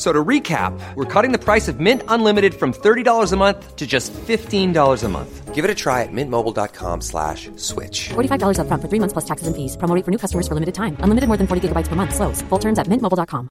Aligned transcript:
F- 0.00 0.06
So 0.06 0.12
to 0.14 0.24
recap, 0.28 0.72
we're 0.96 1.22
cutting 1.22 1.30
the 1.38 1.44
price 1.44 1.68
of 1.68 1.78
Mint 1.78 2.02
Unlimited 2.08 2.54
from 2.54 2.72
$30 2.72 3.32
a 3.32 3.36
month 3.36 3.76
to 3.76 3.86
just 3.86 4.14
$15 4.14 5.04
a 5.04 5.08
month. 5.08 5.54
Give 5.54 5.62
it 5.62 5.70
a 5.70 5.74
try 5.74 6.02
at 6.02 6.08
mintmobile.com 6.12 7.02
slash 7.02 7.50
switch. 7.56 8.08
$45 8.08 8.56
upfront 8.56 8.80
for 8.80 8.88
three 8.88 8.98
months 8.98 9.12
plus 9.12 9.26
taxes 9.26 9.46
and 9.46 9.54
fees. 9.54 9.76
Promo 9.76 9.94
rate 9.94 10.04
for 10.06 10.10
new 10.10 10.16
customers 10.16 10.48
for 10.48 10.54
limited 10.54 10.74
time. 10.74 10.96
Unlimited 11.04 11.28
more 11.28 11.36
than 11.36 11.46
40 11.46 11.68
gigabytes 11.68 11.88
per 11.88 11.96
month. 11.96 12.14
Slows. 12.14 12.40
Full 12.48 12.58
terms 12.58 12.78
at 12.78 12.88
mintmobile.com. 12.88 13.48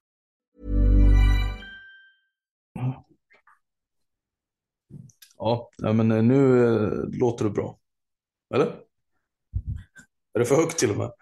Ja, 5.38 5.70
ja, 5.76 5.92
men 5.92 6.10
eh, 6.12 6.22
nu 6.22 6.64
eh, 6.64 6.90
låter 7.20 7.44
det 7.44 7.50
bra. 7.50 7.78
Eller? 8.54 8.66
Är 10.34 10.38
det 10.38 10.44
för 10.44 10.56
högt 10.56 10.78
till 10.78 10.90
och 10.90 10.96
med? 10.96 11.12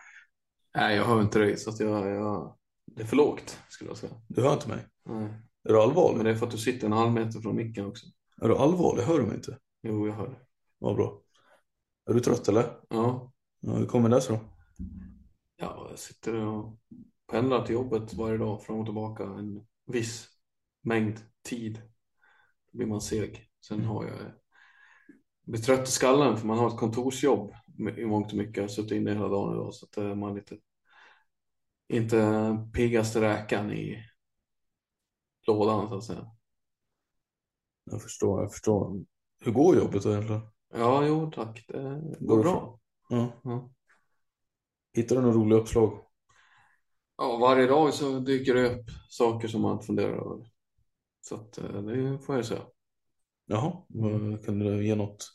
Nej, 0.76 0.96
jag 0.96 1.04
hör 1.04 1.20
inte 1.20 1.38
dig 1.38 1.56
så 1.56 1.70
att 1.70 1.80
jag, 1.80 2.08
jag... 2.10 2.54
Det 2.86 3.02
är 3.02 3.06
för 3.06 3.16
lågt 3.16 3.58
skulle 3.68 3.90
jag 3.90 3.96
säga. 3.96 4.12
Du 4.28 4.42
hör 4.42 4.52
inte 4.52 4.68
mig? 4.68 4.78
Nej. 5.08 5.28
Är 5.64 5.72
du 5.72 5.80
allvarlig? 5.80 6.16
Men 6.16 6.24
det 6.24 6.30
är 6.30 6.34
för 6.34 6.46
att 6.46 6.52
du 6.52 6.58
sitter 6.58 6.86
en 6.86 6.92
halv 6.92 7.12
meter 7.12 7.40
från 7.40 7.56
micken 7.56 7.86
också. 7.86 8.06
Är 8.42 8.48
du 8.48 8.56
allvarlig? 8.56 9.02
Hör 9.02 9.18
du 9.18 9.26
mig 9.26 9.34
inte? 9.34 9.58
Jo, 9.82 10.06
jag 10.06 10.14
hör 10.14 10.28
det. 10.28 10.38
Vad 10.78 10.96
bra. 10.96 11.22
Är 12.10 12.14
du 12.14 12.20
trött 12.20 12.48
eller? 12.48 12.80
Ja. 12.88 13.32
Ja, 13.60 13.72
hur 13.72 13.86
kommer 13.86 14.08
det 14.08 14.20
sig 14.20 14.36
då? 14.36 14.42
ja, 15.56 15.86
jag 15.90 15.98
sitter 15.98 16.34
och 16.34 16.78
pendlar 17.30 17.66
till 17.66 17.74
jobbet 17.74 18.14
varje 18.14 18.38
dag 18.38 18.62
fram 18.62 18.78
och 18.78 18.86
tillbaka 18.86 19.24
en 19.24 19.66
viss 19.86 20.28
mängd 20.82 21.20
tid. 21.42 21.82
Då 22.72 22.78
blir 22.78 22.86
man 22.86 23.00
seg. 23.00 23.48
Sen 23.60 23.84
har 23.84 24.04
jag 24.04 24.14
blir 25.46 25.60
trött 25.60 25.88
i 25.88 25.90
skallen 25.90 26.36
för 26.36 26.46
man 26.46 26.58
har 26.58 26.68
ett 26.68 26.76
kontorsjobb 26.76 27.52
i 27.96 28.04
mångt 28.04 28.32
och 28.32 28.38
mycket. 28.38 28.56
Jag 28.56 28.62
har 28.62 28.68
suttit 28.68 28.92
inne 28.92 29.10
hela 29.10 29.28
dagen 29.28 29.54
idag 29.54 29.74
så 29.74 29.86
att 29.86 29.96
eh, 29.96 30.14
man 30.14 30.30
är 30.30 30.34
lite 30.34 30.56
inte 31.88 32.68
piggaste 32.74 33.20
räkan 33.20 33.72
i 33.72 34.04
lådan 35.48 35.88
så 35.88 35.96
att 35.96 36.04
säga. 36.04 36.30
Jag 37.90 38.02
förstår, 38.02 38.40
jag 38.42 38.52
förstår. 38.52 39.04
Hur 39.40 39.52
går 39.52 39.76
jobbet 39.76 40.02
då 40.02 40.10
egentligen? 40.10 40.40
Ja, 40.74 41.06
jo 41.06 41.30
tack. 41.34 41.64
Det 41.68 41.82
Går 42.20 42.36
går 42.36 42.42
bra. 42.42 42.80
Ja. 43.08 43.32
Ja. 43.44 43.70
Hittar 44.92 45.16
du 45.16 45.22
några 45.22 45.34
roliga 45.36 45.58
uppslag? 45.58 46.04
Ja, 47.18 47.36
varje 47.36 47.66
dag 47.66 47.94
så 47.94 48.18
dyker 48.18 48.54
det 48.54 48.74
upp 48.74 48.86
saker 49.08 49.48
som 49.48 49.62
man 49.62 49.82
funderar 49.82 50.12
över. 50.12 50.50
Så 51.20 51.34
att 51.34 51.58
eh, 51.58 51.82
det 51.82 52.18
får 52.18 52.36
jag 52.36 52.44
säga. 52.46 52.62
Jaha, 53.46 53.82
vad- 53.88 54.44
kan 54.44 54.58
du 54.58 54.86
ge 54.86 54.94
något? 54.94 55.28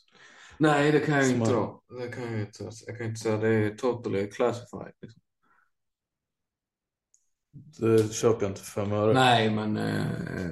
Nej, 0.58 0.92
det 0.92 1.00
kan 1.00 1.14
jag 1.14 1.26
Som 1.26 1.34
inte 1.34 1.52
man- 1.52 1.62
då. 1.62 1.82
Det 2.00 2.08
kan 2.08 2.32
jag 2.32 2.40
inte. 2.40 2.70
Jag 2.86 2.98
kan 2.98 3.06
inte 3.06 3.20
säga 3.20 3.36
det 3.36 3.48
är 3.48 3.74
totally 3.74 4.30
classified. 4.30 4.92
Liksom. 5.02 5.22
Det 7.80 8.14
köper 8.14 8.42
jag 8.42 8.50
inte 8.50 8.60
för 8.60 8.80
fem 8.82 8.92
öre. 8.92 9.12
Nej, 9.14 9.50
men 9.50 9.76
eh, 9.76 10.50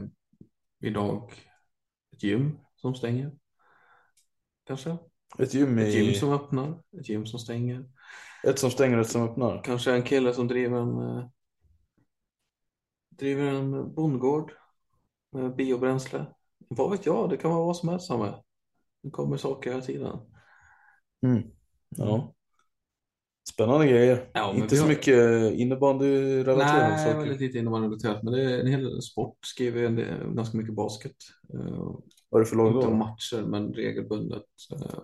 idag 0.80 1.32
ett 2.12 2.22
gym 2.22 2.58
som 2.76 2.94
stänger. 2.94 3.32
Kanske. 4.64 4.96
Ett 5.38 5.54
gym 5.54 5.78
Ett 5.78 5.88
i... 5.88 5.98
gym 5.98 6.14
som 6.14 6.32
öppnar. 6.32 6.82
Ett 7.00 7.08
gym 7.08 7.26
som 7.26 7.38
stänger. 7.41 7.84
Ett 8.44 8.58
som 8.58 8.70
stänger 8.70 8.98
och 8.98 9.04
ett 9.04 9.10
som 9.10 9.22
öppnar. 9.22 9.62
Kanske 9.64 9.92
en 9.92 10.02
kille 10.02 10.34
som 10.34 10.48
driver 10.48 10.78
en 10.78 10.98
eh, 10.98 11.28
driver 13.08 13.46
en 13.46 13.94
bondgård 13.94 14.52
med 15.30 15.56
biobränsle. 15.56 16.26
Vad 16.68 16.91
vet 16.91 17.06
jag? 17.06 17.30
Det 17.30 17.36
kan 17.36 17.50
vara 17.50 17.64
vad 17.64 17.76
som 17.76 17.88
helst 17.88 18.10
med. 18.10 18.42
Det 19.02 19.10
kommer 19.10 19.36
saker 19.36 19.70
hela 19.70 19.82
tiden. 19.82 20.18
Mm. 21.22 21.42
Ja. 21.88 22.34
Spännande 23.48 23.86
grejer. 23.86 24.30
Ja, 24.32 24.54
inte 24.54 24.76
så 24.76 24.82
har- 24.82 24.88
mycket 24.88 25.53
innebandyrelaterade 25.54 26.97
Nej, 26.97 27.14
väldigt 27.14 27.41
lite 27.41 27.58
innebandyrelaterat. 27.58 28.22
Men 28.22 28.32
det 28.32 28.42
är 28.42 28.60
en 28.60 28.66
hel 28.66 29.03
sport. 29.03 29.38
Skriver 29.47 29.82
en 29.82 29.97
del, 29.97 30.34
ganska 30.34 30.56
mycket 30.58 30.75
basket. 30.75 31.16
Uh, 31.54 31.98
Vad 32.30 32.41
är 32.41 32.44
det 32.44 32.47
för 32.50 32.56
lag 32.56 32.75
inte 32.75 32.86
då? 32.86 32.94
matcher, 32.94 33.44
men 33.47 33.72
regelbundet 33.72 34.44
eh, 34.72 34.98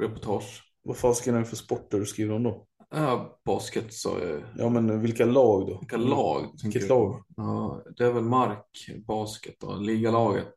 reportage. 0.00 0.62
Vad 0.82 0.96
fasken 0.96 1.34
är 1.34 1.38
det 1.38 1.44
för 1.44 1.56
sporter 1.56 1.98
du 1.98 2.06
skriver 2.06 2.34
om 2.34 2.42
då? 2.42 2.66
Ja, 2.90 3.40
basket 3.44 3.92
sa 3.92 4.18
jag. 4.18 4.42
Ja, 4.58 4.68
men 4.68 5.00
vilka 5.00 5.24
lag 5.24 5.66
då? 5.66 5.78
Vilka 5.80 5.96
lag? 5.96 6.46
Vilket 6.64 6.88
lag? 6.88 7.24
Ja, 7.36 7.82
det 7.96 8.04
är 8.04 8.12
väl 8.12 8.22
Mark 8.24 8.88
Basket 9.06 9.54
då, 9.60 9.76
ligalaget. 9.76 10.54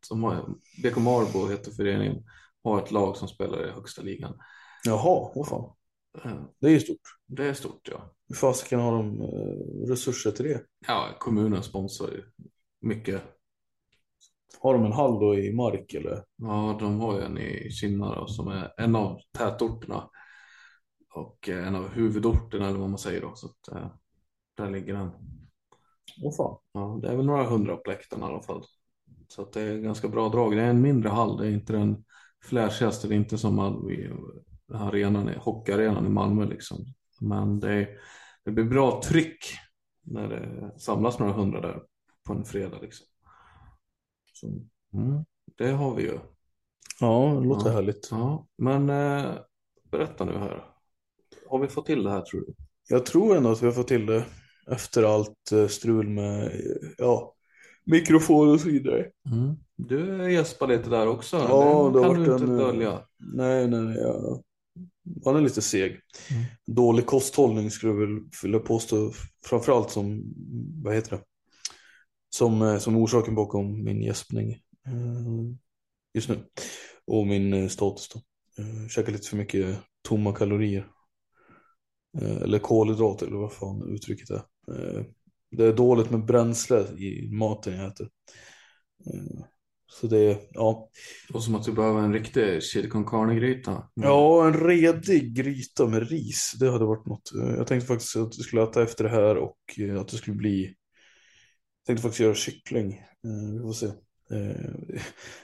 BK 0.83 0.97
Marbo 0.97 1.47
heter 1.47 1.71
föreningen. 1.71 2.23
Har 2.63 2.81
ett 2.81 2.91
lag 2.91 3.17
som 3.17 3.27
spelar 3.27 3.67
i 3.67 3.71
högsta 3.71 4.01
ligan. 4.01 4.33
Jaha, 4.85 5.31
vad 5.35 5.47
fan. 5.47 5.71
Det 6.59 6.67
är 6.67 6.71
ju 6.71 6.79
stort. 6.79 7.01
Det 7.25 7.45
är 7.45 7.53
stort 7.53 7.89
ja. 7.91 8.13
Hur 8.27 8.35
fasiken 8.35 8.79
har 8.79 8.91
de 8.91 9.21
eh, 9.21 9.89
resurser 9.89 10.31
till 10.31 10.45
det? 10.45 10.63
Ja, 10.87 11.09
kommunen 11.19 11.63
sponsrar 11.63 12.07
ju 12.07 12.23
mycket. 12.81 13.21
Har 14.59 14.73
de 14.73 14.85
en 14.85 14.91
hall 14.91 15.19
då 15.19 15.35
i 15.39 15.53
Mark 15.53 15.93
eller? 15.93 16.23
Ja, 16.35 16.77
de 16.79 16.99
har 16.99 17.15
ju 17.19 17.21
en 17.21 17.37
i 17.37 17.71
Kinna 17.71 18.15
då, 18.15 18.27
som 18.27 18.47
är 18.47 18.73
en 18.77 18.95
av 18.95 19.19
tätorterna. 19.37 20.09
Och 21.13 21.49
eh, 21.49 21.67
en 21.67 21.75
av 21.75 21.89
huvudorterna 21.89 22.67
eller 22.67 22.79
vad 22.79 22.89
man 22.89 22.99
säger 22.99 23.21
då. 23.21 23.31
Så 23.35 23.47
att, 23.47 23.75
eh, 23.77 23.91
där 24.57 24.71
ligger 24.71 24.93
den. 24.93 25.09
Vad 26.23 26.35
fan. 26.35 26.57
Ja, 26.71 26.99
det 27.01 27.09
är 27.09 27.15
väl 27.15 27.25
några 27.25 27.43
hundra 27.49 27.75
på 27.75 27.89
läktarna 27.89 28.25
i 28.25 28.29
alla 28.29 28.43
fall. 28.43 28.63
Så 29.27 29.41
att 29.41 29.53
det 29.53 29.61
är 29.61 29.77
ganska 29.77 30.07
bra 30.07 30.29
drag. 30.29 30.55
Det 30.55 30.61
är 30.61 30.69
en 30.69 30.81
mindre 30.81 31.09
hall. 31.09 31.37
Det 31.37 31.47
är 31.47 31.51
inte 31.51 31.73
den 31.73 32.03
flashigaste. 32.43 33.07
Det 33.07 33.13
är 33.13 33.17
inte 33.17 33.37
som 33.37 33.59
all- 33.59 33.91
arenan, 34.73 35.27
hockeyarenan 35.29 36.05
i 36.05 36.09
Malmö 36.09 36.45
liksom. 36.45 36.77
Men 37.21 37.59
det, 37.59 37.87
det 38.45 38.51
blir 38.51 38.65
bra 38.65 39.01
tryck 39.05 39.45
när 40.03 40.29
det 40.29 40.71
samlas 40.79 41.19
några 41.19 41.33
hundra 41.33 41.61
där 41.61 41.81
på 42.23 42.33
en 42.33 42.45
fredag 42.45 42.77
liksom. 42.81 43.07
Så, 44.33 44.47
mm, 44.93 45.25
det 45.57 45.71
har 45.71 45.95
vi 45.95 46.03
ju. 46.03 46.19
Ja, 46.99 47.37
det 47.41 47.47
låter 47.47 47.69
Ja. 47.69 47.75
härligt. 47.75 48.07
Ja, 48.11 48.47
men 48.57 48.89
eh, 48.89 49.33
berätta 49.91 50.25
nu 50.25 50.37
här. 50.37 50.65
Har 51.49 51.59
vi 51.59 51.67
fått 51.67 51.85
till 51.85 52.03
det 52.03 52.11
här 52.11 52.21
tror 52.21 52.41
du? 52.41 52.53
Jag 52.89 53.05
tror 53.05 53.37
ändå 53.37 53.51
att 53.51 53.61
vi 53.61 53.65
har 53.65 53.73
fått 53.73 53.87
till 53.87 54.05
det 54.05 54.25
efter 54.71 55.03
allt 55.03 55.51
eh, 55.51 55.67
strul 55.67 56.09
med 56.09 56.43
eh, 56.45 56.51
ja, 56.97 57.33
mikrofon 57.85 58.49
och 58.49 58.59
så 58.59 58.69
vidare. 58.69 59.05
Du 59.75 60.31
gäspar 60.33 60.67
lite 60.67 60.89
där 60.89 61.07
också. 61.07 61.37
Ja, 61.37 61.91
det 61.93 61.99
det 61.99 62.05
har 62.05 62.15
kan 62.15 62.23
du 62.23 62.29
varit 62.29 62.41
inte 62.41 62.53
en, 62.53 62.59
eh, 62.59 62.65
dölja. 62.67 63.01
Nej, 63.17 63.67
nej, 63.67 63.81
nej. 63.81 63.97
Jag, 63.97 64.43
man 65.25 65.35
är 65.35 65.41
lite 65.41 65.61
seg. 65.61 65.91
Mm. 65.91 66.43
Dålig 66.65 67.05
kosthållning 67.05 67.71
skulle 67.71 67.91
jag 67.91 67.99
väl 67.99 68.19
vilja 68.43 68.59
påstå. 68.59 69.11
Framförallt 69.45 69.91
som, 69.91 70.23
vad 70.83 70.95
heter 70.95 71.11
det? 71.11 71.23
Som, 72.29 72.61
eh, 72.61 72.77
som 72.77 72.97
orsaken 72.97 73.35
bakom 73.35 73.83
min 73.83 74.01
gäspning 74.01 74.51
eh, 74.87 75.57
just 76.13 76.29
nu. 76.29 76.37
Och 77.07 77.27
min 77.27 77.53
eh, 77.53 77.67
status 77.67 78.09
då. 78.09 78.21
Käkar 78.89 79.11
lite 79.11 79.27
för 79.27 79.37
mycket 79.37 79.79
tomma 80.07 80.33
kalorier. 80.33 80.87
Eller 82.21 82.59
kolhydrater 82.59 83.27
eller 83.27 83.37
vad 83.37 83.53
fan 83.53 83.95
uttrycket 83.95 84.29
är. 84.29 84.41
Det 85.51 85.65
är 85.65 85.73
dåligt 85.73 86.09
med 86.09 86.25
bränsle 86.25 86.79
i 86.79 87.29
maten 87.31 87.73
jag 87.73 87.87
äter. 87.87 88.09
Så 89.89 90.07
det, 90.07 90.39
ja. 90.51 90.89
Och 91.33 91.43
som 91.43 91.55
att 91.55 91.63
du 91.63 91.71
behöver 91.71 91.99
en 91.99 92.13
riktig 92.13 92.63
chili 92.63 92.89
con 92.89 93.05
carne-gryta. 93.05 93.89
Ja, 93.93 94.47
en 94.47 94.53
redig 94.53 95.35
gryta 95.35 95.87
med 95.87 96.09
ris. 96.09 96.53
Det 96.59 96.71
hade 96.71 96.85
varit 96.85 97.05
något. 97.05 97.31
Jag 97.33 97.67
tänkte 97.67 97.87
faktiskt 97.87 98.15
att 98.15 98.31
du 98.31 98.43
skulle 98.43 98.63
äta 98.63 98.83
efter 98.83 99.03
det 99.03 99.09
här 99.09 99.37
och 99.37 99.57
eh, 99.79 100.01
att 100.01 100.07
det 100.07 100.17
skulle 100.17 100.37
bli. 100.37 100.63
Jag 100.65 101.85
tänkte 101.87 102.01
faktiskt 102.01 102.19
göra 102.19 102.35
kyckling. 102.35 102.93
Eh, 102.93 103.53
vi 103.53 103.59
får 103.59 103.73
se. 103.73 103.85
Eh, 104.31 104.71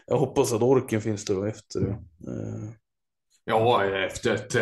jag 0.08 0.18
hoppas 0.18 0.54
att 0.54 0.62
orken 0.62 1.02
finns 1.02 1.26
där 1.26 1.48
efter 1.48 1.80
det. 1.80 1.98
Ja, 3.46 3.86
efter 3.86 4.34
ett 4.34 4.56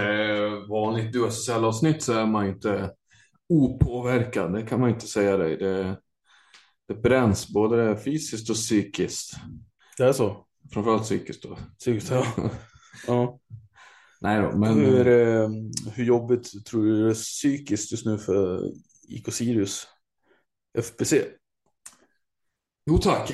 vanligt 0.69 1.15
USSL-avsnitt 1.15 2.03
så 2.03 2.13
är 2.13 2.25
man 2.25 2.47
inte 2.47 2.91
opåverkad. 3.49 4.53
Det 4.53 4.61
kan 4.61 4.79
man 4.79 4.89
inte 4.89 5.07
säga 5.07 5.37
dig. 5.37 5.57
Det, 5.57 5.97
det 6.87 6.93
bränns 6.93 7.49
både 7.49 7.97
fysiskt 7.97 8.49
och 8.49 8.55
psykiskt. 8.55 9.33
Det 9.97 10.03
är 10.03 10.13
så? 10.13 10.45
Framförallt 10.71 11.03
psykiskt 11.03 11.43
då. 11.43 11.57
Psykiskt, 11.79 12.11
ja. 12.11 12.25
ja. 13.07 13.39
Nej 14.21 14.41
då, 14.41 14.57
men... 14.57 14.73
Hur, 14.73 15.07
eh, 15.07 15.49
hur 15.93 16.03
jobbigt 16.03 16.65
tror 16.65 16.85
du 16.85 17.03
det 17.03 17.09
är 17.09 17.13
psykiskt 17.13 17.91
just 17.91 18.05
nu 18.05 18.17
för 18.17 18.71
IK 19.07 19.33
Sirius 19.33 19.87
FBC? 20.77 21.13
Jo 22.85 22.97
tack. 22.97 23.33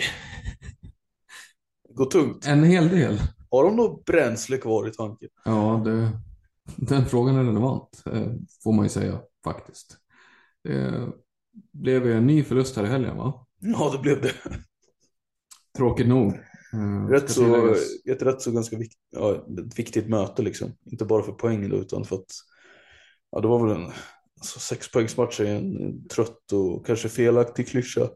Går 1.90 2.06
tungt. 2.06 2.48
En 2.48 2.64
hel 2.64 2.90
del. 2.90 3.20
Har 3.52 3.64
de 3.64 3.76
något 3.76 4.06
bränsle 4.06 4.58
kvar 4.58 4.88
i 4.88 4.92
tanken? 4.92 5.30
Ja, 5.46 5.82
det, 5.86 6.12
den 6.76 7.06
frågan 7.06 7.36
är 7.36 7.44
relevant, 7.44 8.04
eh, 8.06 8.32
får 8.64 8.74
man 8.74 8.86
ju 8.86 8.90
säga 8.90 9.20
faktiskt. 9.44 9.98
Det 10.64 11.10
blev 11.74 12.06
ju 12.06 12.14
en 12.14 12.28
ny 12.28 12.44
förlust 12.44 12.76
här 12.76 12.84
i 12.84 12.88
helgen 12.88 13.18
va? 13.18 13.48
Ja, 13.60 13.90
det 13.92 14.00
blev 14.00 14.22
det. 14.22 14.34
Tråkigt 15.78 16.08
nog. 16.08 16.40
Mm, 16.74 17.10
rätt 17.10 17.32
så, 17.32 17.76
ett 18.06 18.22
rätt 18.22 18.42
så 18.42 18.52
ganska 18.52 18.78
vikt, 18.78 18.98
ja, 19.10 19.46
viktigt 19.76 20.10
möte 20.10 20.42
liksom. 20.42 20.72
Inte 20.92 21.06
bara 21.06 21.24
för 21.24 21.32
poängen 21.32 21.70
då, 21.70 21.78
utan 21.78 22.06
för 22.06 22.16
att 22.16 22.32
ja, 23.32 23.42
det 23.42 23.48
var 23.48 23.68
väl 23.68 23.78
en 23.78 23.92
alltså, 24.40 24.60
sexpoängsmatch 24.60 25.40
i 25.40 25.48
en 25.48 26.08
trött 26.08 26.52
och 26.54 26.86
kanske 26.86 27.10
felaktig 27.10 27.68
klyscha. 27.68 28.10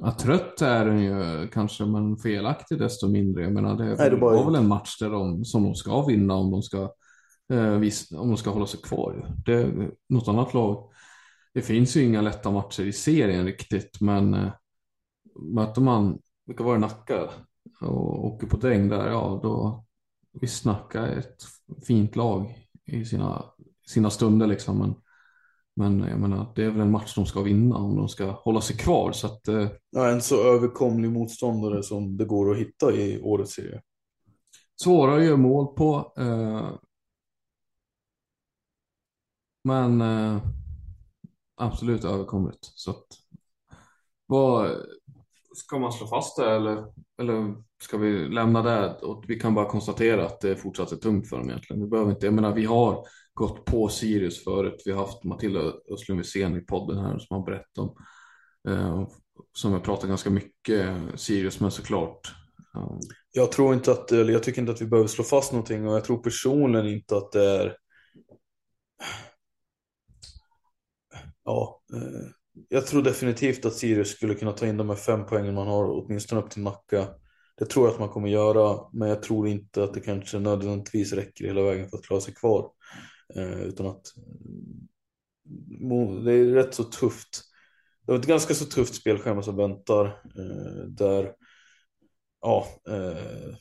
Ja, 0.00 0.16
trött 0.20 0.62
är 0.62 0.84
den 0.84 1.02
ju 1.02 1.48
kanske, 1.48 1.84
men 1.84 2.16
felaktig 2.16 2.78
desto 2.78 3.08
mindre. 3.08 3.42
Jag 3.42 3.52
menar, 3.52 3.76
det, 3.76 3.96
Nej, 3.96 4.10
det 4.10 4.16
var 4.16 4.44
väl 4.44 4.54
en 4.54 4.68
match 4.68 4.98
där 5.00 5.10
de, 5.10 5.44
som 5.44 5.62
de 5.62 5.74
ska 5.74 6.06
vinna 6.06 6.34
om 6.34 6.50
de 6.50 6.62
ska, 6.62 6.92
eh, 7.52 7.78
vis, 7.78 8.12
om 8.12 8.28
de 8.28 8.36
ska 8.36 8.50
hålla 8.50 8.66
sig 8.66 8.80
kvar. 8.80 9.34
Det, 9.46 9.72
något 10.08 10.28
annat 10.28 10.54
lag, 10.54 10.90
det 11.54 11.62
finns 11.62 11.96
ju 11.96 12.02
inga 12.02 12.20
lätta 12.20 12.50
matcher 12.50 12.82
i 12.82 12.92
serien 12.92 13.44
riktigt, 13.44 14.00
men 14.00 14.34
eh, 14.34 14.52
möter 15.38 15.80
man 15.80 16.18
vilka 16.46 16.64
var 16.64 16.74
det, 16.74 16.80
Nacka 16.80 17.30
och 17.80 18.26
åker 18.26 18.46
på 18.46 18.56
däng 18.56 18.88
där, 18.88 19.10
ja 19.10 19.40
då 19.42 19.84
vi 20.32 20.46
snackar 20.46 21.06
ett 21.06 21.42
fint 21.86 22.16
lag 22.16 22.68
i 22.84 23.04
sina, 23.04 23.44
sina 23.86 24.10
stunder 24.10 24.46
liksom. 24.46 24.78
Men, 24.78 24.94
men 25.76 26.08
jag 26.08 26.20
menar, 26.20 26.52
det 26.54 26.64
är 26.64 26.70
väl 26.70 26.80
en 26.80 26.90
match 26.90 27.14
de 27.14 27.26
ska 27.26 27.42
vinna 27.42 27.76
om 27.76 27.96
de 27.96 28.08
ska 28.08 28.30
hålla 28.30 28.60
sig 28.60 28.76
kvar. 28.76 29.12
Så 29.12 29.26
att, 29.26 29.48
eh... 29.48 29.68
ja, 29.90 30.10
en 30.10 30.20
så 30.20 30.54
överkomlig 30.54 31.12
motståndare 31.12 31.82
som 31.82 32.16
det 32.16 32.24
går 32.24 32.50
att 32.50 32.58
hitta 32.58 32.92
i 32.92 33.22
årets 33.22 33.52
serie. 33.52 33.82
Svåra 34.82 35.16
att 35.16 35.24
göra 35.24 35.36
mål 35.36 35.74
på. 35.74 36.12
Eh... 36.18 36.70
Men 39.64 40.00
eh... 40.00 40.42
absolut 41.56 42.04
överkomligt. 42.04 42.58
Så 42.62 42.90
att, 42.90 43.06
vad, 44.26 44.70
Ska 45.58 45.78
man 45.78 45.92
slå 45.92 46.06
fast 46.06 46.36
det 46.36 46.50
eller, 46.50 46.84
eller 47.20 47.54
ska 47.82 47.98
vi 47.98 48.28
lämna 48.28 48.62
det? 48.62 48.94
Och 48.94 49.24
vi 49.28 49.40
kan 49.40 49.54
bara 49.54 49.68
konstatera 49.68 50.26
att 50.26 50.40
det 50.40 50.56
fortsatt 50.56 50.92
är 50.92 50.96
tungt 50.96 51.28
för 51.28 51.36
dem 51.36 51.48
egentligen. 51.48 51.82
Vi 51.82 51.88
behöver 51.88 52.10
inte, 52.10 52.26
jag 52.26 52.34
menar 52.34 52.54
vi 52.54 52.64
har 52.64 53.06
gått 53.34 53.64
på 53.64 53.88
Sirius 53.88 54.44
förut. 54.44 54.82
Vi 54.84 54.92
har 54.92 55.06
haft 55.06 55.24
Matilda 55.24 55.60
Östlund 55.92 56.20
Wisén 56.20 56.56
i 56.56 56.60
podden 56.60 57.04
här 57.04 57.18
som 57.18 57.36
har 57.36 57.44
berättat 57.44 57.78
om. 57.78 57.96
Eh, 58.68 59.08
som 59.52 59.72
jag 59.72 59.84
pratar 59.84 60.08
ganska 60.08 60.30
mycket 60.30 60.96
Sirius 61.14 61.60
men 61.60 61.70
såklart. 61.70 62.34
Um... 62.74 63.00
Jag 63.32 63.52
tror 63.52 63.74
inte 63.74 63.92
att, 63.92 64.12
eller 64.12 64.32
jag 64.32 64.42
tycker 64.42 64.60
inte 64.60 64.72
att 64.72 64.82
vi 64.82 64.86
behöver 64.86 65.08
slå 65.08 65.24
fast 65.24 65.52
någonting 65.52 65.88
och 65.88 65.94
jag 65.94 66.04
tror 66.04 66.18
personligen 66.18 66.86
inte 66.86 67.16
att 67.16 67.32
det 67.32 67.44
är 67.44 67.76
Ja, 71.48 71.82
eh, 71.94 72.30
jag 72.68 72.86
tror 72.86 73.02
definitivt 73.02 73.64
att 73.64 73.74
Sirius 73.74 74.08
skulle 74.08 74.34
kunna 74.34 74.52
ta 74.52 74.66
in 74.66 74.76
de 74.76 74.88
här 74.88 74.96
fem 74.96 75.26
poängen 75.26 75.54
man 75.54 75.66
har, 75.66 75.84
åtminstone 75.84 76.40
upp 76.40 76.50
till 76.50 76.62
Nacka. 76.62 77.08
Det 77.58 77.64
tror 77.64 77.86
jag 77.86 77.92
att 77.92 78.00
man 78.00 78.08
kommer 78.08 78.28
göra, 78.28 78.88
men 78.92 79.08
jag 79.08 79.22
tror 79.22 79.48
inte 79.48 79.84
att 79.84 79.94
det 79.94 80.00
kanske 80.00 80.38
nödvändigtvis 80.38 81.12
räcker 81.12 81.44
hela 81.44 81.62
vägen 81.62 81.88
för 81.88 81.96
att 81.96 82.04
klara 82.04 82.20
sig 82.20 82.34
kvar. 82.34 82.70
Eh, 83.34 83.60
utan 83.62 83.86
att 83.86 84.16
eh, 85.90 86.22
det 86.24 86.32
är 86.32 86.44
rätt 86.44 86.74
så 86.74 86.84
tufft. 86.84 87.42
Det 88.06 88.12
är 88.12 88.16
ett 88.16 88.26
ganska 88.26 88.54
så 88.54 88.64
tufft 88.64 88.94
spelschema 88.94 89.42
som 89.42 89.56
väntar. 89.56 90.06
Eh, 90.38 90.84
där 90.88 91.32
ja, 92.40 92.66
eh, 92.88 93.54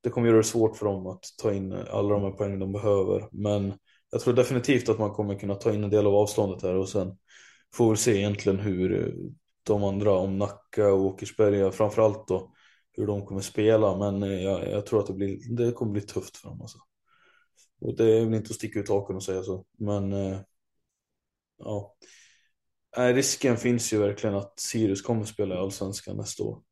det 0.00 0.10
kommer 0.10 0.26
göra 0.26 0.38
det 0.38 0.44
svårt 0.44 0.76
för 0.76 0.86
dem 0.86 1.06
att 1.06 1.24
ta 1.42 1.52
in 1.52 1.72
alla 1.72 2.08
de 2.08 2.22
här 2.22 2.30
poängen 2.30 2.58
de 2.58 2.72
behöver. 2.72 3.28
Men 3.32 3.74
jag 4.10 4.20
tror 4.20 4.34
definitivt 4.34 4.88
att 4.88 4.98
man 4.98 5.10
kommer 5.10 5.38
kunna 5.38 5.54
ta 5.54 5.72
in 5.72 5.84
en 5.84 5.90
del 5.90 6.06
av 6.06 6.14
avståndet 6.14 6.62
här 6.62 6.74
och 6.74 6.88
sen 6.88 7.16
får 7.74 7.88
väl 7.88 7.96
se 7.96 8.16
egentligen 8.16 8.58
hur 8.58 9.06
eh, 9.06 9.30
de 9.62 9.84
andra, 9.84 10.12
om 10.12 10.38
Nacka 10.38 10.92
och 10.92 11.00
Åkersberga 11.00 11.70
framförallt 11.72 12.28
då, 12.28 12.52
hur 12.92 13.06
de 13.06 13.26
kommer 13.26 13.40
spela. 13.40 13.96
Men 13.96 14.22
eh, 14.22 14.42
jag, 14.42 14.70
jag 14.70 14.86
tror 14.86 15.00
att 15.00 15.06
det, 15.06 15.12
blir, 15.12 15.56
det 15.56 15.72
kommer 15.72 15.92
bli 15.92 16.00
tufft 16.00 16.36
för 16.36 16.48
dem. 16.48 16.60
Alltså. 16.60 16.78
Och 17.80 17.96
det 17.96 18.18
är 18.18 18.24
väl 18.24 18.34
inte 18.34 18.50
att 18.50 18.56
sticka 18.56 18.78
ut 18.78 18.88
haken 18.88 19.16
och 19.16 19.24
säga 19.24 19.42
så. 19.42 19.64
Men 19.78 20.12
eh, 20.12 20.40
ja. 21.58 21.94
Nej, 22.96 23.12
risken 23.12 23.56
finns 23.56 23.92
ju 23.92 23.98
verkligen 23.98 24.36
att 24.36 24.60
Sirius 24.60 25.02
kommer 25.02 25.24
spela 25.24 25.54
i 25.54 25.58
Allsvenskan 25.58 26.16
nästa 26.16 26.42
år. 26.42 26.62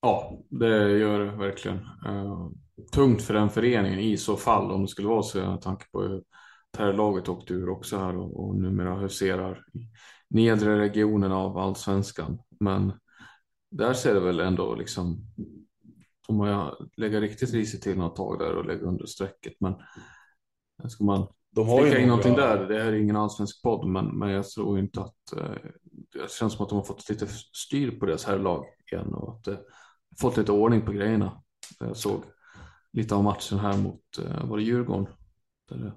Ja, 0.00 0.38
det 0.48 0.98
gör 0.98 1.20
det 1.20 1.36
verkligen. 1.36 1.80
tungt 2.92 3.22
för 3.22 3.34
den 3.34 3.50
föreningen 3.50 3.98
i 3.98 4.16
så 4.16 4.36
fall 4.36 4.70
om 4.70 4.82
det 4.82 4.88
skulle 4.88 5.08
vara 5.08 5.22
så 5.22 5.38
med 5.38 5.60
tanke 5.60 5.84
på 5.92 6.22
herrlaget 6.78 7.28
åkte 7.28 7.54
ur 7.54 7.68
också 7.68 7.98
här 7.98 8.16
och, 8.16 8.44
och 8.44 8.56
numera 8.56 8.94
huserar 8.94 9.64
i 9.72 9.88
nedre 10.28 10.78
regionen 10.78 11.32
av 11.32 11.58
allsvenskan. 11.58 12.38
Men 12.60 12.92
där 13.70 13.92
ser 13.92 14.14
det 14.14 14.20
väl 14.20 14.40
ändå 14.40 14.74
liksom, 14.74 15.24
om 16.28 16.36
man 16.36 16.74
lägga 16.96 17.20
riktigt 17.20 17.52
risigt 17.52 17.82
till 17.82 17.98
något 17.98 18.16
tag 18.16 18.38
där 18.38 18.56
och 18.56 18.66
lägga 18.66 18.82
under 18.82 19.06
strecket. 19.06 19.54
Men 19.60 19.74
ska 20.88 21.04
man 21.04 21.26
de 21.54 21.68
har 21.68 21.80
sticka 21.80 21.98
in 21.98 22.08
någonting 22.08 22.34
där, 22.34 22.68
det 22.68 22.82
här 22.82 22.92
är 22.92 22.96
ingen 22.96 23.16
allsvensk 23.16 23.62
podd, 23.62 23.88
men, 23.88 24.18
men 24.18 24.30
jag 24.30 24.48
tror 24.48 24.78
inte 24.78 25.00
att 25.00 25.32
eh, 25.36 25.70
det 26.12 26.30
känns 26.30 26.52
som 26.52 26.62
att 26.62 26.68
de 26.68 26.74
har 26.74 26.84
fått 26.84 27.08
lite 27.08 27.26
styr 27.52 27.90
på 27.90 28.06
deras 28.06 28.24
herrlag 28.24 28.64
igen 28.92 29.14
och 29.14 29.34
att 29.34 29.48
eh, 29.48 29.56
fått 30.20 30.36
lite 30.36 30.52
ordning 30.52 30.82
på 30.82 30.92
grejerna. 30.92 31.42
Jag 31.78 31.96
såg 31.96 32.22
lite 32.92 33.14
av 33.14 33.24
matchen 33.24 33.58
här 33.58 33.78
mot, 33.78 34.18
eh, 34.18 34.48
var 34.48 34.56
det 34.56 34.62
Djurgården? 34.62 35.06
Där 35.68 35.92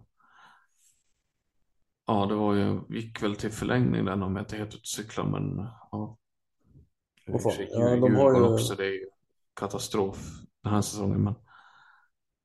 Ja, 2.07 2.25
det 2.25 2.35
var 2.35 2.53
ju, 2.53 2.79
gick 2.89 3.23
väl 3.23 3.35
till 3.35 3.51
förlängning 3.51 4.05
den 4.05 4.23
om 4.23 4.35
jag 4.35 4.41
inte 4.43 4.57
helt 4.57 4.75
ute 4.75 4.87
cyklar, 4.87 5.25
men 5.25 5.67
ja. 5.91 6.17
Oh, 7.27 7.39
fan. 7.39 7.53
Ja, 7.69 7.95
de 7.95 8.15
har 8.15 8.35
ju... 8.35 8.53
också, 8.53 8.75
det 8.75 8.85
är 8.85 8.91
ju 8.91 9.05
katastrof 9.59 10.17
den 10.63 10.73
här 10.73 10.81
säsongen. 10.81 11.23
Men... 11.23 11.33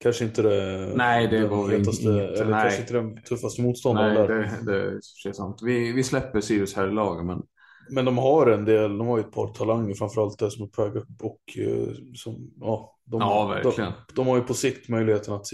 Kanske 0.02 0.24
inte 0.24 0.42
det, 0.42 0.92
nej, 0.96 1.28
det 1.28 1.48
var 1.48 1.68
hetaste, 1.68 2.02
inte, 2.02 2.24
eller 2.24 2.50
nej. 2.50 2.62
kanske 2.62 2.80
inte 2.80 2.94
den 2.94 3.22
tuffaste 3.22 3.62
motståndaren 3.62 4.14
nej, 4.14 4.26
där. 4.26 4.64
Det, 4.64 5.00
det 5.24 5.28
är 5.28 5.32
sant. 5.32 5.58
Vi, 5.62 5.92
vi 5.92 6.02
släpper 6.02 6.40
Sirius 6.40 6.76
här 6.76 6.88
i 6.88 6.92
laget, 6.92 7.26
men 7.26 7.42
men 7.90 8.04
de 8.04 8.18
har 8.18 8.46
en 8.46 8.64
del, 8.64 8.98
de 8.98 9.06
har 9.06 9.18
ju 9.18 9.24
ett 9.24 9.32
par 9.32 9.46
talanger 9.46 9.94
framförallt 9.94 10.38
där 10.38 10.50
som 10.50 10.64
är 10.64 10.68
på 10.68 10.84
väg 10.84 10.96
upp 10.96 11.22
och 11.22 11.58
eh, 11.58 11.94
som, 12.14 12.50
ja, 12.60 12.98
de, 13.04 13.20
ja, 13.20 13.46
verkligen. 13.46 13.92
De, 13.92 14.14
de, 14.14 14.26
har 14.26 14.36
ju 14.36 14.42
på 14.42 14.54
sikt 14.54 14.88
möjligheten 14.88 15.34
att 15.34 15.46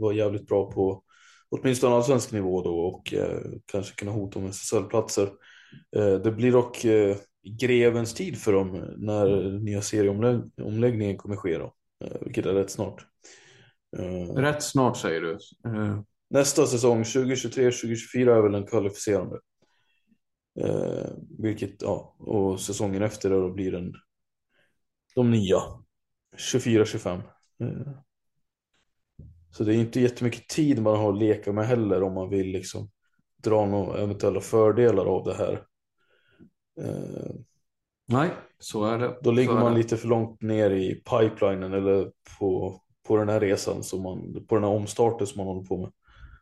vara 0.00 0.14
jävligt 0.14 0.46
bra 0.46 0.70
på 0.70 1.02
åtminstone 1.50 1.94
allsvensk 1.94 2.32
nivå 2.32 2.62
då 2.62 2.78
och 2.78 3.14
eh, 3.14 3.40
kanske 3.66 3.94
kunna 3.94 4.10
hota 4.10 4.38
om 4.38 4.46
SSL-platser. 4.46 5.30
Eh, 5.96 6.14
det 6.14 6.32
blir 6.32 6.52
dock 6.52 6.84
eh, 6.84 7.16
grevens 7.60 8.14
tid 8.14 8.38
för 8.38 8.52
dem 8.52 8.94
när 8.96 9.50
nya 9.58 9.82
serieomläggningen 9.82 11.16
kommer 11.16 11.36
ske 11.36 11.58
då, 11.58 11.74
eh, 12.04 12.16
vilket 12.20 12.46
är 12.46 12.54
rätt 12.54 12.70
snart. 12.70 13.06
Eh, 13.98 14.34
rätt 14.34 14.62
snart 14.62 14.96
säger 14.96 15.20
du? 15.20 15.32
Eh. 15.66 16.00
Nästa 16.30 16.66
säsong, 16.66 17.02
2023-2024 17.02 18.36
är 18.36 18.42
väl 18.42 18.52
den 18.52 18.66
kvalificerande. 18.66 19.38
vilket, 21.38 21.82
ja, 21.82 22.16
och 22.18 22.60
säsongen 22.60 23.02
efter 23.02 23.30
då 23.30 23.52
blir 23.52 23.72
den 23.72 23.94
de 25.14 25.30
nya, 25.30 25.62
24-25. 26.36 27.22
Så 29.56 29.64
det 29.64 29.74
är 29.74 29.78
inte 29.78 30.00
jättemycket 30.00 30.48
tid 30.48 30.82
man 30.82 30.96
har 30.96 31.12
att 31.12 31.18
leka 31.18 31.52
med 31.52 31.66
heller 31.66 32.02
om 32.02 32.14
man 32.14 32.30
vill 32.30 32.46
liksom 32.46 32.90
dra 33.42 33.66
några 33.66 33.98
eventuella 33.98 34.40
fördelar 34.40 35.06
av 35.06 35.24
det 35.24 35.34
här. 35.34 35.62
Eh, 36.80 37.34
Nej, 38.08 38.30
så 38.58 38.84
är 38.84 38.98
det. 38.98 39.18
då 39.22 39.30
ligger 39.30 39.52
man 39.52 39.72
det. 39.72 39.78
lite 39.78 39.96
för 39.96 40.08
långt 40.08 40.42
ner 40.42 40.70
i 40.70 40.94
pipelinen 40.94 41.72
eller 41.72 42.10
på, 42.38 42.80
på 43.08 43.16
den 43.16 43.28
här 43.28 43.40
resan, 43.40 43.82
som 43.82 44.02
man, 44.02 44.46
på 44.48 44.54
den 44.54 44.64
här 44.64 44.70
omstarten 44.70 45.26
som 45.26 45.38
man 45.38 45.46
håller 45.46 45.66
på 45.66 45.76
med. 45.78 45.92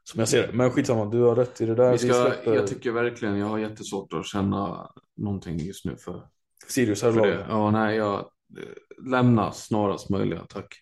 Som 0.04 0.18
jag 0.18 0.28
ser 0.28 0.46
det. 0.46 0.52
Men 0.52 0.70
skitsamma, 0.70 1.04
du 1.04 1.20
har 1.20 1.36
rätt 1.36 1.60
i 1.60 1.66
det 1.66 1.74
där. 1.74 1.92
Vi 1.92 1.98
ska, 1.98 2.12
släpper 2.12 2.54
jag 2.54 2.66
tycker 2.66 2.92
verkligen, 2.92 3.38
jag 3.38 3.46
har 3.46 3.58
jättesvårt 3.58 4.12
att 4.12 4.26
känna 4.26 4.90
någonting 5.16 5.58
just 5.58 5.84
nu 5.84 5.96
för, 5.96 6.22
Sirius 6.68 7.02
här 7.02 7.12
för 7.12 7.26
det. 7.26 7.46
Ja, 7.48 7.70
nej, 7.70 7.96
jag 7.96 8.18
eh, 8.18 9.06
lämna 9.10 9.52
snarast 9.52 10.10
möjliga, 10.10 10.46
tack. 10.48 10.74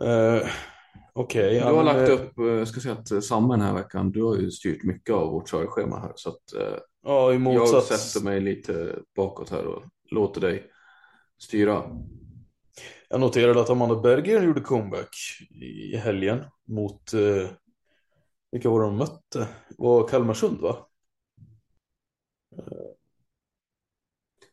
Eh, 0.00 0.48
Okej. 1.18 1.50
Du 1.50 1.56
ja, 1.56 1.76
har 1.76 1.84
lagt 1.84 2.08
eh, 2.08 2.14
upp, 2.14 2.38
eh, 2.38 2.44
jag 2.44 2.68
ska 2.68 2.80
säga 2.80 2.94
att 2.94 3.10
eh, 3.10 3.20
Samme 3.20 3.54
den 3.54 3.60
här 3.60 3.74
veckan, 3.74 4.10
du 4.10 4.22
har 4.22 4.36
ju 4.36 4.50
styrt 4.50 4.84
mycket 4.84 5.14
av 5.14 5.30
vårt 5.32 5.50
körschema 5.50 5.98
här. 5.98 6.12
Så 6.14 6.28
att 6.28 6.42
Ja, 7.02 7.30
i 7.30 7.34
jag 7.34 7.40
motsats. 7.40 7.86
sätter 8.12 8.24
mig 8.24 8.40
lite 8.40 8.98
bakåt 9.16 9.50
här 9.50 9.66
och 9.66 9.82
låter 10.10 10.40
dig 10.40 10.70
styra. 11.38 11.82
Jag 13.08 13.20
noterade 13.20 13.60
att 13.60 13.70
Amanda 13.70 13.96
Berggren 14.00 14.44
gjorde 14.46 14.60
comeback 14.60 15.16
i 15.50 15.96
helgen 15.96 16.44
mot, 16.66 17.12
eh, 17.12 17.50
vilka 18.52 18.70
var 18.70 18.80
de 18.80 18.96
mötte? 18.96 19.38
Det 19.68 19.76
var 19.78 20.08
Kalmarsund 20.08 20.60
va? 20.60 20.76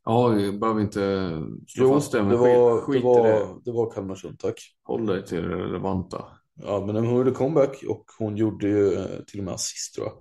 Ja, 0.03 0.27
vi 0.27 0.51
behöver 0.51 0.81
inte 0.81 1.29
slå 1.67 1.85
Jo, 1.85 1.93
fast 1.93 2.11
det, 2.11 2.21
men 2.21 2.29
det 2.29 2.37
var, 2.37 2.81
skit 2.81 3.01
det. 3.01 3.07
var, 3.07 3.61
det 3.65 3.71
var 3.71 3.91
Kalmarsund, 3.91 4.39
tack. 4.39 4.59
Håll 4.83 5.05
dig 5.05 5.25
till 5.25 5.41
det 5.41 5.55
relevanta. 5.55 6.25
Ja, 6.63 6.85
men 6.85 6.95
hon 6.95 7.15
gjorde 7.15 7.31
comeback 7.31 7.83
och 7.87 8.05
hon 8.19 8.37
gjorde 8.37 8.67
ju 8.67 8.93
eh, 8.93 9.05
till 9.27 9.39
och 9.39 9.45
med 9.45 9.53
assist 9.53 9.95
tror 9.95 10.07
jag. 10.07 10.15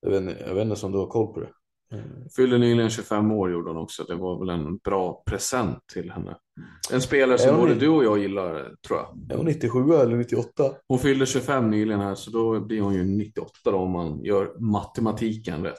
Jag 0.00 0.10
vet, 0.10 0.20
inte- 0.30 0.44
jag 0.46 0.54
vet 0.54 0.66
inte 0.66 0.86
om 0.86 0.92
du 0.92 0.98
har 0.98 1.06
koll 1.06 1.34
på 1.34 1.40
det. 1.40 1.50
Eh, 1.96 2.02
Fyllde 2.36 2.58
nyligen 2.58 2.90
25 2.90 3.32
år 3.32 3.52
gjorde 3.52 3.70
hon 3.70 3.76
också. 3.82 4.04
Det 4.04 4.14
var 4.14 4.38
väl 4.40 4.48
en 4.48 4.76
bra 4.76 5.22
present 5.26 5.78
till 5.92 6.10
henne. 6.10 6.36
En 6.92 7.00
spelare 7.00 7.38
som 7.38 7.56
både 7.56 7.74
du 7.74 7.88
och 7.88 8.04
jag 8.04 8.18
gillar, 8.18 8.74
tror 8.86 8.98
jag. 8.98 9.30
Är 9.32 9.36
hon 9.36 9.46
97 9.46 9.92
eller 9.94 10.16
98? 10.16 10.74
Hon 10.88 10.98
fyllde 10.98 11.26
25 11.26 11.70
nyligen 11.70 12.00
här, 12.00 12.14
så 12.14 12.30
då 12.30 12.60
blir 12.60 12.80
hon 12.80 12.94
ju 12.94 13.04
98 13.04 13.50
då 13.64 13.76
om 13.76 13.90
man 13.90 14.24
gör 14.24 14.56
matematiken 14.60 15.64
rätt. 15.64 15.78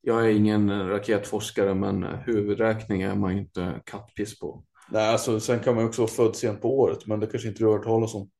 Jag 0.00 0.24
är 0.26 0.30
ingen 0.30 0.88
raketforskare, 0.88 1.74
men 1.74 2.02
huvudräkning 2.04 3.02
är 3.02 3.14
man 3.14 3.32
ju 3.34 3.38
inte 3.42 3.80
kattpiss 3.86 4.38
på. 4.40 4.64
Nej, 4.90 5.08
alltså 5.12 5.40
sen 5.40 5.60
kan 5.60 5.74
man 5.74 5.84
ju 5.84 5.88
också 5.88 6.02
vara 6.02 6.10
född 6.10 6.36
sent 6.36 6.60
på 6.62 6.78
året, 6.80 7.06
men 7.06 7.20
det 7.20 7.26
kanske 7.26 7.48
inte 7.48 7.60
du 7.62 7.66
har 7.66 7.72
hört 7.72 7.84
talas 7.84 8.14
om. 8.14 8.30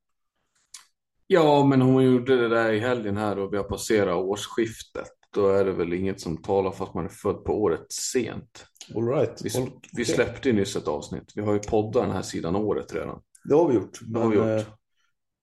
Ja, 1.33 1.65
men 1.67 1.81
hon 1.81 2.05
gjorde 2.05 2.37
det 2.37 2.49
där 2.49 2.73
i 2.73 2.79
helgen 2.81 3.17
här 3.17 3.39
och 3.39 3.53
vi 3.53 3.57
har 3.57 3.65
passerat 3.65 4.17
årsskiftet. 4.17 5.09
Då 5.35 5.49
är 5.49 5.65
det 5.65 5.73
väl 5.73 5.93
inget 5.93 6.21
som 6.21 6.43
talar 6.43 6.71
för 6.71 6.85
att 6.85 6.95
man 6.95 7.05
är 7.05 7.09
född 7.09 7.45
på 7.45 7.63
året 7.63 7.93
sent. 7.93 8.67
All 8.95 9.09
right. 9.09 9.41
Vi, 9.45 9.61
All- 9.61 9.71
vi 9.93 10.05
släppte 10.05 10.49
ju 10.49 10.55
nyss 10.55 10.77
ett 10.77 10.89
avsnitt. 10.89 11.33
Vi 11.35 11.43
har 11.43 11.53
ju 11.53 11.59
poddat 11.59 12.03
den 12.03 12.11
här 12.13 12.23
sidan 12.23 12.57
året 12.57 12.95
redan. 12.95 13.23
Det 13.45 13.55
har 13.55 13.69
vi 13.69 13.75
gjort. 13.75 13.99
Det 14.03 14.21
har 14.21 14.29
vi 14.29 14.37
gjort. 14.37 14.67
eh, 14.69 14.75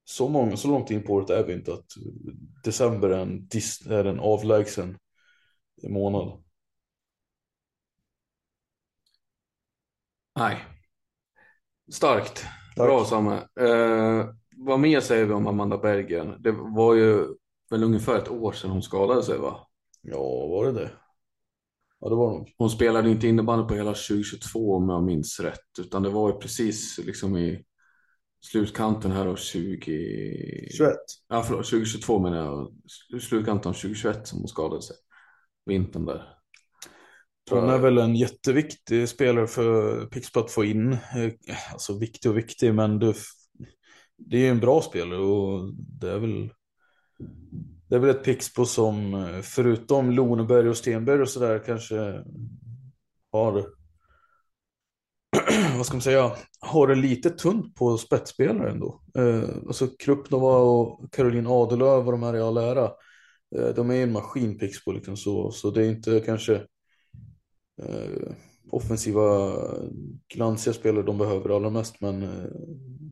Så, 0.04 0.30
många, 0.30 0.58
så 0.58 0.68
långt 0.68 0.92
in 0.92 1.04
på 1.04 1.14
året 1.14 1.30
är 1.30 1.44
vi 1.44 1.54
inte 1.54 1.74
att 1.74 1.86
december 2.64 3.10
är 3.10 3.20
en, 3.22 3.48
är 3.90 4.06
en 4.06 4.20
avlägsen 4.20 4.98
månad. 5.90 6.44
Nej. 10.36 10.66
Starkt. 11.92 12.46
Tack. 12.76 12.88
Bra 12.88 13.06
Samme. 13.06 13.36
Eh, 13.60 14.30
vad 14.60 14.80
mer 14.80 15.00
säger 15.00 15.26
vi 15.26 15.34
om 15.34 15.48
Amanda 15.48 15.78
Berggren? 15.78 16.42
Det 16.42 16.52
var 16.52 16.94
ju 16.94 17.26
väl 17.70 17.84
ungefär 17.84 18.18
ett 18.18 18.32
år 18.32 18.52
sedan 18.52 18.70
hon 18.70 18.84
skadade 18.84 19.24
sig 19.24 19.38
va? 19.38 19.68
Ja, 20.02 20.48
var 20.48 20.66
det 20.66 20.72
det? 20.72 20.92
Ja, 22.00 22.10
det 22.10 22.16
var 22.16 22.32
nog. 22.32 22.54
Hon 22.58 22.70
spelade 22.70 23.10
inte 23.10 23.28
innebandy 23.28 23.68
på 23.68 23.74
hela 23.74 23.94
2022 23.94 24.76
om 24.76 24.90
jag 24.90 25.04
minns 25.04 25.40
rätt. 25.40 25.80
Utan 25.80 26.04
det 26.04 26.10
var 26.10 26.30
ju 26.30 26.38
precis 26.38 27.00
liksom 27.06 27.38
i 27.38 27.64
slutkanten 28.46 29.12
här 29.12 29.26
av 29.26 29.36
20... 29.36 30.70
21. 30.78 30.94
Ja, 31.30 31.44
förlåt, 31.44 31.66
2022 31.66 32.20
menar 32.20 32.38
jag. 32.38 32.74
Slutkanten 33.22 33.70
av 33.70 33.74
2021 33.74 34.28
som 34.28 34.40
hon 34.40 34.48
skadade 34.48 34.82
sig. 34.82 34.96
Vintern 35.66 36.06
där. 36.06 36.36
Hon 37.50 37.70
är 37.70 37.78
väl 37.78 37.98
en 37.98 38.16
jätteviktig 38.16 39.10
spelare 39.10 39.48
för 39.48 40.06
Pixbo 40.06 40.40
att 40.40 40.52
få 40.52 40.66
in. 40.66 40.94
Eh, 40.94 41.32
Alltså 41.72 42.00
viktig 42.00 42.32
och 42.32 42.38
viktig, 42.38 42.74
men 42.76 43.00
det, 43.00 43.14
det 44.20 44.38
är 44.38 44.42
ju 44.42 44.48
en 44.48 44.60
bra 44.60 44.82
spelare 44.82 45.20
och 45.20 45.74
det 45.74 46.12
är 46.12 46.20
väl 46.20 46.50
det 47.88 47.96
är 47.96 48.00
väl 48.00 48.10
ett 48.10 48.24
Pixbo 48.24 48.66
som 48.66 49.28
förutom 49.44 50.12
Loneberg 50.12 50.70
och 50.70 50.78
Stenberg 50.78 51.22
och 51.22 51.30
sådär 51.30 51.64
kanske 51.66 52.24
har 53.32 53.66
vad 55.78 55.86
ska 55.86 55.96
man 55.96 56.02
säga, 56.02 56.32
har 56.60 56.88
det 56.88 56.96
lite 56.96 57.30
tunt 57.30 57.76
på 57.76 57.98
spetsspelare 57.98 58.72
ändå. 58.72 59.02
Eh, 59.18 59.50
alltså 59.68 59.88
Krupnova 59.88 60.58
och 60.58 61.14
Caroline 61.14 61.48
Adelöv 61.48 62.06
och 62.06 62.12
de 62.12 62.24
här 62.24 62.36
i 62.36 62.42
all 62.42 62.58
ära. 62.58 62.92
Eh, 63.56 63.68
de 63.76 63.90
är 63.90 63.96
ju 63.96 64.04
en 64.04 64.12
maskin 64.12 64.58
Pixbo 64.58 64.92
liksom 64.92 65.18
så, 65.18 65.52
så 65.52 65.72
det 65.72 65.86
är 65.86 65.90
inte 65.90 66.20
kanske 66.20 66.56
eh, 67.82 68.32
offensiva 68.72 69.54
glansiga 70.34 70.74
spelare 70.74 71.06
de 71.06 71.18
behöver 71.18 71.56
allra 71.56 71.70
mest 71.70 72.02
men 72.02 72.24
eh, 72.24 72.50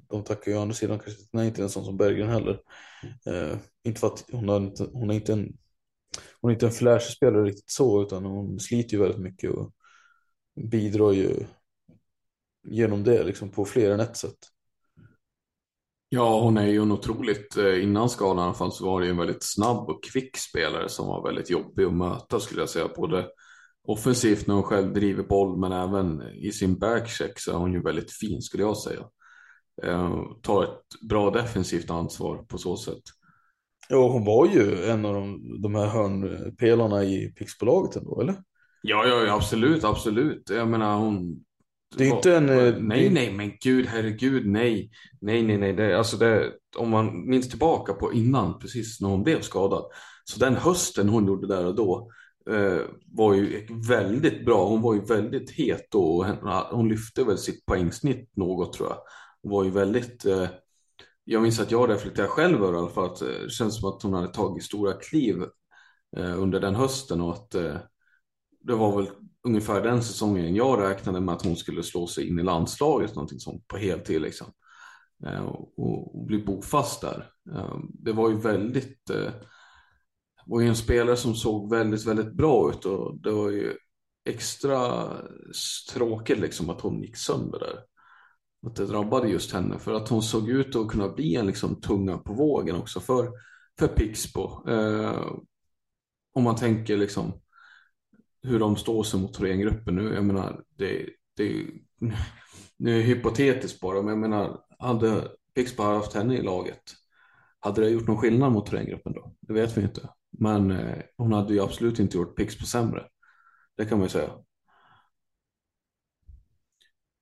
de 0.09 0.23
tackar 0.23 0.51
ju 0.51 0.57
å 0.57 0.61
andra 0.61 0.75
sidan 0.75 0.99
kanske 0.99 1.23
nej 1.31 1.53
till 1.53 1.63
en 1.63 1.69
sån 1.69 1.85
som 1.85 1.97
Berggren 1.97 2.29
heller. 2.29 2.61
Eh, 3.25 3.57
inte 3.83 3.99
för 3.99 4.07
att 4.07 4.25
hon, 4.31 4.49
har 4.49 4.57
inte, 4.57 4.89
hon 4.93 5.09
är 5.09 5.15
inte 5.15 5.33
en 5.33 5.57
hon 6.41 6.51
är 6.51 6.53
inte 6.53 6.65
en 6.65 6.71
flashig 6.71 7.15
spelare 7.15 7.43
riktigt 7.43 7.71
så 7.71 8.01
utan 8.01 8.25
hon 8.25 8.59
sliter 8.59 8.93
ju 8.93 8.99
väldigt 8.99 9.21
mycket 9.21 9.51
och 9.51 9.73
bidrar 10.55 11.11
ju 11.11 11.45
genom 12.67 13.03
det 13.03 13.23
liksom 13.23 13.49
på 13.49 13.65
fler 13.65 13.91
än 13.91 13.99
ett 13.99 14.17
sätt. 14.17 14.37
Ja, 16.09 16.41
hon 16.41 16.57
är 16.57 16.67
ju 16.67 16.81
en 16.81 16.91
otroligt, 16.91 17.57
eh, 17.57 17.83
innan 17.83 18.09
skadan 18.09 18.37
i 18.37 18.41
alla 18.41 18.53
fall 18.53 18.71
så 18.71 18.85
var 18.85 18.99
det 18.99 19.05
ju 19.05 19.11
en 19.11 19.17
väldigt 19.17 19.43
snabb 19.43 19.89
och 19.89 20.03
kvick 20.03 20.37
spelare 20.37 20.89
som 20.89 21.07
var 21.07 21.23
väldigt 21.23 21.49
jobbig 21.49 21.83
att 21.83 21.93
möta 21.93 22.39
skulle 22.39 22.61
jag 22.61 22.69
säga. 22.69 22.87
Både 22.95 23.27
offensivt 23.87 24.47
när 24.47 24.55
hon 24.55 24.63
själv 24.63 24.93
driver 24.93 25.23
boll 25.23 25.59
men 25.59 25.71
även 25.71 26.21
i 26.21 26.51
sin 26.51 26.79
backcheck 26.79 27.39
så 27.39 27.51
är 27.51 27.55
hon 27.55 27.73
ju 27.73 27.81
väldigt 27.81 28.11
fin 28.11 28.41
skulle 28.41 28.63
jag 28.63 28.77
säga. 28.77 29.09
Eh, 29.83 30.23
tar 30.41 30.63
ett 30.63 31.09
bra 31.09 31.29
defensivt 31.29 31.89
ansvar 31.89 32.37
på 32.37 32.57
så 32.57 32.77
sätt. 32.77 33.03
Ja, 33.89 34.07
hon 34.07 34.25
var 34.25 34.47
ju 34.47 34.85
en 34.85 35.05
av 35.05 35.13
de, 35.13 35.61
de 35.61 35.75
här 35.75 35.87
hörnpelarna 35.87 37.03
i 37.03 37.33
Pixbolaget 37.35 37.95
ändå, 37.95 38.21
eller? 38.21 38.35
Ja, 38.81 39.05
ja, 39.07 39.33
absolut, 39.33 39.83
absolut. 39.83 40.49
Jag 40.49 40.67
menar 40.67 40.97
hon... 40.97 41.43
Det 41.97 42.07
är 42.07 42.15
inte 42.15 42.35
en, 42.35 42.49
eh, 42.49 42.75
Nej, 42.79 43.09
nej, 43.09 43.33
men 43.33 43.51
gud, 43.61 43.85
herregud, 43.85 44.47
nej. 44.47 44.89
Nej, 45.21 45.43
nej, 45.43 45.57
nej. 45.57 45.73
Det, 45.73 45.97
alltså 45.97 46.17
det, 46.17 46.51
om 46.77 46.89
man 46.89 47.29
minns 47.29 47.49
tillbaka 47.49 47.93
på 47.93 48.13
innan, 48.13 48.59
precis 48.59 49.01
när 49.01 49.09
hon 49.09 49.23
blev 49.23 49.41
skadad. 49.41 49.83
Så 50.23 50.39
den 50.39 50.55
hösten 50.55 51.09
hon 51.09 51.27
gjorde 51.27 51.47
där 51.47 51.65
och 51.65 51.75
då 51.75 52.11
eh, 52.49 52.81
var 53.05 53.33
ju 53.33 53.67
väldigt 53.87 54.45
bra. 54.45 54.67
Hon 54.67 54.81
var 54.81 54.93
ju 54.93 55.01
väldigt 55.01 55.51
het 55.51 55.87
då. 55.91 56.03
Och 56.03 56.25
hon, 56.25 56.63
hon 56.71 56.89
lyfte 56.89 57.23
väl 57.23 57.37
sitt 57.37 57.65
poängsnitt 57.65 58.29
något 58.35 58.73
tror 58.73 58.89
jag. 58.89 58.97
Hon 59.41 59.51
var 59.51 59.63
ju 59.63 59.69
väldigt... 59.69 60.25
Eh, 60.25 60.47
jag 61.23 61.41
minns 61.41 61.59
att 61.59 61.71
jag 61.71 61.89
reflekterade 61.89 62.31
själv 62.31 62.63
över 62.63 62.73
i 62.73 62.77
alla 62.77 62.89
fall 62.89 63.05
att 63.05 63.21
eh, 63.21 63.27
det 63.27 63.49
känns 63.49 63.79
som 63.79 63.89
att 63.89 64.03
hon 64.03 64.13
hade 64.13 64.33
tagit 64.33 64.63
stora 64.63 64.93
kliv 64.93 65.43
eh, 66.17 66.41
under 66.41 66.59
den 66.59 66.75
hösten 66.75 67.21
och 67.21 67.33
att 67.33 67.55
eh, 67.55 67.77
det 68.59 68.75
var 68.75 68.97
väl 68.97 69.09
ungefär 69.43 69.81
den 69.81 70.03
säsongen 70.03 70.55
jag 70.55 70.81
räknade 70.81 71.19
med 71.19 71.35
att 71.35 71.45
hon 71.45 71.55
skulle 71.55 71.83
slå 71.83 72.07
sig 72.07 72.27
in 72.27 72.39
i 72.39 72.43
landslaget 72.43 73.15
någonting 73.15 73.39
sånt 73.39 73.67
på 73.67 73.77
heltid 73.77 74.21
liksom. 74.21 74.47
Eh, 75.25 75.45
och, 75.45 75.79
och 75.79 76.25
bli 76.25 76.37
bofast 76.37 77.01
där. 77.01 77.31
Eh, 77.51 77.77
det 77.89 78.11
var 78.11 78.29
ju 78.29 78.37
väldigt, 78.37 79.09
eh, 79.09 79.31
var 80.45 80.61
ju 80.61 80.67
en 80.67 80.75
spelare 80.75 81.17
som 81.17 81.35
såg 81.35 81.71
väldigt, 81.71 82.05
väldigt 82.05 82.33
bra 82.33 82.69
ut 82.69 82.85
och 82.85 83.21
det 83.21 83.31
var 83.31 83.49
ju 83.49 83.73
extra 84.25 85.09
tråkigt 85.93 86.39
liksom 86.39 86.69
att 86.69 86.81
hon 86.81 87.01
gick 87.01 87.17
sönder 87.17 87.59
där. 87.59 87.79
Att 88.67 88.75
det 88.75 88.85
drabbade 88.85 89.29
just 89.29 89.51
henne 89.53 89.79
för 89.79 89.93
att 89.93 90.09
hon 90.09 90.23
såg 90.23 90.49
ut 90.49 90.75
att 90.75 90.87
kunna 90.87 91.09
bli 91.09 91.35
en 91.35 91.47
liksom 91.47 91.81
tunga 91.81 92.17
på 92.17 92.33
vågen 92.33 92.75
också 92.75 92.99
för, 92.99 93.31
för 93.79 93.87
Pixbo. 93.87 94.69
Eh, 94.69 95.31
om 96.33 96.43
man 96.43 96.55
tänker 96.55 96.97
liksom 96.97 97.33
hur 98.43 98.59
de 98.59 98.75
står 98.75 99.03
sig 99.03 99.19
mot 99.19 99.33
Thorengruppen 99.33 99.95
nu. 99.95 100.13
Jag 100.13 100.25
menar, 100.25 100.63
det, 100.69 101.09
det, 101.37 101.65
nu 102.77 102.93
är 102.93 102.97
det 102.97 103.03
hypotetiskt 103.03 103.79
bara, 103.79 104.01
men 104.01 104.07
jag 104.07 104.17
menar, 104.17 104.59
hade 104.79 105.27
Pixbo 105.55 105.83
haft 105.83 106.13
henne 106.13 106.37
i 106.37 106.41
laget, 106.41 106.83
hade 107.59 107.81
det 107.81 107.89
gjort 107.89 108.07
någon 108.07 108.17
skillnad 108.17 108.51
mot 108.51 108.65
Thorengruppen 108.65 109.13
då? 109.13 109.33
Det 109.41 109.53
vet 109.53 109.77
vi 109.77 109.81
inte. 109.81 110.09
Men 110.39 110.71
eh, 110.71 111.03
hon 111.17 111.33
hade 111.33 111.53
ju 111.53 111.59
absolut 111.59 111.99
inte 111.99 112.17
gjort 112.17 112.35
Pixbo 112.35 112.65
sämre. 112.65 113.07
Det 113.77 113.85
kan 113.85 113.97
man 113.97 114.05
ju 114.05 114.09
säga. 114.09 114.31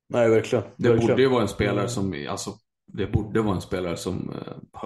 Nej, 0.08 0.30
verkligen. 0.30 0.66
Det 0.78 0.90
verkligen. 0.90 1.10
borde 1.10 1.22
ju 1.22 1.30
vara 1.30 1.42
en 1.42 1.48
spelare 1.48 1.90
som, 1.90 2.26
alltså, 2.30 2.54
det 2.88 3.08
borde 3.08 3.42
vara 3.42 3.56
en 3.56 3.62
spelare 3.62 3.98
som 3.98 4.30
eh, 4.30 4.82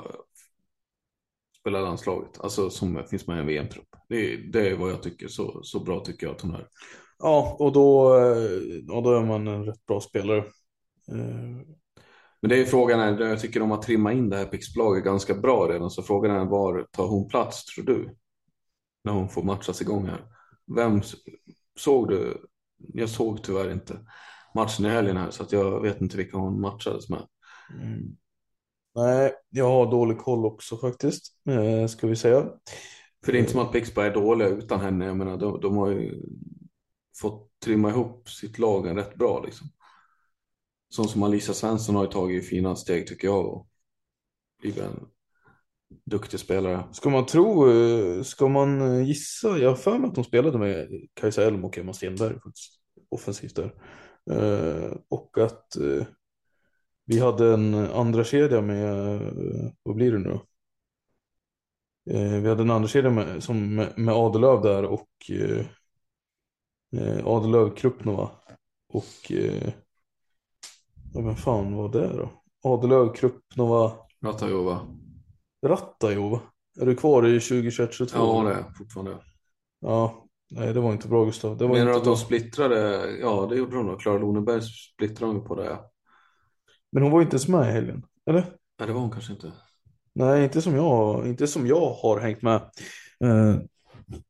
spelar 1.59 1.81
landslaget. 1.81 2.39
Alltså 2.39 2.69
som 2.69 3.03
finns 3.09 3.27
med 3.27 3.38
i 3.38 3.39
en 3.39 3.47
VM-trupp. 3.47 3.88
Det, 4.09 4.38
det 4.38 4.69
är 4.69 4.75
vad 4.77 4.91
jag 4.91 5.03
tycker. 5.03 5.27
Så, 5.27 5.63
så 5.63 5.79
bra 5.79 5.99
tycker 5.99 6.27
jag 6.27 6.35
att 6.35 6.41
hon 6.41 6.55
är. 6.55 6.67
Ja, 7.19 7.55
och 7.59 7.71
då, 7.73 8.17
eh, 8.17 8.81
ja, 8.88 9.01
då 9.01 9.11
är 9.13 9.25
man 9.25 9.47
en 9.47 9.65
rätt 9.65 9.85
bra 9.85 10.01
spelare. 10.01 10.38
Eh, 11.11 11.65
Men 12.41 12.49
det 12.49 12.61
är 12.61 12.65
frågan 12.65 12.99
är, 12.99 13.21
jag 13.21 13.39
tycker 13.39 13.59
de 13.59 13.71
har 13.71 13.81
trimmat 13.81 14.13
in 14.13 14.29
det 14.29 14.38
här 14.38 14.45
Pixbolaget 14.45 15.03
ganska 15.03 15.35
bra 15.35 15.67
redan. 15.67 15.89
Så 15.89 16.03
frågan 16.03 16.35
är 16.35 16.45
var 16.45 16.88
tar 16.91 17.07
hon 17.07 17.27
plats 17.27 17.65
tror 17.65 17.85
du? 17.85 18.15
När 19.03 19.13
hon 19.13 19.29
får 19.29 19.43
matchas 19.43 19.81
igång 19.81 20.05
här. 20.07 20.25
Vem 20.75 21.01
såg 21.79 22.09
du? 22.09 22.38
Jag 22.77 23.09
såg 23.09 23.43
tyvärr 23.43 23.71
inte 23.71 23.99
matchen 24.56 24.86
i 24.86 24.89
helgen 24.89 25.18
här 25.18 25.32
så 25.32 25.44
att 25.44 25.51
jag 25.51 25.82
vet 25.82 26.01
inte 26.01 26.18
vilka 26.18 26.38
hon 26.38 26.62
matchades 26.62 27.10
med. 27.10 27.27
Mm. 27.82 28.18
Nej, 28.96 29.34
jag 29.50 29.70
har 29.70 29.91
dålig 29.91 30.18
koll 30.18 30.46
också 30.46 30.77
faktiskt, 30.77 31.34
eh, 31.50 31.88
ska 31.88 32.08
vi 32.08 32.15
säga. 32.15 32.50
För 33.25 33.32
det 33.32 33.38
är 33.38 33.39
inte 33.39 33.51
som 33.51 33.62
att 33.62 33.72
Pixbo 33.72 34.01
är 34.01 34.13
dåliga 34.13 34.48
utan 34.48 34.79
henne. 34.79 35.06
Jag 35.06 35.18
menar, 35.18 35.38
de, 35.38 35.62
de 35.62 35.77
har 35.77 35.89
ju 35.89 36.22
fått 37.22 37.50
trimma 37.60 37.89
ihop 37.89 38.29
sitt 38.29 38.60
lag 38.60 38.98
rätt 38.98 39.15
bra 39.15 39.44
liksom. 39.46 39.68
Sån 40.89 41.08
som 41.08 41.24
Alisa 41.24 41.53
Svensson 41.53 41.96
har 41.96 42.03
ju 42.03 42.12
tagit 42.12 42.50
fina 42.50 42.75
steg 42.75 43.08
tycker 43.08 43.27
jag 43.27 43.46
och 43.46 43.68
blivit 44.62 44.84
en 44.84 45.08
duktig 46.06 46.39
spelare. 46.39 46.84
Ska 46.91 47.10
man 47.10 47.25
tro, 47.25 47.72
eh, 47.72 48.24
ska 48.24 48.48
man 48.48 48.82
eh, 48.82 49.08
gissa? 49.08 49.58
Jag 49.58 49.70
har 49.70 49.75
för 49.75 49.98
mig 49.98 50.08
att 50.08 50.15
de 50.15 50.24
spelade 50.24 50.58
med 50.58 50.88
Kajsa 51.13 51.44
Elm 51.44 51.65
och 51.65 51.77
Emma 51.77 51.94
Stenberg 51.94 52.34
faktiskt, 52.34 52.79
offensivt 53.10 53.56
där. 53.56 53.74
Eh, 54.29 54.91
och 55.09 55.38
att 55.38 55.75
eh, 55.75 56.05
vi 57.05 57.19
hade 57.19 57.53
en 57.53 57.74
andra 57.75 58.24
kedja 58.24 58.62
med, 58.62 59.15
eh, 59.21 59.71
vad 59.83 59.95
blir 59.95 60.12
det 60.12 60.19
nu 60.19 60.39
vi 62.41 62.50
hade 62.50 62.62
en 62.62 62.71
andra 62.71 62.88
kedja 62.88 63.09
med, 63.09 63.43
som, 63.43 63.75
med, 63.75 64.09
Adelöv 64.09 64.62
där 64.62 64.83
och 64.86 65.31
Adelöv 67.24 67.75
Krupnova 67.75 68.31
och 68.93 69.31
ja, 71.13 71.21
men 71.21 71.36
fan 71.36 71.75
var 71.75 71.89
det 71.89 72.17
då? 72.17 72.29
Adelöv 72.63 73.13
Krupnova 73.13 73.93
Ratajova. 74.25 74.88
Rattajova. 75.65 76.41
Är 76.81 76.86
du 76.86 76.95
kvar 76.95 77.27
i 77.27 77.39
2021-22? 77.39 78.09
Ja, 78.13 78.43
det 78.43 78.50
är 78.50 78.57
jag 78.57 78.77
fortfarande. 78.77 79.17
Ja, 79.79 80.28
nej 80.51 80.74
det 80.74 80.79
var 80.79 80.91
inte 80.91 81.08
bra 81.08 81.25
Gustav. 81.25 81.58
Det 81.58 81.68
var 81.68 81.74
Menar 81.75 81.91
du 81.91 81.98
att 81.98 82.03
de 82.06 82.18
splittrade? 82.18 83.06
Ja, 83.22 83.48
det 83.50 83.56
gjorde 83.56 83.75
de 83.75 83.88
då. 83.88 83.96
Klara 83.96 84.18
Loneberg 84.18 84.62
splittrade 84.62 85.34
de 85.34 85.44
på 85.46 85.56
det. 85.56 85.79
Men 86.91 87.03
hon 87.03 87.12
var 87.12 87.22
inte 87.22 87.34
ens 87.36 87.48
med 87.48 87.70
i 87.70 87.72
helgen, 87.72 88.03
eller? 88.29 88.41
Nej, 88.79 88.88
det 88.88 88.94
var 88.94 89.01
hon 89.01 89.12
kanske 89.12 89.34
inte. 89.34 89.51
Nej, 90.15 90.44
inte 90.44 90.62
som 90.62 90.75
jag, 90.75 91.27
inte 91.27 91.48
som 91.48 91.68
jag 91.68 91.94
har 91.94 92.20
hängt 92.20 92.41
med. 92.41 92.56
Eh, 93.24 93.56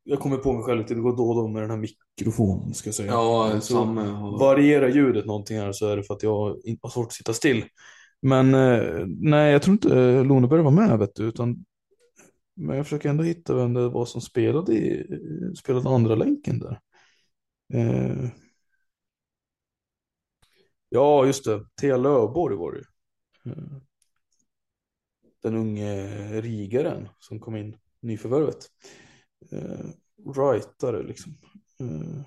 jag 0.03 0.19
kommer 0.19 0.37
på 0.37 0.53
mig 0.53 0.63
själv 0.63 0.79
lite, 0.79 0.93
det 0.93 1.01
går 1.01 1.17
då 1.17 1.29
och 1.29 1.35
då 1.35 1.47
med 1.47 1.63
den 1.63 1.69
här 1.71 1.85
mikrofonen 2.17 2.73
ska 2.73 2.87
jag 2.87 2.95
säga. 2.95 3.11
Ja, 3.11 3.51
Så 3.61 3.73
samma. 3.73 4.37
varierar 4.37 4.89
ljudet 4.89 5.25
någonting 5.25 5.57
här 5.57 5.71
så 5.71 5.87
är 5.87 5.97
det 5.97 6.03
för 6.03 6.13
att 6.13 6.23
jag 6.23 6.55
har 6.81 6.89
svårt 6.89 7.05
att 7.07 7.13
sitta 7.13 7.33
still. 7.33 7.65
Men 8.21 8.53
eh, 8.53 9.05
nej, 9.07 9.51
jag 9.51 9.61
tror 9.61 9.73
inte 9.73 10.23
Loneberg 10.23 10.61
var 10.61 10.71
med 10.71 10.99
vet 10.99 11.15
du, 11.15 11.23
utan 11.23 11.65
men 12.59 12.77
jag 12.77 12.85
försöker 12.85 13.09
ändå 13.09 13.23
hitta 13.23 13.55
vem 13.55 13.73
det 13.73 13.89
var 13.89 14.05
som 14.05 14.21
spelade, 14.21 14.73
i, 14.73 15.07
spelade 15.59 15.89
andra 15.89 16.15
länken 16.15 16.59
där. 16.59 16.79
Eh, 17.73 18.29
ja, 20.89 21.25
just 21.25 21.45
det. 21.45 21.65
Thea 21.81 21.97
Löfborg 21.97 22.55
var 22.55 22.71
det. 22.71 22.83
Eh, 23.51 23.79
Den 25.43 25.55
unge 25.55 26.41
rigaren 26.41 27.09
som 27.19 27.39
kom 27.39 27.55
in, 27.55 27.77
nyförvärvet. 28.01 28.67
Eh, 29.51 29.89
rightare 30.35 31.03
liksom. 31.03 31.37
Eh, 31.79 32.21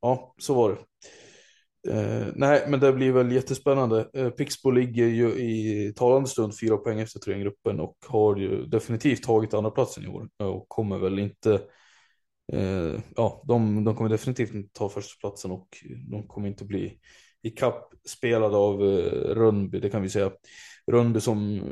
ja, 0.00 0.34
så 0.38 0.54
var 0.54 0.70
det. 0.70 0.78
Eh, 1.88 2.26
nej, 2.34 2.64
men 2.68 2.80
det 2.80 2.92
blir 2.92 3.12
väl 3.12 3.32
jättespännande. 3.32 4.10
Eh, 4.14 4.30
Pixbo 4.30 4.70
ligger 4.70 5.06
ju 5.06 5.28
i 5.28 5.92
talande 5.96 6.28
stund 6.28 6.58
fyra 6.58 6.76
poäng 6.76 7.00
efter 7.00 7.38
gruppen 7.40 7.80
och 7.80 7.96
har 8.08 8.36
ju 8.36 8.66
definitivt 8.66 9.22
tagit 9.22 9.54
andra 9.54 9.70
platsen 9.70 10.04
i 10.04 10.08
år 10.08 10.28
och 10.38 10.68
kommer 10.68 10.98
väl 10.98 11.18
inte 11.18 11.60
eh, 12.52 13.00
ja, 13.16 13.42
de, 13.48 13.84
de 13.84 13.96
kommer 13.96 14.10
definitivt 14.10 14.54
inte 14.54 14.70
ta 14.72 14.88
första 14.88 15.20
platsen 15.20 15.50
och 15.50 15.68
de 16.10 16.28
kommer 16.28 16.48
inte 16.48 16.64
bli 16.64 16.98
ikapp 17.42 17.92
spelade 18.08 18.56
av 18.56 18.82
eh, 18.82 19.34
Rönnby, 19.34 19.80
det 19.80 19.90
kan 19.90 20.02
vi 20.02 20.08
säga. 20.10 20.32
Rönnby 20.86 21.20
som, 21.20 21.62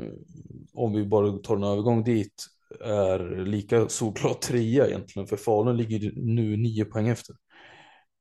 om 0.73 0.93
vi 0.93 1.05
bara 1.05 1.31
tar 1.37 1.55
en 1.55 1.63
övergång 1.63 2.03
dit, 2.03 2.45
är 2.81 3.45
lika 3.45 3.89
solklart 3.89 4.41
trea 4.41 4.87
egentligen, 4.87 5.27
för 5.27 5.37
Falun 5.37 5.77
ligger 5.77 6.11
nu 6.15 6.57
nio 6.57 6.85
poäng 6.85 7.07
efter. 7.07 7.35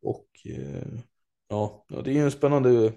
Och 0.02 0.26
eh, 0.46 1.00
ja, 1.50 1.84
det 1.88 2.10
är 2.10 2.14
ju 2.14 2.24
en 2.24 2.30
spännande, 2.30 2.92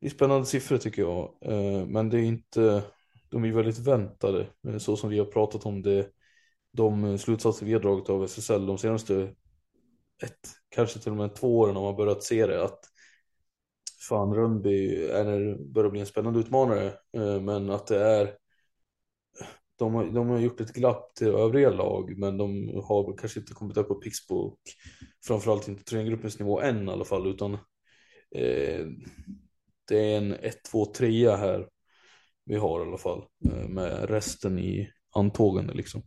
det 0.00 0.06
är 0.06 0.10
spännande 0.10 0.46
siffror 0.46 0.78
tycker 0.78 1.02
jag, 1.02 1.34
eh, 1.40 1.86
men 1.86 2.10
det 2.10 2.18
är 2.18 2.22
inte, 2.22 2.82
de 3.28 3.44
är 3.44 3.52
väldigt 3.52 3.78
väntade, 3.78 4.46
eh, 4.68 4.78
så 4.78 4.96
som 4.96 5.10
vi 5.10 5.18
har 5.18 5.26
pratat 5.26 5.66
om 5.66 5.82
det, 5.82 6.10
de 6.72 7.04
eh, 7.04 7.16
slutsatser 7.16 7.66
vi 7.66 7.72
har 7.72 7.80
dragit 7.80 8.10
av 8.10 8.24
SSL 8.24 8.66
de 8.66 8.78
senaste 8.78 9.34
ett, 10.22 10.50
kanske 10.68 10.98
till 10.98 11.12
och 11.12 11.18
med 11.18 11.34
två 11.34 11.58
åren 11.58 11.76
har 11.76 11.82
man 11.82 11.96
börjat 11.96 12.22
se 12.22 12.46
det 12.46 12.64
att 12.64 12.80
fan 14.08 14.34
Rönnby 14.34 15.04
är, 15.06 15.56
börjar 15.72 15.90
bli 15.90 16.00
en 16.00 16.06
spännande 16.06 16.40
utmanare, 16.40 16.92
men 17.40 17.70
att 17.70 17.86
det 17.86 17.98
är 17.98 18.36
de 19.78 19.94
har, 19.94 20.04
de 20.04 20.28
har 20.28 20.38
gjort 20.38 20.60
ett 20.60 20.72
glapp 20.72 21.14
till 21.14 21.28
övriga 21.28 21.70
lag, 21.70 22.18
men 22.18 22.36
de 22.36 22.68
har 22.84 23.16
kanske 23.16 23.40
inte 23.40 23.54
kommit 23.54 23.76
upp 23.76 23.88
på 23.88 23.94
Pixbo 23.94 24.34
och 24.34 24.58
framförallt 25.26 25.68
inte 25.68 25.84
Thorengruppens 25.84 26.38
nivå 26.38 26.60
än 26.60 26.88
i 26.88 26.92
alla 26.92 27.04
fall, 27.04 27.26
utan 27.26 27.54
eh, 28.34 28.86
det 29.88 29.98
är 29.98 30.18
en 30.18 30.34
1-2-3 30.34 31.36
här 31.36 31.68
vi 32.44 32.56
har 32.56 32.80
i 32.80 32.88
alla 32.88 32.98
fall, 32.98 33.24
eh, 33.50 33.68
med 33.68 34.10
resten 34.10 34.58
i 34.58 34.92
antågande 35.14 35.74
liksom. 35.74 36.02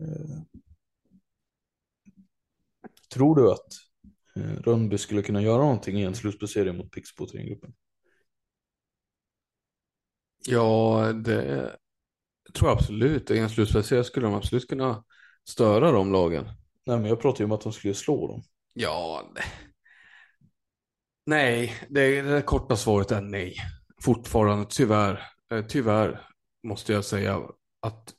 Eh, 0.00 0.42
tror 3.14 3.36
du 3.36 3.52
att 3.52 3.72
eh, 4.36 4.62
Rönnby 4.62 4.98
skulle 4.98 5.22
kunna 5.22 5.42
göra 5.42 5.62
någonting 5.62 6.00
i 6.00 6.02
en 6.02 6.14
slutspeciering 6.14 6.76
mot 6.76 6.90
Pixbo 6.90 7.24
och 7.24 7.30
Thorengruppen? 7.30 7.74
Ja, 10.46 11.12
det 11.12 11.76
tror 12.54 12.70
jag 12.70 12.78
absolut. 12.78 13.30
I 13.30 13.38
en 13.38 13.50
slutspeciell 13.50 14.04
skulle 14.04 14.26
de 14.26 14.34
absolut 14.34 14.68
kunna 14.68 15.04
störa 15.48 15.90
de 15.92 16.12
lagen. 16.12 16.44
Nej, 16.86 16.98
men 16.98 17.04
jag 17.04 17.20
pratar 17.20 17.38
ju 17.40 17.44
om 17.44 17.52
att 17.52 17.60
de 17.60 17.72
skulle 17.72 17.94
slå 17.94 18.28
dem. 18.28 18.42
Ja, 18.74 19.22
det... 19.34 19.42
nej, 21.26 21.74
det, 21.88 22.22
det 22.22 22.42
korta 22.42 22.76
svaret 22.76 23.10
är 23.10 23.20
nej. 23.20 23.56
Fortfarande, 24.04 24.66
tyvärr. 24.70 25.22
Eh, 25.52 25.64
Tyvärr 25.68 26.26
måste 26.62 26.92
jag 26.92 27.04
säga 27.04 27.42
att 27.80 28.14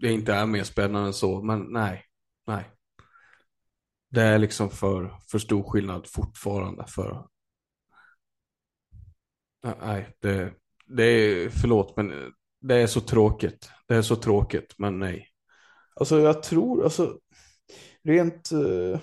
det 0.00 0.12
inte 0.12 0.34
är 0.34 0.46
mer 0.46 0.64
spännande 0.64 1.06
än 1.06 1.14
så, 1.14 1.42
men 1.42 1.60
nej, 1.60 2.04
nej. 2.46 2.70
Det 4.10 4.22
är 4.22 4.38
liksom 4.38 4.70
för, 4.70 5.18
för 5.30 5.38
stor 5.38 5.62
skillnad 5.62 6.06
fortfarande 6.10 6.84
för... 6.88 7.26
Nej, 9.80 10.16
det, 10.20 10.54
det 10.86 11.04
är, 11.04 11.50
förlåt, 11.50 11.96
men 11.96 12.32
det 12.68 12.74
är 12.74 12.86
så 12.86 13.00
tråkigt. 13.00 13.70
Det 13.88 13.94
är 13.94 14.02
så 14.02 14.16
tråkigt, 14.16 14.74
men 14.78 14.98
nej. 14.98 15.28
Alltså 15.96 16.20
jag 16.20 16.42
tror, 16.42 16.84
alltså 16.84 17.18
rent 18.04 18.52
eh, 18.52 19.00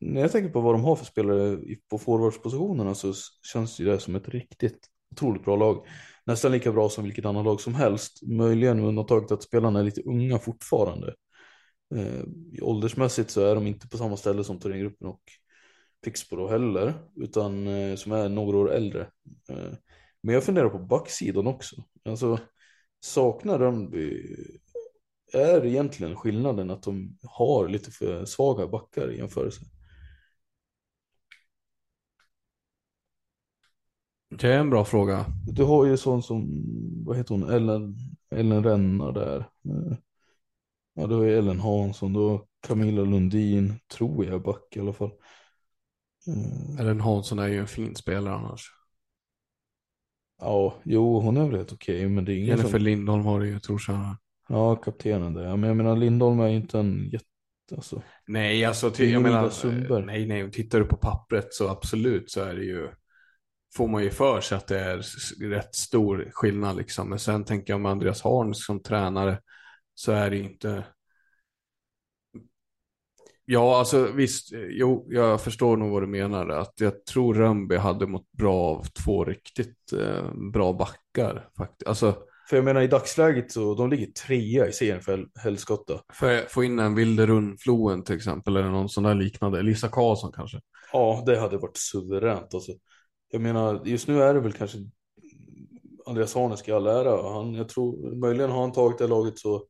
när 0.00 0.20
jag 0.20 0.32
tänker 0.32 0.50
på 0.50 0.60
vad 0.60 0.74
de 0.74 0.84
har 0.84 0.96
för 0.96 1.04
spelare 1.04 1.58
på 1.90 1.98
forwardspositionerna 1.98 2.94
så 2.94 3.14
känns 3.52 3.80
ju 3.80 3.84
det 3.84 4.00
som 4.00 4.14
ett 4.14 4.28
riktigt 4.28 4.78
otroligt 5.12 5.44
bra 5.44 5.56
lag. 5.56 5.86
Nästan 6.26 6.52
lika 6.52 6.72
bra 6.72 6.88
som 6.88 7.04
vilket 7.04 7.24
annat 7.24 7.44
lag 7.44 7.60
som 7.60 7.74
helst. 7.74 8.22
Möjligen 8.22 8.76
med 8.76 8.88
undantaget 8.88 9.32
att 9.32 9.42
spelarna 9.42 9.78
är 9.78 9.84
lite 9.84 10.02
unga 10.02 10.38
fortfarande. 10.38 11.14
Eh, 11.94 12.24
åldersmässigt 12.62 13.30
så 13.30 13.40
är 13.40 13.54
de 13.54 13.66
inte 13.66 13.88
på 13.88 13.98
samma 13.98 14.16
ställe 14.16 14.44
som 14.44 14.60
Thorengruppen 14.60 15.08
och 15.08 15.22
Pixbo 16.04 16.36
då 16.36 16.48
heller, 16.48 16.94
utan 17.16 17.66
eh, 17.66 17.96
som 17.96 18.12
är 18.12 18.28
några 18.28 18.58
år 18.58 18.72
äldre. 18.72 19.00
Eh, 19.50 19.72
men 20.22 20.34
jag 20.34 20.44
funderar 20.44 20.68
på 20.68 20.78
backsidan 20.78 21.46
också. 21.46 21.76
Alltså 22.04 22.38
saknar 23.06 23.58
Rönnby 23.58 24.36
är 25.32 25.66
egentligen 25.66 26.16
skillnaden 26.16 26.70
att 26.70 26.82
de 26.82 27.18
har 27.22 27.68
lite 27.68 27.90
för 27.90 28.24
svaga 28.24 28.66
backar 28.66 29.12
i 29.12 29.18
jämförelse. 29.18 29.60
Det 34.28 34.48
är 34.52 34.58
en 34.58 34.70
bra 34.70 34.84
fråga. 34.84 35.26
Du 35.46 35.64
har 35.64 35.86
ju 35.86 35.96
sån 35.96 36.22
som, 36.22 36.64
vad 37.06 37.16
heter 37.16 37.34
hon, 37.34 37.50
Ellen, 37.50 37.96
Ellen 38.30 38.64
Rennar 38.64 39.12
där. 39.12 39.48
Ja, 40.94 41.06
du 41.06 41.14
har 41.14 41.24
ju 41.24 41.38
Ellen 41.38 41.60
Hansson, 41.60 42.12
du 42.12 42.20
har 42.20 42.46
Camilla 42.66 43.02
Lundin, 43.02 43.74
tror 43.96 44.24
jag, 44.24 44.42
back 44.42 44.76
i 44.76 44.80
alla 44.80 44.92
fall. 44.92 45.10
Ellen 46.80 47.00
Hansson 47.00 47.38
är 47.38 47.48
ju 47.48 47.58
en 47.58 47.66
fin 47.66 47.96
spelare 47.96 48.34
annars. 48.34 48.75
Ja, 50.38 50.74
jo 50.84 51.20
hon 51.20 51.36
är 51.36 51.46
väl 51.46 51.56
helt 51.56 51.72
okej 51.72 52.08
men 52.08 52.24
det 52.24 52.32
är 52.32 52.34
ingen 52.34 52.48
Jennifer 52.48 52.70
som... 52.70 52.82
Lindholm 52.82 53.24
har 53.24 53.40
det 53.40 53.46
ju, 53.46 53.58
Torshälla. 53.58 54.18
Ja, 54.48 54.76
kaptenen 54.76 55.34
där. 55.34 55.42
Ja, 55.42 55.56
men 55.56 55.68
jag 55.68 55.76
menar 55.76 55.96
Lindholm 55.96 56.40
är 56.40 56.48
inte 56.48 56.78
en 56.78 57.08
jätte... 57.12 57.24
Alltså. 57.76 58.02
Nej, 58.26 58.64
alltså 58.64 58.90
till, 58.90 59.10
jag 59.10 59.22
ju 59.22 59.22
menar, 59.22 59.50
Sundberg. 59.50 60.06
nej, 60.06 60.26
nej, 60.26 60.50
tittar 60.50 60.80
du 60.80 60.84
på 60.84 60.96
pappret 60.96 61.54
så 61.54 61.68
absolut 61.68 62.30
så 62.30 62.40
är 62.40 62.54
det 62.54 62.64
ju, 62.64 62.88
får 63.76 63.88
man 63.88 64.02
ju 64.02 64.10
för 64.10 64.40
sig 64.40 64.58
att 64.58 64.66
det 64.66 64.80
är 64.80 65.02
rätt 65.50 65.74
stor 65.74 66.28
skillnad 66.32 66.76
liksom. 66.76 67.08
Men 67.08 67.18
sen 67.18 67.44
tänker 67.44 67.72
jag 67.72 67.80
med 67.80 67.92
Andreas 67.92 68.22
Harn 68.22 68.54
som 68.54 68.82
tränare 68.82 69.38
så 69.94 70.12
är 70.12 70.30
det 70.30 70.36
ju 70.36 70.42
inte, 70.42 70.84
ja 73.46 73.78
alltså 73.78 74.08
visst, 74.14 74.48
jo, 74.68 75.06
jag 75.08 75.40
förstår 75.40 75.76
nog 75.76 75.90
vad 75.90 76.02
du 76.02 76.06
menar, 76.06 76.48
att 76.48 76.72
jag 76.80 77.04
tror 77.04 77.34
Rönnby 77.34 77.76
hade 77.76 78.06
mått 78.06 78.32
bra 78.32 78.54
av 78.54 78.84
två 79.04 79.24
riktigt 79.24 79.92
eh, 79.92 80.32
bra 80.52 80.72
backar 80.72 81.48
faktiskt. 81.56 81.88
Alltså, 81.88 82.14
För 82.50 82.56
jag 82.56 82.64
menar 82.64 82.80
i 82.80 82.86
dagsläget 82.86 83.52
så, 83.52 83.74
de 83.74 83.90
ligger 83.90 84.06
trea 84.06 84.66
i 84.68 84.72
serien 84.72 85.00
för 85.00 85.12
Hel- 85.16 85.28
Helskotta. 85.34 86.00
för 86.12 86.38
att 86.38 86.52
få 86.52 86.64
in 86.64 86.78
en 86.78 86.94
Wilderun 86.94 87.56
Floen 87.58 88.02
till 88.04 88.16
exempel, 88.16 88.56
eller 88.56 88.70
någon 88.70 88.88
sån 88.88 89.04
där 89.04 89.14
liknande, 89.14 89.62
Lisa 89.62 89.88
Karlsson 89.88 90.32
kanske. 90.32 90.60
Ja, 90.92 91.22
det 91.26 91.38
hade 91.40 91.58
varit 91.58 91.76
suveränt 91.76 92.54
alltså. 92.54 92.72
Jag 93.30 93.40
menar, 93.40 93.82
just 93.84 94.08
nu 94.08 94.22
är 94.22 94.34
det 94.34 94.40
väl 94.40 94.52
kanske 94.52 94.78
Andreas 96.06 96.34
Harnesk 96.34 96.68
i 96.68 96.72
all 96.72 96.86
ära. 96.86 97.32
Han, 97.32 97.54
jag 97.54 97.68
tror, 97.68 98.14
möjligen 98.16 98.50
har 98.50 98.60
han 98.60 98.72
tagit 98.72 98.98
det 98.98 99.06
laget 99.06 99.38
så 99.38 99.64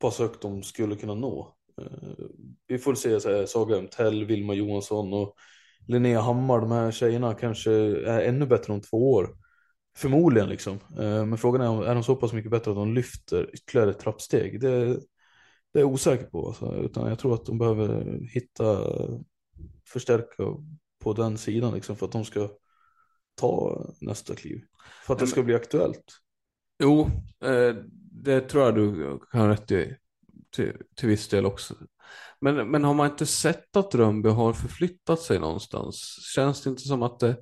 pass 0.00 0.18
högt 0.18 0.40
de 0.42 0.62
skulle 0.62 0.96
kunna 0.96 1.14
nå. 1.14 1.54
Eh, 1.78 2.26
vi 2.66 2.78
får 2.78 2.94
se 2.94 3.20
så 3.20 3.30
här, 3.30 3.46
Saga 3.46 3.86
Tell, 3.86 4.24
Vilma 4.24 4.54
Johansson 4.54 5.12
och 5.12 5.34
Linnea 5.88 6.20
Hammar. 6.20 6.60
De 6.60 6.70
här 6.70 6.90
tjejerna 6.90 7.34
kanske 7.34 7.72
är 7.72 8.20
ännu 8.20 8.46
bättre 8.46 8.72
om 8.72 8.80
två 8.80 9.12
år. 9.12 9.36
Förmodligen 9.96 10.48
liksom. 10.48 10.72
Eh, 10.98 11.26
men 11.26 11.38
frågan 11.38 11.60
är, 11.62 11.68
om- 11.68 11.82
är 11.82 11.94
de 11.94 12.02
så 12.04 12.16
pass 12.16 12.32
mycket 12.32 12.50
bättre 12.50 12.70
att 12.70 12.76
de 12.76 12.94
lyfter 12.94 13.50
ytterligare 13.54 13.90
ett 13.90 13.98
trappsteg? 13.98 14.60
Det, 14.60 14.86
det 15.72 15.78
är 15.78 15.80
jag 15.80 15.92
osäker 15.92 16.26
på. 16.26 16.46
Alltså. 16.46 16.76
Utan 16.76 17.08
jag 17.08 17.18
tror 17.18 17.34
att 17.34 17.44
de 17.46 17.58
behöver 17.58 18.20
hitta, 18.34 18.78
förstärka 19.88 20.44
på 21.04 21.12
den 21.12 21.38
sidan 21.38 21.74
liksom, 21.74 21.96
för 21.96 22.06
att 22.06 22.12
de 22.12 22.24
ska 22.24 22.48
ta 23.34 23.84
nästa 24.00 24.34
kliv. 24.34 24.60
För 25.06 25.14
att 25.14 25.20
det 25.20 25.26
ska 25.26 25.42
bli 25.42 25.54
aktuellt. 25.54 26.04
Jo, 26.82 27.00
eh, 27.44 27.76
det 28.12 28.40
tror 28.40 28.64
jag 28.64 28.74
du 28.74 29.18
kan 29.32 29.48
rätt 29.48 29.70
i 29.70 29.96
till, 30.52 30.72
till 30.96 31.08
viss 31.08 31.28
del 31.28 31.46
också. 31.46 31.74
Men, 32.40 32.70
men 32.70 32.84
har 32.84 32.94
man 32.94 33.10
inte 33.10 33.26
sett 33.26 33.76
att 33.76 33.94
Rönnby 33.94 34.28
har 34.28 34.52
förflyttat 34.52 35.20
sig 35.20 35.38
någonstans? 35.38 36.18
Känns 36.34 36.62
det 36.62 36.70
inte 36.70 36.82
som 36.82 37.02
att 37.02 37.20
det, 37.20 37.36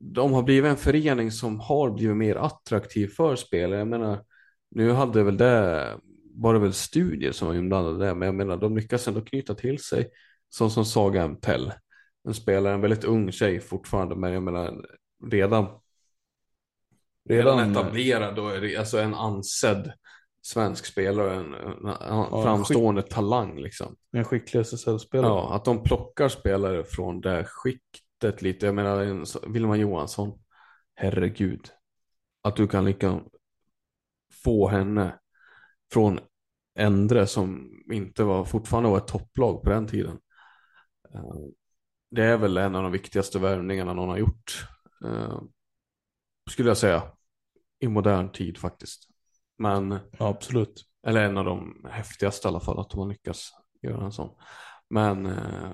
de 0.00 0.32
har 0.32 0.42
blivit 0.42 0.70
en 0.70 0.76
förening 0.76 1.32
som 1.32 1.60
har 1.60 1.90
blivit 1.90 2.16
mer 2.16 2.36
attraktiv 2.36 3.08
för 3.08 3.36
spelare? 3.36 3.78
Jag 3.78 3.88
menar, 3.88 4.24
nu 4.70 4.92
hade 4.92 5.22
väl 5.22 5.36
det, 5.36 5.96
var 6.34 6.54
det 6.54 6.60
väl 6.60 6.72
studier 6.72 7.32
som 7.32 7.48
var 7.48 7.54
inblandade 7.54 7.98
där, 7.98 8.14
men 8.14 8.26
jag 8.26 8.34
menar, 8.34 8.56
de 8.56 8.76
lyckas 8.76 9.08
ändå 9.08 9.20
knyta 9.20 9.54
till 9.54 9.78
sig, 9.78 10.08
som 10.48 10.70
som 10.70 10.84
Saga 10.84 11.28
Mtell. 11.28 11.72
En 12.28 12.34
spelare, 12.34 12.74
en 12.74 12.80
väldigt 12.80 13.04
ung 13.04 13.32
tjej 13.32 13.60
fortfarande, 13.60 14.16
men 14.16 14.32
jag 14.32 14.42
menar, 14.42 14.86
redan 15.30 15.66
redan 17.28 17.58
Redan- 17.58 17.72
etablerad 17.72 18.62
det 18.62 18.76
alltså 18.76 18.98
en 18.98 19.14
ansedd 19.14 19.92
svensk 20.48 20.86
spelare, 20.86 21.34
en, 21.34 21.54
en, 21.54 22.42
framstående 22.42 23.02
talang 23.02 23.58
liksom. 23.58 23.96
En 24.12 24.24
skicklig 24.24 24.60
SSL-spelare. 24.60 25.30
Ja, 25.30 25.54
att 25.54 25.64
de 25.64 25.82
plockar 25.82 26.28
spelare 26.28 26.84
från 26.84 27.20
det 27.20 27.44
skiktet 27.44 28.42
lite. 28.42 28.66
Jag 28.66 28.74
menar, 28.74 29.00
en, 29.02 29.26
så- 29.26 29.48
Wilma 29.48 29.76
Johansson, 29.76 30.38
herregud. 30.94 31.68
Att 32.42 32.56
du 32.56 32.68
kan 32.68 32.84
lika 32.84 33.20
få 34.44 34.68
henne 34.68 35.18
från 35.92 36.20
Endre 36.78 37.26
som 37.26 37.70
inte 37.92 38.24
var, 38.24 38.44
fortfarande 38.44 38.90
var 38.90 38.96
ett 38.98 39.06
topplag 39.06 39.62
på 39.62 39.70
den 39.70 39.86
tiden. 39.86 40.18
Eh, 41.14 41.34
Det 42.10 42.24
är 42.24 42.36
väl 42.36 42.56
en 42.56 42.74
av 42.76 42.82
de 42.82 42.92
viktigaste 42.92 43.38
värvningarna 43.38 43.92
någon 43.92 44.08
har 44.08 44.18
gjort. 44.18 44.66
eh, 45.04 45.40
Skulle 46.50 46.68
jag 46.70 46.76
säga. 46.78 47.02
I 47.80 47.88
modern 47.88 48.32
tid 48.32 48.58
faktiskt. 48.58 49.08
Men, 49.58 49.98
absolut. 50.18 50.84
eller 51.06 51.24
en 51.24 51.38
av 51.38 51.44
de 51.44 51.86
häftigaste 51.90 52.48
i 52.48 52.50
alla 52.50 52.60
fall, 52.60 52.78
att 52.78 52.90
de 52.90 53.00
har 53.00 53.08
lyckats 53.08 53.50
göra 53.82 54.04
en 54.04 54.12
sån. 54.12 54.30
Men 54.90 55.26
eh, 55.26 55.72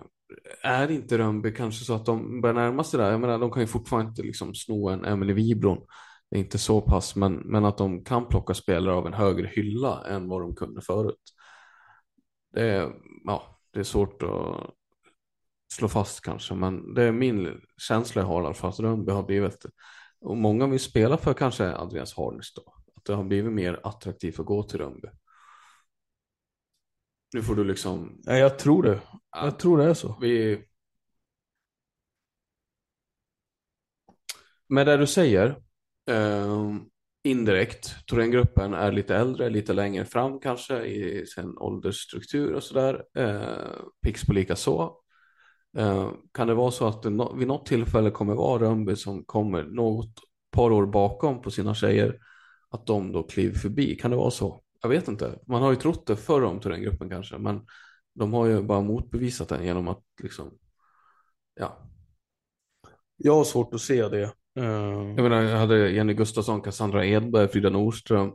är 0.62 0.90
inte 0.90 1.18
Rönnby 1.18 1.54
kanske 1.54 1.84
så 1.84 1.94
att 1.94 2.06
de 2.06 2.40
börjar 2.40 2.54
närma 2.54 2.84
sig 2.84 3.00
där? 3.00 3.10
Jag 3.10 3.20
menar, 3.20 3.38
de 3.38 3.50
kan 3.50 3.62
ju 3.62 3.66
fortfarande 3.66 4.08
inte 4.08 4.22
liksom 4.22 4.54
sno 4.54 4.88
en 4.88 5.04
Emily 5.04 5.32
Wibron. 5.32 5.86
Det 6.30 6.36
är 6.36 6.40
inte 6.40 6.58
så 6.58 6.80
pass, 6.80 7.16
men, 7.16 7.34
men 7.34 7.64
att 7.64 7.78
de 7.78 8.04
kan 8.04 8.28
plocka 8.28 8.54
spelare 8.54 8.94
av 8.94 9.06
en 9.06 9.14
högre 9.14 9.46
hylla 9.46 10.04
än 10.06 10.28
vad 10.28 10.40
de 10.40 10.54
kunde 10.54 10.80
förut. 10.80 11.22
Det 12.52 12.62
är, 12.62 12.92
ja, 13.24 13.60
det 13.70 13.80
är 13.80 13.84
svårt 13.84 14.22
att 14.22 14.70
slå 15.72 15.88
fast 15.88 16.20
kanske, 16.20 16.54
men 16.54 16.94
det 16.94 17.02
är 17.02 17.12
min 17.12 17.60
känsla 17.78 18.22
jag 18.22 18.26
har 18.26 18.42
i 18.42 18.44
alla 18.44 18.54
fall, 18.54 18.70
att 18.70 18.80
Rönnby 18.80 19.12
har 19.12 19.22
blivit, 19.22 19.66
och 20.20 20.36
många 20.36 20.66
vill 20.66 20.80
spela 20.80 21.16
för 21.16 21.34
kanske 21.34 21.72
Andreas 21.72 22.16
Harnes 22.16 22.54
då, 22.54 22.74
att 23.04 23.06
det 23.06 23.14
har 23.14 23.24
blivit 23.24 23.52
mer 23.52 23.80
attraktivt 23.82 24.40
att 24.40 24.46
gå 24.46 24.62
till 24.62 24.78
Rönnby. 24.78 25.08
Nu 27.34 27.42
får 27.42 27.54
du 27.54 27.64
liksom, 27.64 28.20
Ja, 28.24 28.36
jag 28.36 28.58
tror 28.58 28.82
det. 28.82 29.00
Jag 29.32 29.58
tror 29.58 29.78
det 29.78 29.84
är 29.84 29.94
så. 29.94 30.18
vi... 30.20 30.64
Med 34.68 34.86
det 34.86 34.96
du 34.96 35.06
säger, 35.06 35.56
eh, 36.10 36.72
indirekt, 37.24 38.06
Thorengruppen 38.06 38.74
är 38.74 38.92
lite 38.92 39.16
äldre, 39.16 39.50
lite 39.50 39.72
längre 39.72 40.04
fram 40.04 40.40
kanske 40.40 40.84
i 40.84 41.26
sin 41.26 41.58
åldersstruktur 41.58 42.54
och 42.54 42.62
sådär. 42.62 43.04
Eh, 43.18 43.80
Pixbo 44.02 44.32
lika 44.32 44.56
så. 44.56 45.00
Eh, 45.76 46.10
kan 46.32 46.46
det 46.46 46.54
vara 46.54 46.70
så 46.70 46.86
att 46.86 47.02
det 47.02 47.10
nå- 47.10 47.34
vid 47.34 47.48
något 47.48 47.66
tillfälle 47.66 48.10
kommer 48.10 48.34
vara 48.34 48.62
Rönnby 48.62 48.96
som 48.96 49.24
kommer 49.24 49.62
något 49.62 50.14
par 50.50 50.70
år 50.72 50.86
bakom 50.86 51.42
på 51.42 51.50
sina 51.50 51.74
tjejer, 51.74 52.18
att 52.74 52.86
de 52.86 53.12
då 53.12 53.22
kliver 53.22 53.58
förbi? 53.58 53.96
Kan 53.96 54.10
det 54.10 54.16
vara 54.16 54.30
så? 54.30 54.62
Jag 54.82 54.88
vet 54.88 55.08
inte. 55.08 55.38
Man 55.46 55.62
har 55.62 55.70
ju 55.70 55.76
trott 55.76 56.06
det 56.06 56.16
förr 56.16 56.42
om 56.44 56.60
Thorengruppen 56.60 57.10
kanske, 57.10 57.38
men 57.38 57.66
de 58.14 58.32
har 58.32 58.46
ju 58.46 58.62
bara 58.62 58.80
motbevisat 58.80 59.48
den 59.48 59.64
genom 59.64 59.88
att 59.88 60.02
liksom, 60.22 60.50
ja. 61.54 61.78
Jag 63.16 63.34
har 63.34 63.44
svårt 63.44 63.74
att 63.74 63.80
se 63.80 64.08
det. 64.08 64.22
Eh, 64.58 64.64
Jag 65.16 65.22
menar, 65.22 65.42
jag 65.42 65.58
hade 65.58 65.90
Jenny 65.90 66.14
Gustafsson, 66.14 66.60
Cassandra 66.62 67.06
Edberg, 67.06 67.48
Frida 67.48 67.70
Nordström, 67.70 68.32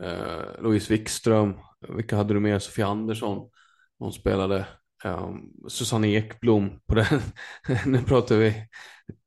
eh, 0.00 0.62
Louise 0.62 0.92
Wikström, 0.92 1.54
vilka 1.88 2.16
hade 2.16 2.34
du 2.34 2.40
mer? 2.40 2.58
Sofia 2.58 2.86
Andersson, 2.86 3.50
hon 3.98 4.12
spelade, 4.12 4.66
eh, 5.04 5.30
Susanne 5.68 6.08
Ekblom 6.08 6.80
på 6.86 6.94
den, 6.94 7.20
nu 7.86 8.02
pratar 8.02 8.36
vi 8.36 8.54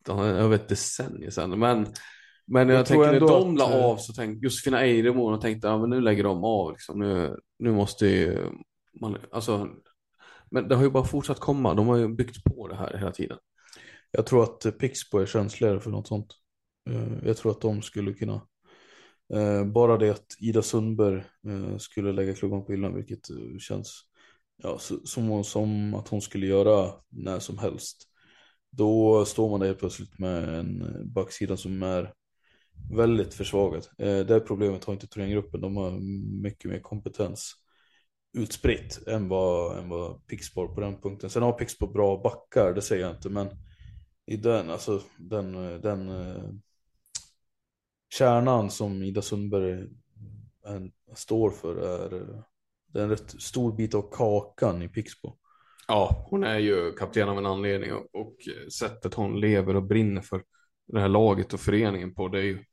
över 0.09 0.55
ett 0.55 0.69
decennium 0.69 1.31
sedan, 1.31 1.59
men 1.59 1.87
men 2.51 2.69
jag, 2.69 2.79
Jag 2.79 2.85
tänker 2.85 3.11
när 3.11 3.19
de 3.19 3.51
att, 3.51 3.57
la 3.57 3.71
eh, 3.71 3.85
av 3.85 3.97
så 3.97 4.13
tänkte 4.13 4.45
Josefina 4.45 4.81
Eiremo 4.81 5.33
och 5.33 5.41
tänkte 5.41 5.67
ja 5.67 5.77
men 5.77 5.89
nu 5.89 6.01
lägger 6.01 6.23
de 6.23 6.43
av 6.43 6.71
liksom. 6.71 6.99
nu, 6.99 7.39
nu 7.59 7.71
måste 7.71 8.07
ju 8.07 8.37
man, 9.01 9.17
alltså 9.31 9.69
men 10.51 10.67
det 10.67 10.75
har 10.75 10.83
ju 10.83 10.89
bara 10.89 11.05
fortsatt 11.05 11.39
komma, 11.39 11.73
de 11.73 11.87
har 11.87 11.97
ju 11.97 12.07
byggt 12.07 12.43
på 12.43 12.67
det 12.67 12.75
här 12.75 12.97
hela 12.97 13.11
tiden. 13.11 13.37
Jag 14.11 14.25
tror 14.25 14.43
att 14.43 14.65
eh, 14.65 14.71
Pixbo 14.71 15.17
är 15.17 15.25
känsligare 15.25 15.79
för 15.79 15.89
något 15.89 16.07
sånt. 16.07 16.33
Eh, 16.89 17.27
Jag 17.27 17.37
tror 17.37 17.51
att 17.51 17.61
de 17.61 17.81
skulle 17.81 18.13
kunna. 18.13 18.41
Bara 19.65 19.97
det 19.97 20.09
att 20.09 20.25
Ida 20.39 20.61
Sundberg 20.61 21.23
skulle 21.79 22.11
lägga 22.11 22.33
klubban 22.33 22.65
på 22.65 22.71
hyllan, 22.71 22.95
vilket 22.95 23.27
känns 23.59 24.01
ja, 24.63 24.79
som, 25.03 25.43
som 25.43 25.93
att 25.93 26.07
hon 26.07 26.21
skulle 26.21 26.45
göra 26.45 26.93
när 27.09 27.39
som 27.39 27.57
helst. 27.57 27.97
Då 28.71 29.25
står 29.25 29.49
man 29.49 29.59
där 29.59 29.67
helt 29.67 29.79
plötsligt 29.79 30.19
med 30.19 30.59
en 30.59 30.83
backsida 31.13 31.57
som 31.57 31.83
är 31.83 32.13
väldigt 32.91 33.33
försvagad. 33.33 33.87
Eh, 33.97 34.19
det 34.19 34.39
problemet 34.39 34.85
har 34.85 34.93
inte 34.93 35.07
Thorengruppen, 35.07 35.61
de 35.61 35.77
har 35.77 35.91
mycket 36.41 36.71
mer 36.71 36.79
kompetens 36.79 37.55
utspritt 38.33 39.07
än 39.07 39.29
vad, 39.29 39.77
än 39.77 39.89
vad 39.89 40.27
Pixbo 40.27 40.61
har 40.61 40.67
på 40.67 40.81
den 40.81 41.01
punkten. 41.01 41.29
Sen 41.29 41.43
har 41.43 41.51
Pixbo 41.51 41.87
bra 41.87 42.21
backar, 42.23 42.73
det 42.73 42.81
säger 42.81 43.05
jag 43.05 43.15
inte, 43.15 43.29
men 43.29 43.47
i 44.25 44.37
den, 44.37 44.69
alltså 44.69 45.01
den, 45.17 45.53
den 45.81 46.09
eh, 46.09 46.51
kärnan 48.13 48.69
som 48.69 49.03
Ida 49.03 49.21
Sundberg 49.21 49.87
en, 50.65 50.91
står 51.15 51.49
för 51.49 51.75
är, 51.75 52.09
det 52.87 52.99
är 52.99 53.03
en 53.03 53.09
rätt 53.09 53.41
stor 53.41 53.75
bit 53.75 53.95
av 53.95 54.09
kakan 54.11 54.81
i 54.81 54.89
Pixbo. 54.89 55.37
Ja, 55.87 56.25
hon 56.29 56.43
är 56.43 56.59
ju 56.59 56.91
kapten 56.91 57.29
av 57.29 57.37
en 57.37 57.45
anledning 57.45 57.93
och, 57.93 58.15
och 58.15 58.35
sättet 58.73 59.13
hon 59.13 59.39
lever 59.39 59.75
och 59.75 59.83
brinner 59.83 60.21
för 60.21 60.43
det 60.87 60.99
här 60.99 61.09
laget 61.09 61.53
och 61.53 61.59
föreningen 61.59 62.13
på, 62.13 62.27
det 62.27 62.39
är 62.39 62.43
ju 62.43 62.63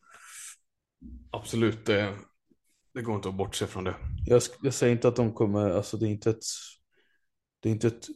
absolut, 1.37 1.87
det, 1.87 2.15
det 2.95 3.03
går 3.03 3.17
inte 3.17 3.29
att 3.29 3.37
bortse 3.37 3.67
från 3.67 3.85
det. 3.85 3.95
Jag, 4.27 4.43
jag 4.63 4.75
säger 4.75 4.93
inte 4.93 5.09
att 5.09 5.17
de 5.17 5.33
kommer, 5.33 5.71
alltså 5.71 5.97
det 5.97 6.07
är 6.07 6.11
inte 6.11 6.31
ett, 6.31 6.45
det 7.61 7.69
är 7.69 7.73
inte 7.73 7.87
ett, 7.87 8.07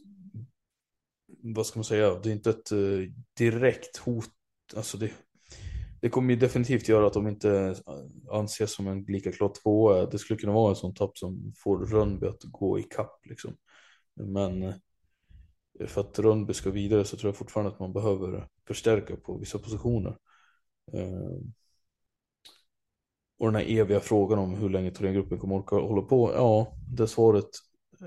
vad 1.43 1.65
ska 1.65 1.79
man 1.79 1.83
säga, 1.83 2.19
det 2.19 2.29
är 2.29 2.33
inte 2.33 2.49
ett 2.49 2.71
eh, 2.71 3.13
direkt 3.37 3.97
hot, 3.97 4.29
alltså 4.75 4.97
det, 4.97 5.11
det 6.01 6.09
kommer 6.09 6.33
ju 6.33 6.39
definitivt 6.39 6.87
göra 6.87 7.07
att 7.07 7.13
de 7.13 7.27
inte 7.27 7.51
eh, 7.51 7.75
anses 8.31 8.73
som 8.73 8.87
en 8.87 9.03
lika 9.03 9.31
klar 9.31 9.53
tvåa. 9.63 10.05
Det 10.05 10.19
skulle 10.19 10.39
kunna 10.39 10.53
vara 10.53 10.69
en 10.69 10.75
sån 10.75 10.93
tapp 10.93 11.17
som 11.17 11.53
får 11.57 11.85
Rönnby 11.85 12.27
att 12.27 12.43
gå 12.43 12.79
i 12.79 12.83
kapp 12.83 13.19
liksom. 13.25 13.57
Men 14.15 14.63
eh, 14.63 14.75
för 15.87 16.01
att 16.01 16.19
Rönnby 16.19 16.53
ska 16.53 16.69
vidare 16.69 17.05
så 17.05 17.17
tror 17.17 17.29
jag 17.29 17.37
fortfarande 17.37 17.71
att 17.71 17.79
man 17.79 17.93
behöver 17.93 18.47
förstärka 18.67 19.15
på 19.15 19.37
vissa 19.37 19.59
positioner. 19.59 20.17
Och 23.41 23.47
den 23.51 23.55
här 23.55 23.71
eviga 23.71 23.99
frågan 23.99 24.39
om 24.39 24.53
hur 24.53 24.69
länge 24.69 24.91
Thorengruppen 24.91 25.39
kommer 25.39 25.55
orka 25.55 25.75
hålla 25.75 26.01
på. 26.01 26.31
Ja, 26.33 26.77
det 26.97 27.07
svaret 27.07 27.49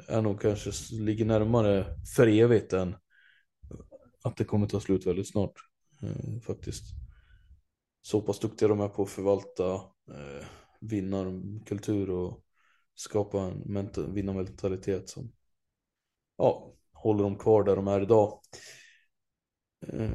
är 0.09 0.23
nog 0.23 0.41
kanske 0.41 0.71
ligger 0.95 1.25
närmare 1.25 1.87
för 2.17 2.27
evigt 2.27 2.73
än 2.73 2.97
att 4.25 4.37
det 4.37 4.45
kommer 4.45 4.67
ta 4.67 4.81
slut 4.81 5.07
väldigt 5.07 5.29
snart. 5.29 5.53
Eh, 6.03 6.41
faktiskt. 6.41 6.85
Så 8.03 8.21
pass 8.21 8.39
duktiga 8.39 8.69
de 8.69 8.81
är 8.81 8.89
på 8.89 9.03
att 9.03 9.11
förvalta 9.11 9.75
eh, 10.09 10.47
vinnarkultur 10.81 12.11
och 12.11 12.45
skapa 12.95 13.41
en 13.41 13.63
ment- 13.65 14.13
vinnarmentalitet 14.13 15.09
som 15.09 15.33
ja, 16.37 16.73
håller 16.93 17.23
dem 17.23 17.39
kvar 17.39 17.65
där 17.65 17.77
de 17.77 17.89
är 17.89 18.01
idag. 18.01 18.41
Eh, 19.93 20.11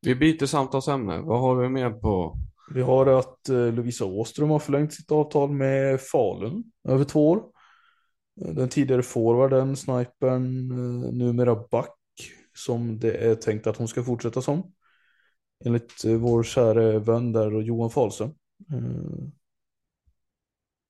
Vi 0.00 0.14
byter 0.14 0.46
samtalsämne. 0.46 1.18
Vad 1.18 1.40
har 1.40 1.56
vi 1.56 1.68
mer 1.68 1.90
på? 1.90 2.36
Vi 2.74 2.82
har 2.82 3.06
att 3.06 3.48
eh, 3.48 3.72
Lovisa 3.72 4.04
Åström 4.04 4.50
har 4.50 4.58
förlängt 4.58 4.92
sitt 4.94 5.10
avtal 5.12 5.50
med 5.52 6.00
Falun 6.00 6.64
över 6.88 7.04
två 7.04 7.30
år. 7.30 7.42
Eh, 8.42 8.54
Den 8.54 8.68
tidigare 8.68 9.02
forwarden, 9.02 9.76
snipern, 9.76 10.70
eh, 10.70 11.12
numera 11.12 11.54
back, 11.70 11.96
som 12.54 12.98
det 12.98 13.12
är 13.12 13.34
tänkt 13.34 13.66
att 13.66 13.76
hon 13.76 13.88
ska 13.88 14.02
fortsätta 14.04 14.42
som. 14.42 14.72
Enligt 15.64 16.04
vår 16.04 16.42
kära 16.42 16.98
vän 16.98 17.32
där, 17.32 17.60
Johan 17.60 17.90
Fahlström. 17.90 18.30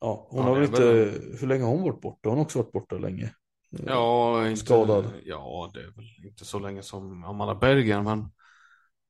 Ja, 0.01 0.27
hon 0.31 0.45
Ja, 0.45 0.49
har 0.49 0.55
väl 0.55 0.65
inte, 0.65 0.83
väl 0.83 1.11
hur 1.41 1.47
länge 1.47 1.65
har 1.65 1.71
hon 1.71 1.83
varit 1.83 2.01
borta? 2.01 2.29
Hon 2.29 2.39
har 2.39 2.45
också 2.45 2.59
varit 2.59 2.73
borta 2.73 2.99
länge. 2.99 3.35
Ja, 3.71 4.49
inte, 4.49 4.61
Skadad. 4.61 5.05
Ja, 5.25 5.71
det 5.75 5.81
är 5.81 5.91
väl 5.91 6.27
inte 6.27 6.45
så 6.45 6.59
länge 6.59 6.83
som 6.83 7.25
Amanda 7.25 7.55
Berger, 7.55 8.03
men 8.03 8.19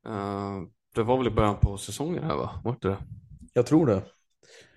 eh, 0.07 0.63
det 0.94 1.03
var 1.03 1.16
väl 1.18 1.26
i 1.26 1.31
början 1.31 1.61
på 1.61 1.79
säsongen 1.79 2.24
här 2.24 2.37
va? 2.37 2.61
Var 2.64 2.72
inte 2.72 2.88
det? 2.88 2.98
Jag 3.53 3.66
tror 3.66 3.87
det. 3.87 4.05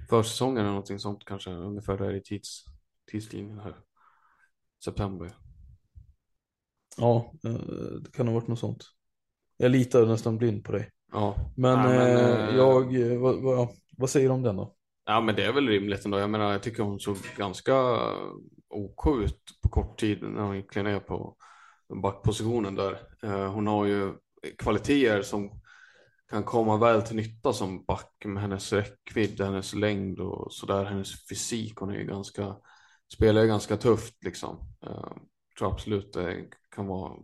Försäsongen 0.10 0.58
eller 0.58 0.70
någonting 0.70 1.00
sånt 1.00 1.26
kanske, 1.26 1.50
ungefär 1.50 1.98
där 1.98 2.14
i 2.14 2.22
tids, 2.22 2.66
tidslinjen 3.12 3.60
här. 3.60 3.76
September. 4.86 5.32
Ja, 6.98 7.34
eh, 7.46 7.54
det 8.02 8.12
kan 8.12 8.28
ha 8.28 8.34
varit 8.34 8.48
något 8.48 8.60
sånt. 8.60 8.84
Jag 9.58 9.72
litar 9.72 10.06
nästan 10.06 10.38
blind 10.38 10.64
på 10.64 10.72
dig. 10.72 10.90
Ja. 11.12 11.36
Men, 11.56 11.80
Nej, 11.80 11.98
men, 11.98 12.18
eh, 12.18 12.50
eh, 12.50 12.56
jag, 12.56 13.12
eh, 13.12 13.20
vad, 13.20 13.42
vad, 13.42 13.68
vad 13.98 14.10
säger 14.10 14.28
du 14.28 14.34
om 14.34 14.44
den 14.44 14.56
då? 14.56 14.76
Ja, 15.06 15.22
men 15.22 15.36
det 15.36 15.46
är 15.46 15.54
väl 15.54 15.68
rimligt 15.68 16.06
ändå. 16.06 16.20
Jag 16.20 16.30
menar, 16.30 16.52
jag 16.52 16.64
tycker 16.64 16.84
hon 16.84 17.00
såg 17.00 17.18
ganska 17.38 17.74
OK 18.70 19.08
ut 19.24 19.40
på 19.64 19.70
kort 19.70 20.00
tid 20.00 20.24
när 20.24 20.42
hon 20.42 20.56
gick 20.56 20.76
ner 20.76 21.00
på 21.00 21.36
backpositionen 22.04 22.76
där. 22.76 22.98
Hon 23.48 23.68
har 23.68 23.86
ju 23.86 24.14
kvaliteter 24.58 25.22
som 25.22 25.62
kan 26.34 26.44
komma 26.44 26.78
väl 26.78 27.02
till 27.02 27.16
nytta 27.16 27.54
som 27.54 27.86
back 27.86 28.26
med 28.26 28.42
hennes 28.42 28.74
räckvidd, 28.74 29.42
hennes 29.42 29.74
längd 29.74 30.20
och 30.20 30.54
sådär. 30.54 30.86
Hennes 30.86 31.28
fysik, 31.28 31.76
hon 31.76 31.90
är 31.90 31.96
ju 31.96 32.06
ganska, 32.06 32.56
spelar 33.14 33.42
ju 33.42 33.48
ganska 33.48 33.78
tufft 33.78 34.24
liksom. 34.24 34.58
Jag 34.80 35.58
tror 35.58 35.72
absolut 35.72 36.14
det 36.14 36.46
kan 36.76 36.88
vara 36.88 37.18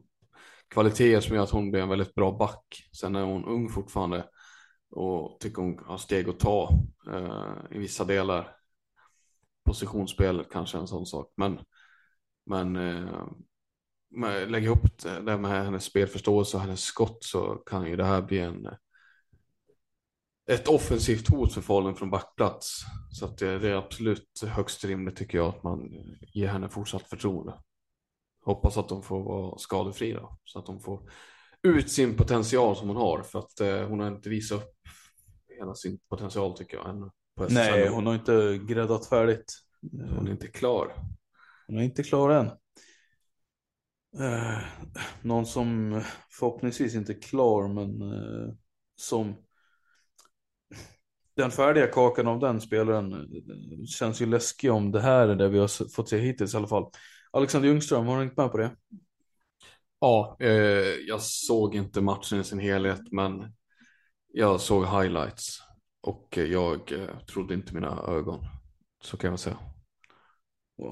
kvaliteter 0.67 1.21
som 1.21 1.35
gör 1.35 1.43
att 1.43 1.49
hon 1.49 1.71
blir 1.71 1.81
en 1.81 1.89
väldigt 1.89 2.15
bra 2.15 2.31
back. 2.31 2.89
Sen 2.99 3.15
är 3.15 3.23
hon 3.23 3.45
ung 3.45 3.69
fortfarande 3.69 4.25
och 4.91 5.39
tycker 5.39 5.61
hon 5.61 5.79
har 5.85 5.97
steg 5.97 6.29
att 6.29 6.39
ta 6.39 6.69
eh, 7.11 7.55
i 7.71 7.77
vissa 7.77 8.05
delar. 8.05 8.55
Positionsspelet 9.65 10.51
kanske 10.51 10.77
är 10.77 10.81
en 10.81 10.87
sån 10.87 11.05
sak, 11.05 11.33
men, 11.37 11.59
men 12.45 12.75
eh, 12.75 14.47
lägg 14.47 14.63
ihop 14.63 15.01
det 15.25 15.37
med 15.37 15.65
hennes 15.65 15.83
spelförståelse 15.83 16.57
och 16.57 16.63
hennes 16.63 16.81
skott 16.81 17.23
så 17.23 17.55
kan 17.55 17.87
ju 17.87 17.95
det 17.95 18.05
här 18.05 18.21
bli 18.21 18.39
en 18.39 18.67
ett 20.49 20.67
offensivt 20.67 21.27
hot 21.27 21.53
för 21.53 21.61
Falun 21.61 21.95
från 21.95 22.09
backplats. 22.09 22.81
Så 23.11 23.25
att 23.25 23.37
det, 23.37 23.59
det 23.59 23.69
är 23.69 23.75
absolut 23.75 24.43
högst 24.47 24.85
rimligt 24.85 25.15
tycker 25.15 25.37
jag 25.37 25.47
att 25.47 25.63
man 25.63 25.89
ger 26.33 26.47
henne 26.47 26.69
fortsatt 26.69 27.09
förtroende. 27.09 27.53
Hoppas 28.45 28.77
att 28.77 28.89
de 28.89 29.03
får 29.03 29.23
vara 29.23 29.57
skadefria 29.57 30.21
så 30.43 30.59
att 30.59 30.65
de 30.65 30.79
får 30.79 31.11
ut 31.63 31.91
sin 31.91 32.15
potential 32.15 32.75
som 32.75 32.87
hon 32.87 32.97
har 32.97 33.21
för 33.23 33.39
att 33.39 33.59
eh, 33.59 33.87
hon 33.87 33.99
har 33.99 34.07
inte 34.07 34.29
visat 34.29 34.57
upp 34.57 34.73
hela 35.59 35.75
sin 35.75 35.99
potential 36.09 36.57
tycker 36.57 36.77
jag 36.77 36.89
ännu. 36.89 37.09
Nej, 37.49 37.87
hon 37.87 38.05
har 38.05 38.15
inte 38.15 38.59
gräddat 38.67 39.05
färdigt. 39.05 39.53
hon 39.91 40.27
är 40.27 40.31
inte 40.31 40.47
klar. 40.47 40.93
Hon 41.67 41.77
är 41.77 41.83
inte 41.83 42.03
klar 42.03 42.29
än. 42.29 42.47
Eh, 44.19 44.59
någon 45.21 45.45
som 45.45 46.01
förhoppningsvis 46.29 46.95
inte 46.95 47.11
är 47.11 47.21
klar 47.21 47.67
men 47.67 48.01
eh, 48.01 48.53
som 48.95 49.35
den 51.39 51.51
färdiga 51.51 51.87
kakan 51.87 52.27
av 52.27 52.39
den 52.39 52.61
spelaren 52.61 53.13
eh, 53.13 53.85
känns 53.85 54.21
ju 54.21 54.25
läskig 54.25 54.71
om 54.71 54.91
det 54.91 55.01
här 55.01 55.27
är 55.27 55.35
det 55.35 55.49
vi 55.49 55.59
har 55.59 55.89
fått 55.89 56.09
se 56.09 56.17
hittills 56.17 56.53
i 56.53 56.57
alla 56.57 56.67
fall. 56.67 56.91
Alexander 57.31 57.69
Ljungström, 57.69 58.05
har 58.05 58.15
du 58.15 58.23
hängt 58.23 58.37
med 58.37 58.51
på 58.51 58.57
det? 58.57 58.71
Ja, 59.99 60.37
eh, 60.39 60.49
jag 61.07 61.21
såg 61.21 61.75
inte 61.75 62.01
matchen 62.01 62.39
i 62.39 62.43
sin 62.43 62.59
helhet 62.59 63.11
men 63.11 63.53
jag 64.33 64.61
såg 64.61 64.85
highlights 64.85 65.59
och 66.01 66.37
jag 66.37 66.91
eh, 66.91 67.19
trodde 67.19 67.53
inte 67.53 67.73
mina 67.73 68.03
ögon. 68.07 68.45
Så 69.03 69.17
kan 69.17 69.29
jag 69.29 69.39
säga. 69.39 69.57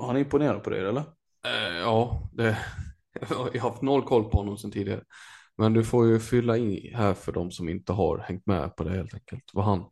Han 0.02 0.16
är 0.16 0.20
imponerad 0.20 0.64
på 0.64 0.70
det 0.70 0.90
eller? 0.90 1.04
Eh, 1.46 1.78
ja, 1.78 2.30
det, 2.34 2.58
jag 3.20 3.28
har 3.28 3.60
haft 3.60 3.82
noll 3.82 4.04
koll 4.04 4.24
på 4.24 4.38
honom 4.38 4.58
sedan 4.58 4.72
tidigare. 4.72 5.04
Men 5.58 5.74
du 5.74 5.84
får 5.84 6.08
ju 6.08 6.20
fylla 6.20 6.58
i 6.58 6.94
här 6.96 7.14
för 7.14 7.32
de 7.32 7.52
som 7.52 7.70
inte 7.70 7.94
har 7.94 8.18
hängt 8.18 8.46
med 8.46 8.76
på 8.76 8.84
det 8.84 8.90
helt 8.90 9.14
enkelt. 9.14 9.44
Vad 9.54 9.66
han 9.66 9.86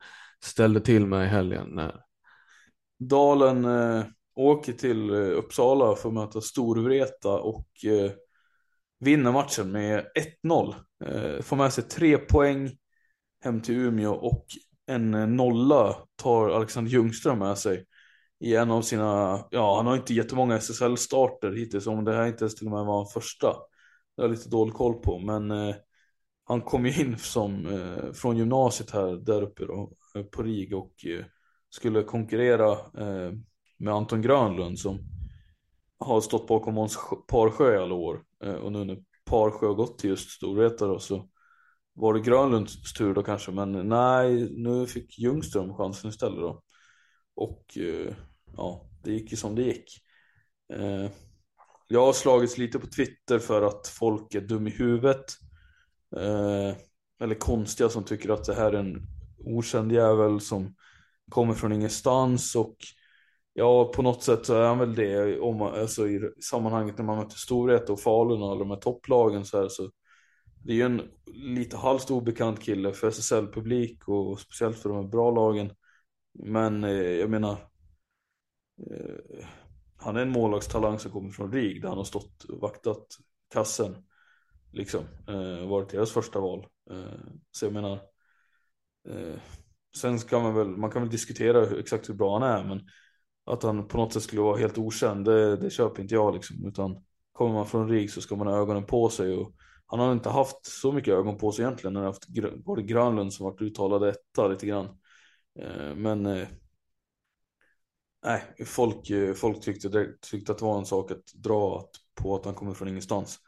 ställde 0.46 0.80
till 0.80 1.06
med 1.06 1.26
i 1.26 1.30
helgen. 1.30 1.68
När, 1.72 2.02
Dalen 3.00 3.66
eh, 3.66 4.06
åker 4.36 4.74
till 4.74 5.10
eh, 5.10 5.18
Uppsala 5.18 5.96
för 5.96 6.10
att 6.10 6.16
möta 6.16 6.42
Storvreta 6.42 7.40
och 7.40 7.68
eh, 7.86 8.12
vinner 9.00 9.32
matchen 9.32 9.72
med 9.72 10.06
1-0. 10.44 10.76
Eh, 11.06 11.42
får 11.42 11.56
med 11.56 11.74
sig 11.74 11.84
tre 11.84 12.18
poäng 12.18 12.72
hem 13.44 13.62
till 13.62 13.76
Umeå 13.76 14.14
och 14.14 14.46
en 14.88 15.14
eh, 15.14 15.28
nolla 15.28 15.96
tar 16.16 16.50
Alexander 16.50 16.92
Ljungström 16.92 17.40
med 17.40 17.58
sig 17.58 17.86
i 18.40 18.56
en 18.56 18.72
av 18.72 18.82
sina, 18.82 19.40
ja 19.52 19.76
han 19.78 19.86
har 19.86 19.96
inte 19.96 20.14
jättemånga 20.14 20.56
SSL-starter 20.56 21.52
hittills, 21.52 21.88
om 21.88 22.04
det 22.04 22.16
här 22.16 22.28
inte 22.28 22.44
ens 22.44 22.56
till 22.56 22.68
och 22.68 22.74
med 22.74 22.86
var 22.86 22.96
hans 22.96 23.14
första. 23.14 23.48
Det 23.48 24.22
har 24.22 24.30
jag 24.30 24.32
lite 24.32 24.50
dålig 24.50 24.74
koll 24.74 24.94
på, 24.94 25.20
men 25.20 25.52
eh, 25.52 25.76
han 26.44 26.62
kom 26.62 26.86
ju 26.86 27.02
in 27.02 27.18
som, 27.18 27.68
eh, 27.68 28.14
från 28.14 28.38
gymnasiet 28.38 28.92
här 28.92 29.26
där 29.26 29.42
uppe 29.42 29.66
då, 29.66 29.92
Eh, 30.16 30.24
på 30.24 30.44
RIG 30.44 30.74
och 30.74 31.06
eh, 31.06 31.26
skulle 31.70 32.04
konkurrera 32.04 32.72
eh, 32.72 33.34
med 33.78 33.94
Anton 33.94 34.22
Grönlund 34.22 34.80
som 34.80 35.00
har 35.98 36.22
stått 36.22 36.48
bakom 36.48 36.74
Måns 36.74 36.98
Parsjö 37.28 37.76
i 37.76 37.78
alla 37.78 37.96
år. 37.96 38.24
Och 38.62 38.72
nu 38.72 38.86
när 38.86 39.04
Parsjö 39.26 39.68
har 39.68 39.74
gått 39.74 40.00
till 40.00 40.10
just 40.10 40.30
Storvreta 40.30 40.88
då 40.88 41.00
så 41.00 41.30
var 41.94 42.14
det 42.14 42.20
Grönlunds 42.20 42.94
tur 42.94 43.14
då 43.14 43.24
kanske, 43.24 43.52
men 43.52 43.90
nej, 43.90 44.50
nu 44.52 44.88
fick 44.88 45.20
Ljungström 45.20 45.74
chansen 45.74 46.10
istället 46.10 46.40
då. 46.40 46.64
Och 47.36 47.78
ja, 48.58 48.90
det 49.04 49.12
gick 49.12 49.32
ju 49.32 49.38
som 49.38 49.56
det 49.56 49.64
gick. 49.64 49.86
Jag 51.88 52.06
har 52.06 52.14
slagits 52.14 52.58
lite 52.58 52.80
på 52.80 52.88
Twitter 52.88 53.40
för 53.40 53.62
att 53.62 53.88
folk 53.88 54.36
är 54.36 54.42
dum 54.42 54.68
i 54.68 54.72
huvudet. 54.72 55.26
Eller 57.20 57.40
konstiga 57.40 57.90
som 57.90 58.04
tycker 58.04 58.30
att 58.30 58.44
det 58.44 58.56
här 58.56 58.74
är 58.74 58.80
en 58.80 59.08
okänd 59.48 59.92
jävel 59.92 60.42
som 60.42 60.76
kommer 61.32 61.54
från 61.54 61.72
ingenstans 61.72 62.56
och 62.56 62.76
ja, 63.54 63.92
på 63.96 64.02
något 64.02 64.24
sätt 64.24 64.46
så 64.46 64.54
är 64.56 64.68
han 64.68 64.80
väl 64.80 64.96
det 64.96 65.40
om 65.40 65.58
man, 65.58 65.80
alltså, 65.80 66.08
i 66.08 66.32
sammanhanget 66.42 66.98
när 66.98 67.06
man 67.06 67.18
möter 67.18 67.36
Storvreta 67.36 67.94
och 67.94 68.00
Falun 68.00 68.42
och 68.42 68.50
alla 68.50 68.60
de 68.60 68.70
här 68.70 68.78
topplagen 68.78 69.46
så 69.46 69.62
här 69.62 69.68
så 69.68 69.92
det 70.66 70.72
är 70.72 70.76
ju 70.76 70.82
en 70.82 71.02
lite 71.26 71.78
halvt 71.78 72.12
obekant 72.12 72.62
kille 72.62 72.94
för 72.94 73.08
SSL-publik 73.08 74.08
och 74.08 74.40
speciellt 74.40 74.78
för 74.80 74.90
de 74.90 74.98
här 75.04 75.12
bra 75.12 75.32
lagen. 75.32 75.72
Men 76.34 76.84
eh, 76.84 76.92
jag 76.92 77.30
menar, 77.30 77.52
eh, 78.92 79.46
han 79.96 80.16
är 80.16 80.22
en 80.22 80.30
målvaktstalang 80.30 81.00
som 81.00 81.12
kommer 81.12 81.30
från 81.30 81.52
RIG 81.52 81.82
där 81.82 81.90
han 81.90 81.98
har 81.98 82.06
stått 82.06 82.44
och 82.44 82.60
vaktat 82.60 83.08
kassen. 83.54 83.96
Liksom, 84.72 85.04
eh, 85.28 85.68
varit 85.68 85.90
deras 85.90 86.12
första 86.12 86.40
val. 86.40 86.68
Eh, 86.92 87.20
så 87.52 87.66
jag 87.66 87.74
menar, 87.74 88.00
eh, 89.10 89.40
sen 89.98 90.20
kan 90.20 90.42
man 90.42 90.56
väl, 90.56 90.68
man 90.68 90.92
kan 90.92 91.02
väl 91.02 91.12
diskutera 91.12 91.66
hur, 91.66 91.80
exakt 91.80 92.10
hur 92.10 92.14
bra 92.14 92.40
han 92.40 92.50
är, 92.50 92.64
men 92.64 92.82
att 93.46 93.64
han 93.64 93.88
på 93.88 93.98
något 93.98 94.14
sätt 94.14 94.24
skulle 94.24 94.42
vara 94.42 94.58
helt 94.58 94.78
okänd, 94.78 95.26
det, 95.26 95.58
det 95.58 95.70
köper 95.70 96.02
inte 96.02 96.16
jag 96.16 96.34
liksom. 96.34 96.68
Utan 96.68 97.04
kommer 97.32 97.54
man 97.54 97.68
från 97.68 97.90
RIG 97.90 98.12
så 98.12 98.22
ska 98.22 98.36
man 98.36 98.48
ha 98.48 98.58
ögonen 98.58 98.86
på 98.86 99.10
sig 99.10 99.34
och 99.34 99.56
han 99.86 100.00
har 100.00 100.12
inte 100.12 100.30
haft 100.30 100.66
så 100.66 100.92
mycket 100.92 101.14
ögon 101.14 101.38
på 101.38 101.52
sig 101.52 101.66
egentligen. 101.66 101.94
När 101.94 102.02
han 102.02 102.08
haft 102.08 102.28
både 102.66 102.84
Grönlund 102.84 103.34
som 103.34 103.44
varit 103.44 103.62
uttalad 103.62 104.10
etta 104.10 104.48
lite 104.48 104.66
grann. 104.66 104.86
Eh, 105.60 105.96
men 105.96 106.26
eh, 106.26 106.48
nej, 108.26 108.44
folk, 108.66 109.10
eh, 109.10 109.34
folk 109.34 109.62
tyckte, 109.62 109.90
det, 109.90 110.22
tyckte 110.22 110.52
att 110.52 110.58
det 110.58 110.66
var 110.66 110.78
en 110.78 110.86
sak 110.86 111.12
att 111.12 111.34
dra 111.34 111.80
att, 111.80 111.90
på 112.24 112.36
att 112.36 112.46
han 112.46 112.54
kommer 112.54 112.74
från 112.74 112.88
ingenstans. 112.88 113.40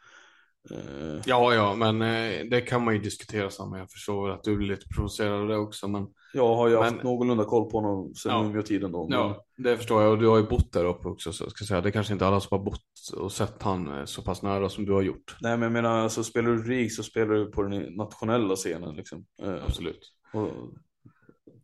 Eh, 0.71 1.21
Ja, 1.25 1.53
ja, 1.53 1.75
men 1.75 2.01
eh, 2.01 2.45
det 2.51 2.61
kan 2.61 2.83
man 2.85 2.93
ju 2.93 2.99
diskutera 2.99 3.49
samma. 3.49 3.77
Jag 3.79 3.91
förstår 3.91 4.29
att 4.29 4.43
du 4.43 4.55
blir 4.57 4.67
lite 4.67 4.87
provocerad 4.95 5.41
av 5.41 5.47
det 5.47 5.57
också, 5.57 5.87
men 5.87 6.07
jag 6.33 6.55
har 6.55 6.67
ju 6.67 6.73
Men- 6.75 6.83
haft 6.93 7.03
någorlunda 7.03 7.43
koll 7.45 7.69
på 7.71 7.77
honom 7.81 8.13
sedan 8.15 8.31
Ja. 8.31 8.45
Umeå-tiden 8.49 8.91
då. 8.91 9.07
Men, 9.09 9.19
ja, 9.19 9.45
det 9.57 9.77
förstår 9.77 10.01
jag. 10.03 10.11
Och 10.11 10.17
du 10.17 10.27
har 10.27 10.37
ju 10.37 10.43
bott 10.47 10.71
där 10.73 10.85
uppe 10.85 11.07
också, 11.07 11.31
så 11.33 11.49
ska 11.49 11.65
säga. 11.65 11.81
Det 11.81 11.89
är 11.89 11.91
kanske 11.91 12.13
inte 12.13 12.27
alla 12.27 12.39
som 12.39 12.57
har 12.57 12.65
bott 12.65 12.81
och 13.17 13.31
sett 13.31 13.63
han 13.63 13.97
eh, 13.99 14.05
så 14.05 14.21
pass 14.21 14.41
nära 14.41 14.69
som 14.69 14.85
du 14.85 14.91
har 14.93 15.01
gjort. 15.01 15.35
Nej 15.41 15.51
men 15.57 15.61
jag 15.61 15.71
menar, 15.71 15.99
alltså, 15.99 16.23
spelar 16.23 16.49
du 16.51 16.63
RIG 16.63 16.91
så 16.91 17.03
spelar 17.03 17.33
du 17.35 17.45
på 17.51 17.63
den 17.63 17.81
nationella 17.95 18.55
scenen 18.55 18.95
liksom. 18.95 19.25
Eh, 19.43 19.53
Absolut. 19.65 20.13
och, 20.33 20.47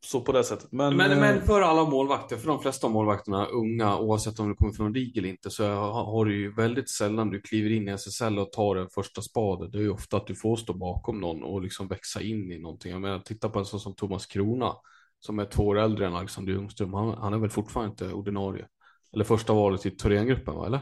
så 0.05 0.21
på 0.21 0.31
det 0.31 0.43
sättet. 0.43 0.71
Men, 0.71 0.97
Men, 0.97 1.11
eh, 1.11 1.19
men 1.19 1.41
för 1.41 1.61
alla 1.61 1.89
målvakter, 1.89 2.37
för 2.37 2.47
de 2.47 2.59
flesta 2.59 2.89
målvakterna, 2.89 3.45
unga, 3.45 3.97
oavsett 3.97 4.39
om 4.39 4.49
du 4.49 4.55
kommer 4.55 4.73
från 4.73 4.93
RIG 4.93 5.17
eller 5.17 5.29
inte, 5.29 5.49
så 5.49 5.67
har 5.91 6.25
du 6.25 6.39
ju 6.39 6.53
väldigt 6.53 6.89
sällan 6.89 7.29
du 7.29 7.41
kliver 7.41 7.69
in 7.69 7.87
i 7.87 7.91
SSL 7.91 8.39
och 8.39 8.51
tar 8.51 8.75
den 8.75 8.89
första 8.89 9.21
spaden. 9.21 9.71
Det 9.71 9.77
är 9.77 9.81
ju 9.81 9.89
ofta 9.89 10.17
att 10.17 10.27
du 10.27 10.35
får 10.35 10.55
stå 10.55 10.73
bakom 10.73 11.21
någon 11.21 11.43
och 11.43 11.61
liksom 11.61 11.87
växa 11.87 12.21
in 12.21 12.51
i 12.51 12.59
någonting. 12.59 12.91
Jag 12.91 13.01
menar, 13.01 13.19
titta 13.19 13.49
på 13.49 13.59
en 13.59 13.65
sån 13.65 13.79
som 13.79 13.95
Thomas 13.95 14.25
Krona, 14.25 14.73
som 15.19 15.39
är 15.39 15.45
två 15.45 15.63
år 15.67 15.79
äldre 15.79 16.07
än 16.07 16.15
Alexander 16.15 16.53
Ljungström. 16.53 16.93
Han, 16.93 17.17
han 17.17 17.33
är 17.33 17.37
väl 17.37 17.49
fortfarande 17.49 17.89
inte 17.89 18.13
ordinarie. 18.13 18.67
Eller 19.13 19.23
första 19.23 19.53
valet 19.53 19.85
i 19.85 19.91
Thorengruppen, 19.91 20.55
va? 20.55 20.65
Eller? 20.65 20.79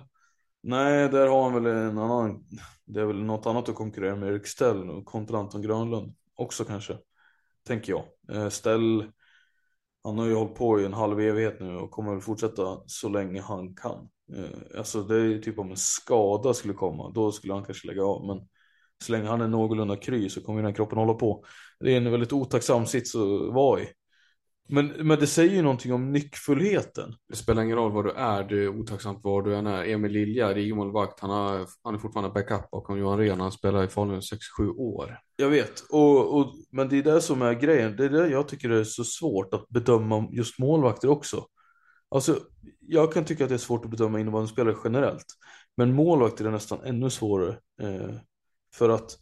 Nej, 0.64 1.10
där 1.10 1.28
har 1.28 1.44
han 1.44 1.64
väl 1.64 1.76
en 1.76 1.98
annan. 1.98 2.44
Det 2.86 3.02
är 3.02 3.06
väl 3.06 3.24
något 3.24 3.46
annat 3.46 3.70
att 3.70 3.76
konkurrera 3.76 4.16
med 4.16 4.30
Erik 4.30 4.48
Stell 4.48 4.90
och 4.90 5.06
kontra 5.06 5.38
Anton 5.38 5.62
Grönlund 5.62 6.16
också 6.36 6.64
kanske. 6.64 6.98
Tänker 7.68 7.94
jag. 7.94 8.04
Eh, 8.38 8.50
Ställ. 8.50 9.12
Han 10.04 10.18
har 10.18 10.26
ju 10.26 10.34
hållit 10.34 10.56
på 10.56 10.82
i 10.82 10.86
en 10.86 10.94
halv 10.94 11.20
evighet 11.20 11.60
nu 11.60 11.76
och 11.76 11.92
kommer 11.92 12.12
väl 12.12 12.22
fortsätta 12.22 12.82
så 12.86 13.10
länge 13.10 13.42
han 13.42 13.76
kan. 13.76 14.10
Eh, 14.36 14.78
alltså 14.78 15.04
det 15.04 15.16
är 15.16 15.24
ju 15.24 15.42
typ 15.42 15.60
om 15.60 15.72
en 15.72 15.78
skada 15.78 16.54
skulle 16.54 16.74
komma, 16.74 17.12
då 17.16 17.32
skulle 17.32 17.54
han 17.54 17.66
kanske 17.66 17.88
lägga 17.88 18.04
av. 18.04 18.28
Men 18.28 18.48
så 19.04 19.12
länge 19.12 19.28
han 19.28 19.42
är 19.42 19.48
någorlunda 19.48 19.96
kry 19.98 20.30
så 20.30 20.42
kommer 20.42 20.60
ju 20.60 20.66
den 20.66 20.74
kroppen 20.74 20.98
hålla 20.98 21.14
på. 21.14 21.46
Det 21.80 21.94
är 21.94 21.98
en 21.98 22.12
väldigt 22.12 22.34
otacksam 22.34 22.86
sits 22.86 23.16
att 23.16 23.54
vara 23.54 23.82
i. 23.82 23.88
Men, 24.74 24.88
men 24.88 25.20
det 25.20 25.28
säger 25.28 25.56
ju 25.56 25.62
någonting 25.62 25.94
om 25.94 26.12
nyckfullheten. 26.12 27.16
Det 27.30 27.36
spelar 27.36 27.64
ingen 27.64 27.78
roll 27.78 27.92
vad 27.92 28.06
du 28.06 28.12
är, 28.12 28.44
det 28.44 28.64
är 28.64 28.68
otacksamt 28.68 29.24
var 29.24 29.42
du 29.42 29.56
än 29.56 29.68
är. 29.68 29.86
Emil 29.86 30.12
Lilja, 30.12 30.54
RIG-målvakt, 30.54 31.20
han, 31.20 31.30
har, 31.30 31.68
han 31.84 31.96
är 31.96 32.00
fortfarande 32.00 32.34
backup 32.34 32.72
bakom 32.72 33.00
Johan 33.00 33.18
Rehn. 33.18 33.40
Han 33.40 33.52
spelar 33.52 33.84
i 33.84 33.88
Falun 33.88 34.18
i 34.18 34.22
6-7 34.60 34.70
år. 34.78 35.20
Jag 35.36 35.50
vet, 35.50 35.84
och, 35.90 36.40
och, 36.40 36.54
men 36.72 36.90
det 36.90 36.98
är 36.98 37.04
det 37.04 37.22
som 37.22 37.42
är 37.42 37.54
grejen. 37.54 37.96
Det 37.96 38.06
är 38.06 38.10
det 38.10 38.30
jag 38.30 38.48
tycker 38.48 38.70
är 38.70 38.84
så 38.84 39.04
svårt 39.04 39.54
att 39.54 39.70
bedöma 39.70 40.28
just 40.32 40.60
målvakter 40.60 41.10
också. 41.10 41.46
Alltså, 42.10 42.40
jag 42.80 43.14
kan 43.14 43.26
tycka 43.26 43.44
att 43.44 43.50
det 43.50 43.56
är 43.56 43.58
svårt 43.58 43.86
att 43.86 43.92
bedöma 43.92 44.20
innebandyspelare 44.20 44.76
generellt. 44.84 45.26
Men 45.78 45.94
målvakter 45.94 46.46
är 46.46 46.52
nästan 46.52 46.80
ännu 46.84 47.10
svårare. 47.10 47.58
Eh, 47.82 48.16
för 48.76 48.90
att 48.90 49.18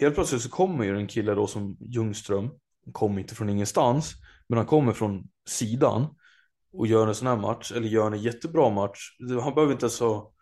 helt 0.00 0.14
plötsligt 0.14 0.42
så 0.42 0.50
kommer 0.50 0.84
ju 0.84 0.96
en 0.96 1.06
kille 1.06 1.34
då 1.34 1.46
som 1.46 1.76
Ljungström. 1.80 2.50
Han 2.88 2.92
kommer 2.92 3.20
inte 3.20 3.34
från 3.34 3.48
ingenstans, 3.48 4.14
men 4.48 4.56
han 4.56 4.66
kommer 4.66 4.92
från 4.92 5.28
sidan. 5.48 6.06
Och 6.72 6.86
gör 6.86 7.06
en 7.06 7.14
sån 7.14 7.28
här 7.28 7.36
match, 7.36 7.72
eller 7.72 7.88
gör 7.88 8.10
en 8.10 8.22
jättebra 8.22 8.70
match. 8.70 8.98
Han 9.42 9.54
behöver 9.54 9.72
inte 9.72 9.84
ens 9.84 10.00
ha 10.00 10.32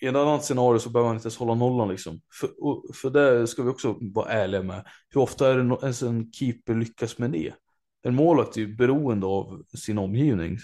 i 0.00 0.06
ett 0.06 0.16
annat 0.16 0.44
scenario 0.44 0.78
så 0.78 0.90
behöver 0.90 1.08
han 1.08 1.16
inte 1.16 1.26
ens 1.26 1.36
hålla 1.36 1.54
nollan 1.54 1.88
liksom. 1.88 2.20
För, 2.40 2.64
och, 2.64 2.96
för 2.96 3.10
det 3.10 3.46
ska 3.46 3.62
vi 3.62 3.70
också 3.70 3.96
vara 4.00 4.28
ärliga 4.28 4.62
med. 4.62 4.84
Hur 5.08 5.20
ofta 5.20 5.50
är 5.50 5.56
det 5.56 5.62
no- 5.62 5.82
ens 5.82 6.02
en 6.02 6.32
keeper 6.32 6.74
lyckas 6.74 7.18
med 7.18 7.30
det? 7.30 7.54
En 8.02 8.14
målvakt 8.14 8.56
är 8.56 8.60
ju 8.60 8.76
beroende 8.76 9.26
av 9.26 9.62
sin 9.76 9.98
omgivning. 9.98 10.58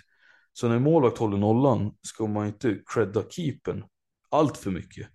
Så 0.53 0.69
när 0.69 0.77
en 0.77 0.83
målvakt 0.83 1.19
håller 1.19 1.37
nollan 1.37 1.95
ska 2.03 2.27
man 2.27 2.47
inte 2.47 2.79
credda 2.95 3.23
keepern 3.31 3.85
allt 4.31 4.57
för 4.57 4.71
mycket. 4.71 5.09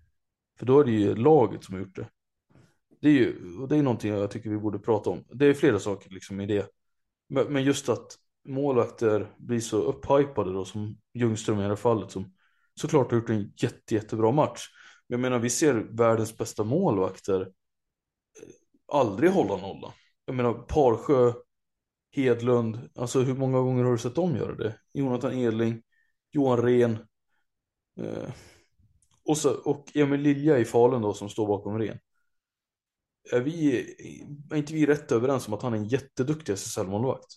För 0.59 0.65
då 0.65 0.79
är 0.79 0.85
det 0.85 0.91
ju 0.91 1.15
laget 1.15 1.63
som 1.63 1.73
har 1.73 1.81
gjort 1.81 1.95
det. 1.95 2.09
Det 3.01 3.09
är 3.09 3.13
ju, 3.13 3.57
och 3.61 3.67
det 3.67 3.77
är 3.77 3.83
någonting 3.83 4.11
jag 4.11 4.31
tycker 4.31 4.49
vi 4.49 4.57
borde 4.57 4.79
prata 4.79 5.09
om. 5.09 5.23
Det 5.33 5.45
är 5.45 5.53
flera 5.53 5.79
saker 5.79 6.09
liksom 6.09 6.41
i 6.41 6.45
det. 6.45 6.71
Men, 7.29 7.53
men 7.53 7.63
just 7.63 7.89
att 7.89 8.17
målvakter 8.47 9.35
blir 9.37 9.59
så 9.59 9.77
upphypade 9.77 10.53
då 10.53 10.65
som 10.65 10.97
Ljungström 11.13 11.59
i 11.59 11.61
det 11.61 11.67
här 11.67 11.75
fallet 11.75 12.11
som 12.11 12.33
såklart 12.75 13.11
har 13.11 13.17
gjort 13.17 13.29
en 13.29 13.53
jätte, 13.57 13.95
jättebra 13.95 14.31
match. 14.31 14.67
Men 15.07 15.19
jag 15.19 15.21
menar, 15.21 15.39
vi 15.39 15.49
ser 15.49 15.73
världens 15.73 16.37
bästa 16.37 16.63
målvakter 16.63 17.41
eh, 17.41 17.47
aldrig 18.87 19.31
hålla 19.31 19.57
nollan. 19.57 19.91
Jag 20.25 20.35
menar, 20.35 20.53
Parsjö, 20.53 21.33
Hedlund, 22.11 22.89
alltså 22.95 23.21
hur 23.21 23.35
många 23.35 23.59
gånger 23.59 23.83
har 23.83 23.91
du 23.91 23.97
sett 23.97 24.15
dem 24.15 24.35
göra 24.35 24.55
det? 24.55 24.75
Jonathan 24.93 25.33
Edling, 25.33 25.81
Johan 26.31 26.61
Rehn 26.61 26.97
eh, 27.99 28.29
och, 29.25 29.37
så, 29.37 29.53
och 29.53 29.95
Emil 29.95 30.21
Lilja 30.21 30.57
i 30.57 30.65
Falun 30.65 31.01
då 31.01 31.13
som 31.13 31.29
står 31.29 31.47
bakom 31.47 31.79
Rehn. 31.79 31.99
Är, 33.31 33.41
vi, 33.41 33.79
är 34.51 34.57
inte 34.57 34.73
vi 34.73 34.85
rätt 34.85 35.11
överens 35.11 35.47
om 35.47 35.53
att 35.53 35.61
han 35.61 35.73
är 35.73 35.77
en 35.77 35.87
jätteduktig 35.87 36.53
SSL-målvakt? 36.53 37.27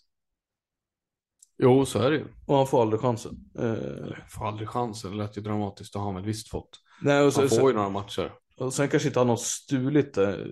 Jo, 1.59 1.85
så 1.85 1.99
är 1.99 2.11
det 2.11 2.17
ju. 2.17 2.25
Och 2.47 2.57
han 2.57 2.67
får 2.67 2.83
aldrig 2.83 3.01
chansen. 3.01 3.51
Eh, 3.59 4.19
Får 4.29 4.47
aldrig 4.49 4.69
chansen, 4.69 5.11
det 5.11 5.17
lät 5.17 5.37
ju 5.39 5.43
dramatiskt, 5.43 5.93
det 5.93 5.99
har 5.99 6.07
han 6.07 6.15
väl 6.15 6.25
visst 6.25 6.49
fått. 6.49 6.81
nej, 7.03 7.23
och 7.25 7.33
så, 7.33 7.41
Han 7.41 7.51
så, 7.51 7.61
får 7.61 7.71
ju 7.71 7.77
några 7.77 7.89
matcher. 7.89 8.33
Och 8.57 8.75
sen 8.75 8.89
kanske 8.89 9.09
inte 9.09 9.21
han 9.21 9.29
har 9.29 9.37
stulit 9.37 10.15
det 10.15 10.47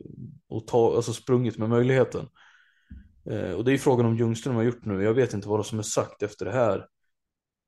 och 0.49 0.67
ta, 0.67 0.97
alltså 0.97 1.13
sprungit 1.13 1.59
med 1.59 1.69
möjligheten. 1.69 2.29
Eh, 3.31 3.51
och 3.53 3.65
det 3.65 3.71
är 3.71 3.73
ju 3.73 3.79
frågan 3.79 4.07
om 4.07 4.17
Ljungström 4.17 4.55
har 4.55 4.63
gjort 4.63 4.85
nu. 4.85 5.03
Jag 5.03 5.15
vet 5.15 5.35
inte 5.35 5.49
vad 5.49 5.67
som 5.67 5.79
är 5.79 5.83
sagt 5.83 6.23
efter 6.23 6.45
det 6.45 6.53
här. 6.53 6.87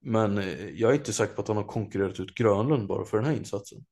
Men 0.01 0.39
eh, 0.39 0.69
jag 0.71 0.91
är 0.91 0.95
inte 0.95 1.13
säker 1.13 1.35
på 1.35 1.43
att 1.43 1.49
han 1.49 1.57
har 1.57 1.65
konkurrerat 1.65 2.21
ut 2.21 2.35
Grönlund 2.35 2.89
bara 2.89 3.05
för 3.05 3.17
den 3.17 3.27
här 3.27 3.37
insatsen. 3.37 3.85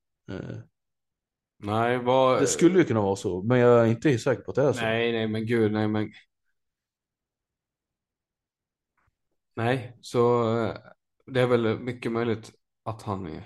Nej, 1.62 1.98
vad... 1.98 2.40
det 2.42 2.46
skulle 2.46 2.79
ju 2.79 2.85
kunna 2.85 3.01
vara 3.01 3.16
så, 3.16 3.42
men 3.42 3.59
jag 3.59 3.81
är 3.81 3.87
inte 3.87 4.18
säker 4.18 4.42
på 4.42 4.51
att 4.51 4.55
det 4.55 4.62
är 4.62 4.72
så. 4.72 4.81
Nej, 4.81 5.12
nej, 5.12 5.29
men 5.29 5.46
gud, 5.46 5.72
nej, 5.72 5.88
men... 5.88 6.12
Nej, 9.57 9.96
så 10.01 10.53
eh, 10.59 10.77
det 11.27 11.40
är 11.40 11.46
väl 11.46 11.79
mycket 11.79 12.12
möjligt 12.12 12.53
att 12.85 13.03
han 13.03 13.42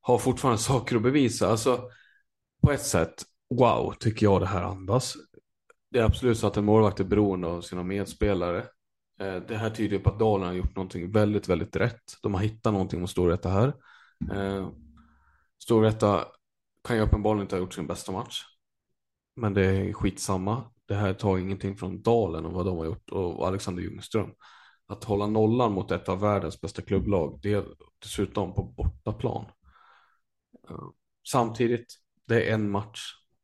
har 0.00 0.18
fortfarande 0.18 0.58
saker 0.58 0.96
att 0.96 1.02
bevisa. 1.02 1.48
Alltså, 1.48 1.90
på 2.62 2.72
ett 2.72 2.82
sätt, 2.82 3.22
wow, 3.54 3.94
tycker 4.00 4.26
jag 4.26 4.40
det 4.40 4.46
här 4.46 4.62
andas. 4.62 5.14
Det 5.90 5.98
är 5.98 6.04
absolut 6.04 6.38
så 6.38 6.46
att 6.46 6.56
en 6.56 6.64
målvakt 6.64 7.00
är 7.00 7.04
beroende 7.04 7.48
av 7.48 7.60
sina 7.60 7.82
medspelare. 7.82 8.58
Eh, 9.20 9.36
Det 9.36 9.56
här 9.56 9.70
tyder 9.70 9.98
på 9.98 10.10
att 10.10 10.18
Dalen 10.18 10.46
har 10.46 10.54
gjort 10.54 10.76
någonting 10.76 11.12
väldigt, 11.12 11.48
väldigt 11.48 11.76
rätt. 11.76 12.02
De 12.22 12.34
har 12.34 12.40
hittat 12.40 12.72
någonting 12.72 13.00
med 13.00 13.10
Storvreta 13.10 13.48
här. 13.48 13.72
Eh, 14.32 14.68
Storvreta 15.62 16.26
kan 16.84 16.96
ju 16.96 17.02
uppenbarligen 17.02 17.42
inte 17.42 17.54
ha 17.56 17.60
gjort 17.60 17.74
sin 17.74 17.86
bästa 17.86 18.12
match. 18.12 18.42
Men 19.36 19.54
det 19.54 19.66
är 19.66 19.92
skitsamma. 19.92 20.64
Det 20.86 20.94
här 20.94 21.14
tar 21.14 21.38
ingenting 21.38 21.76
från 21.76 22.02
Dalen 22.02 22.44
och 22.44 22.52
vad 22.52 22.66
de 22.66 22.78
har 22.78 22.84
gjort 22.84 23.10
och 23.10 23.46
Alexander 23.46 23.82
Ljungström. 23.82 24.30
Att 24.86 25.04
hålla 25.04 25.26
nollan 25.26 25.72
mot 25.72 25.90
ett 25.90 26.08
av 26.08 26.20
världens 26.20 26.60
bästa 26.60 26.82
klubblag, 26.82 27.38
det 27.42 27.52
är 27.52 27.64
dessutom 28.02 28.54
på 28.54 28.62
bortaplan. 28.62 29.44
Eh, 30.70 30.76
samtidigt, 31.28 31.94
det 32.28 32.42
är 32.50 32.54
en 32.54 32.70
match. 32.70 33.00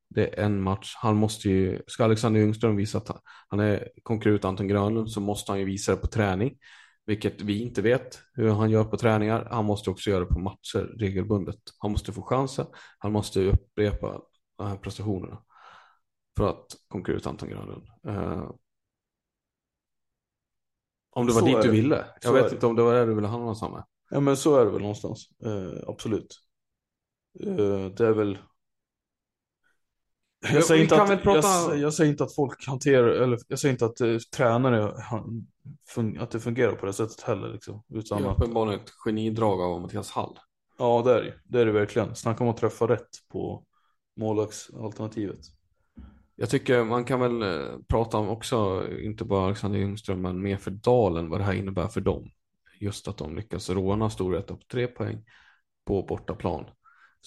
Det 0.08 0.38
är 0.38 0.44
en 0.44 0.62
match. 0.62 0.94
Han 0.96 1.16
måste 1.16 1.48
ju, 1.48 1.82
ska 1.86 2.04
Alexander 2.04 2.40
Ljungström 2.40 2.76
visa 2.76 2.98
att 2.98 3.20
han- 3.48 3.60
är 3.60 3.88
konkurrent 4.02 4.44
Anton 4.44 4.68
Grönlund 4.68 5.10
så 5.10 5.20
måste 5.20 5.52
han 5.52 5.58
ju 5.58 5.64
visa 5.64 5.92
det 5.94 6.00
på 6.00 6.06
träning. 6.06 6.58
Vilket 7.06 7.40
vi 7.40 7.62
inte 7.62 7.82
vet 7.82 8.20
hur 8.32 8.50
han 8.50 8.70
gör 8.70 8.84
på 8.84 8.96
träningar. 8.96 9.48
Han 9.50 9.64
måste 9.64 9.90
också 9.90 10.10
göra 10.10 10.20
det 10.20 10.26
på 10.26 10.38
matcher 10.38 10.96
regelbundet. 10.98 11.58
Han 11.78 11.90
måste 11.90 12.12
få 12.12 12.22
chansen. 12.22 12.66
Han 12.98 13.12
måste 13.12 13.40
upprepa 13.40 14.20
de 14.58 14.66
här 14.66 14.76
prestationerna. 14.76 15.42
För 16.36 16.48
att 16.48 16.66
konkurrera 16.88 17.18
ut 17.18 17.26
Anton 17.26 17.48
Grönlund. 17.48 17.86
Eh, 18.08 18.50
om 21.10 21.26
det 21.26 21.32
var 21.32 21.40
Så 21.40 21.46
dit 21.46 21.62
du 21.62 21.70
ville. 21.70 22.04
Jag 22.22 22.32
vet 22.32 22.44
är 22.44 22.48
det. 22.48 22.54
inte 22.54 22.66
om 22.66 22.76
det 22.76 22.82
var 22.82 22.94
det 22.94 23.06
du 23.06 23.14
ville 23.14 23.28
hamna 23.28 23.54
samma. 23.54 23.86
Ja 24.10 24.20
men 24.20 24.36
så 24.36 24.56
är 24.56 24.64
det 24.64 24.70
väl 24.70 24.80
någonstans. 24.80 25.28
Eh, 25.44 25.88
absolut. 25.88 26.40
Eh, 27.40 27.86
det 27.96 28.06
är 28.06 28.12
väl. 28.12 28.38
Ja, 30.40 30.48
Jag 30.54 30.64
säger, 30.64 30.82
inte 30.82 31.02
att, 31.02 31.22
prata- 31.22 31.68
jag, 31.70 31.78
jag 31.78 31.94
säger 31.94 32.10
inte 32.10 32.24
att 32.24 32.34
folk 32.34 32.66
hanterar, 32.66 33.08
eller 33.08 33.38
jag 33.48 33.58
säger 33.58 33.72
inte 33.72 33.86
att 33.86 34.00
eh, 34.00 34.16
tränare, 34.36 34.94
han, 34.98 35.46
fun, 35.88 36.18
att 36.20 36.30
det 36.30 36.40
fungerar 36.40 36.72
på 36.72 36.86
det 36.86 36.92
sättet 36.92 37.20
heller 37.20 37.48
liksom. 37.52 37.82
Det 37.86 37.98
Utan 37.98 38.24
är 38.24 38.28
att, 38.28 38.36
uppenbarligen 38.38 38.80
ett 38.80 38.90
genidrag 38.90 39.60
av 39.60 39.80
Mattias 39.80 40.10
Hall. 40.10 40.38
ja 40.78 41.02
det 41.04 41.12
är 41.14 41.22
det 41.22 41.34
Det 41.44 41.60
är 41.60 41.66
det 41.66 41.72
verkligen. 41.72 42.14
Snacka 42.14 42.44
om 42.44 42.50
att 42.50 42.56
träffa 42.56 42.88
rätt 42.88 43.08
på 43.32 43.64
målvaktsalternativet. 44.16 45.38
Jag 46.36 46.50
tycker 46.50 46.84
man 46.84 47.04
kan 47.04 47.20
väl 47.20 47.42
eh, 47.42 47.78
prata 47.88 48.16
om 48.18 48.28
också, 48.28 48.86
inte 49.00 49.24
bara 49.24 49.44
Alexander 49.46 49.78
Ljungström, 49.78 50.20
men 50.22 50.42
mer 50.42 50.56
för 50.56 50.70
Dalen, 50.70 51.30
vad 51.30 51.40
det 51.40 51.44
här 51.44 51.52
innebär 51.54 51.88
för 51.88 52.00
dem. 52.00 52.30
Just 52.80 53.08
att 53.08 53.16
de 53.18 53.36
lyckas 53.36 53.70
råna 53.70 54.10
Storvreta 54.10 54.54
på 54.54 54.62
tre 54.72 54.86
poäng 54.86 55.24
på 55.86 56.02
bortaplan. 56.02 56.64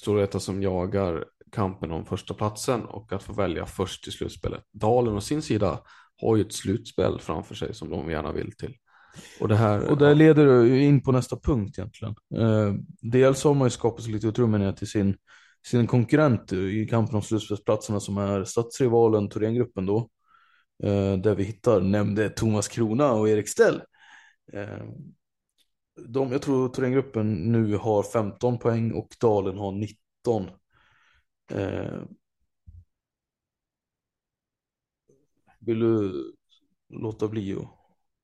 Storvreta 0.02 0.40
som 0.40 0.62
jagar 0.62 1.26
kampen 1.52 1.92
om 1.92 2.06
första 2.06 2.34
platsen 2.34 2.86
och 2.86 3.14
att 3.14 3.24
få 3.24 3.34
välja 3.34 3.66
först 3.66 4.08
i 4.08 4.12
slutspelet. 4.12 4.64
Dalen 4.72 5.14
å 5.14 5.22
sin 5.22 5.42
sida 5.42 5.80
har 6.22 6.36
ju 6.36 6.42
ett 6.42 6.54
slutspel 6.54 7.20
framför 7.20 7.56
sig 7.56 7.74
som 7.74 7.90
de 7.90 8.12
gärna 8.12 8.32
vill 8.32 8.52
till. 8.52 8.76
Och 9.40 9.48
det 9.48 9.56
här... 9.56 9.90
Och 9.90 9.98
där 9.98 10.16
leder 10.16 10.64
ju 10.64 10.84
in 10.84 11.04
på 11.04 11.12
nästa 11.12 11.40
punkt 11.40 11.78
egentligen. 11.78 12.16
Eh, 12.36 12.74
dels 13.02 13.44
har 13.44 13.54
man 13.54 13.66
ju 13.66 13.70
skapat 13.70 14.04
sig 14.04 14.14
lite 14.14 14.28
utrymme 14.28 14.58
ner 14.58 14.72
till 14.72 14.88
sin, 14.88 15.18
sin 15.68 15.88
konkurrent 15.88 16.54
i 16.54 16.88
kampen 16.90 17.16
om 17.16 17.22
slutspelsplatserna 17.22 18.00
som 18.00 18.18
är 18.18 18.44
stadsrivalen 18.44 19.30
Thorengruppen 19.30 19.86
då. 19.86 20.10
Eh, 20.84 21.18
där 21.18 21.36
vi 21.36 21.44
hittar 21.44 21.82
nämnde 21.82 22.30
Thomas 22.30 22.68
Krona 22.68 23.12
och 23.12 23.30
Erik 23.30 23.50
Stell. 23.50 23.82
Eh, 24.54 24.86
de, 26.08 26.32
jag 26.32 26.42
tror 26.42 26.70
Thorengruppen 26.70 27.34
nu 27.52 27.76
har 27.78 28.04
15 28.04 28.60
poäng 28.60 28.92
och 28.92 29.08
Dalen 29.22 29.58
har 29.58 29.72
19. 29.72 30.50
Eh, 31.52 32.04
vill 35.60 35.80
du 35.80 36.14
låta 36.90 37.28
bli 37.28 37.54
och 37.56 37.68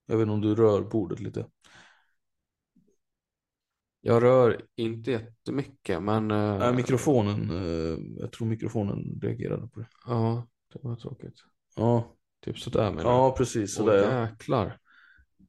jag 0.06 0.18
vet 0.18 0.22
inte 0.24 0.34
om 0.34 0.42
du 0.42 0.56
rör 0.56 0.82
bordet 0.82 1.20
lite. 1.20 1.46
Jag 4.02 4.24
rör 4.24 4.62
inte 4.76 5.12
jättemycket 5.12 6.04
men... 6.04 6.32
eh, 6.32 6.60
Nej, 6.60 6.74
mikrofonen. 6.74 7.50
eh, 7.50 7.98
jag 8.22 8.32
tror 8.32 8.48
mikrofonen 8.48 9.20
reagerade 9.22 9.68
på 9.68 9.80
det. 9.80 9.88
Ja, 10.06 10.48
det 10.74 10.80
var 10.84 10.96
tråkigt. 10.96 11.44
Ja, 11.76 12.16
Typ 12.42 12.60
sådär 12.60 12.92
menar 12.92 13.14
du? 13.16 13.22
ja 13.22 13.36
precis 13.38 13.74
Åh 13.74 13.76
sådär. 13.76 13.98
ja. 13.98 14.22
jäklar. 14.22 14.80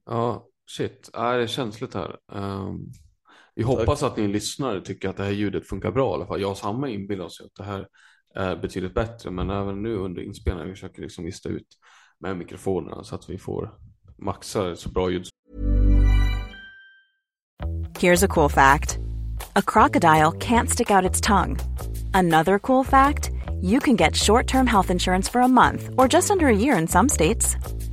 Ja, 0.05 0.49
shit. 0.67 1.11
Ja, 1.12 1.33
det 1.33 1.43
är 1.43 1.47
känsligt 1.47 1.95
här. 1.95 2.17
Ehm, 2.33 2.79
vi 3.55 3.62
hoppas 3.62 4.03
att 4.03 4.17
ni 4.17 4.29
lyssnare 4.29 4.81
tycker 4.81 5.09
att 5.09 5.17
det 5.17 5.25
här 5.25 5.31
ljudet 5.31 5.67
funkar 5.67 5.91
bra 5.91 6.11
i 6.11 6.14
alla 6.14 6.27
fall. 6.27 6.41
Jag 6.41 6.51
och 6.51 6.59
Samma 6.59 6.89
inbillar 6.89 7.25
oss 7.25 7.41
att 7.41 7.55
det 7.55 7.64
här 7.64 7.89
är 8.35 8.57
betydligt 8.57 8.95
bättre. 8.95 9.31
Men 9.31 9.51
även 9.51 9.83
nu 9.83 9.97
under 9.97 10.23
inspelningen 10.23 10.75
försöker 10.75 10.97
vi 10.97 11.03
liksom 11.03 11.25
lista 11.25 11.49
ut 11.49 11.69
med 12.21 12.37
mikrofonerna 12.37 13.05
så 13.05 13.14
att 13.14 13.31
vi 13.31 13.39
får 13.39 13.75
maxa 14.19 14.77
så 14.77 14.89
bra 14.89 15.11
ljud 15.11 15.27
Here's 18.01 18.25
a 18.25 18.29
cool 18.29 18.51
fact 18.51 18.99
a 19.55 19.62
crocodile 19.62 20.33
can't 20.33 20.69
stick 20.69 20.91
out 20.91 21.11
its 21.11 21.21
tongue. 21.21 21.57
Another 22.14 22.59
cool 22.59 22.85
fact 22.85 23.31
you 23.62 23.81
can 23.81 23.97
get 23.97 24.17
short 24.17 24.47
term 24.47 24.67
health 24.67 24.91
insurance 24.91 25.33
for 25.33 25.41
a 25.41 25.49
month 25.49 25.89
or 25.97 26.09
just 26.09 26.31
under 26.31 26.47
a 26.47 26.57
year 26.57 26.79
in 26.79 26.87
some 26.87 27.09
states. 27.09 27.57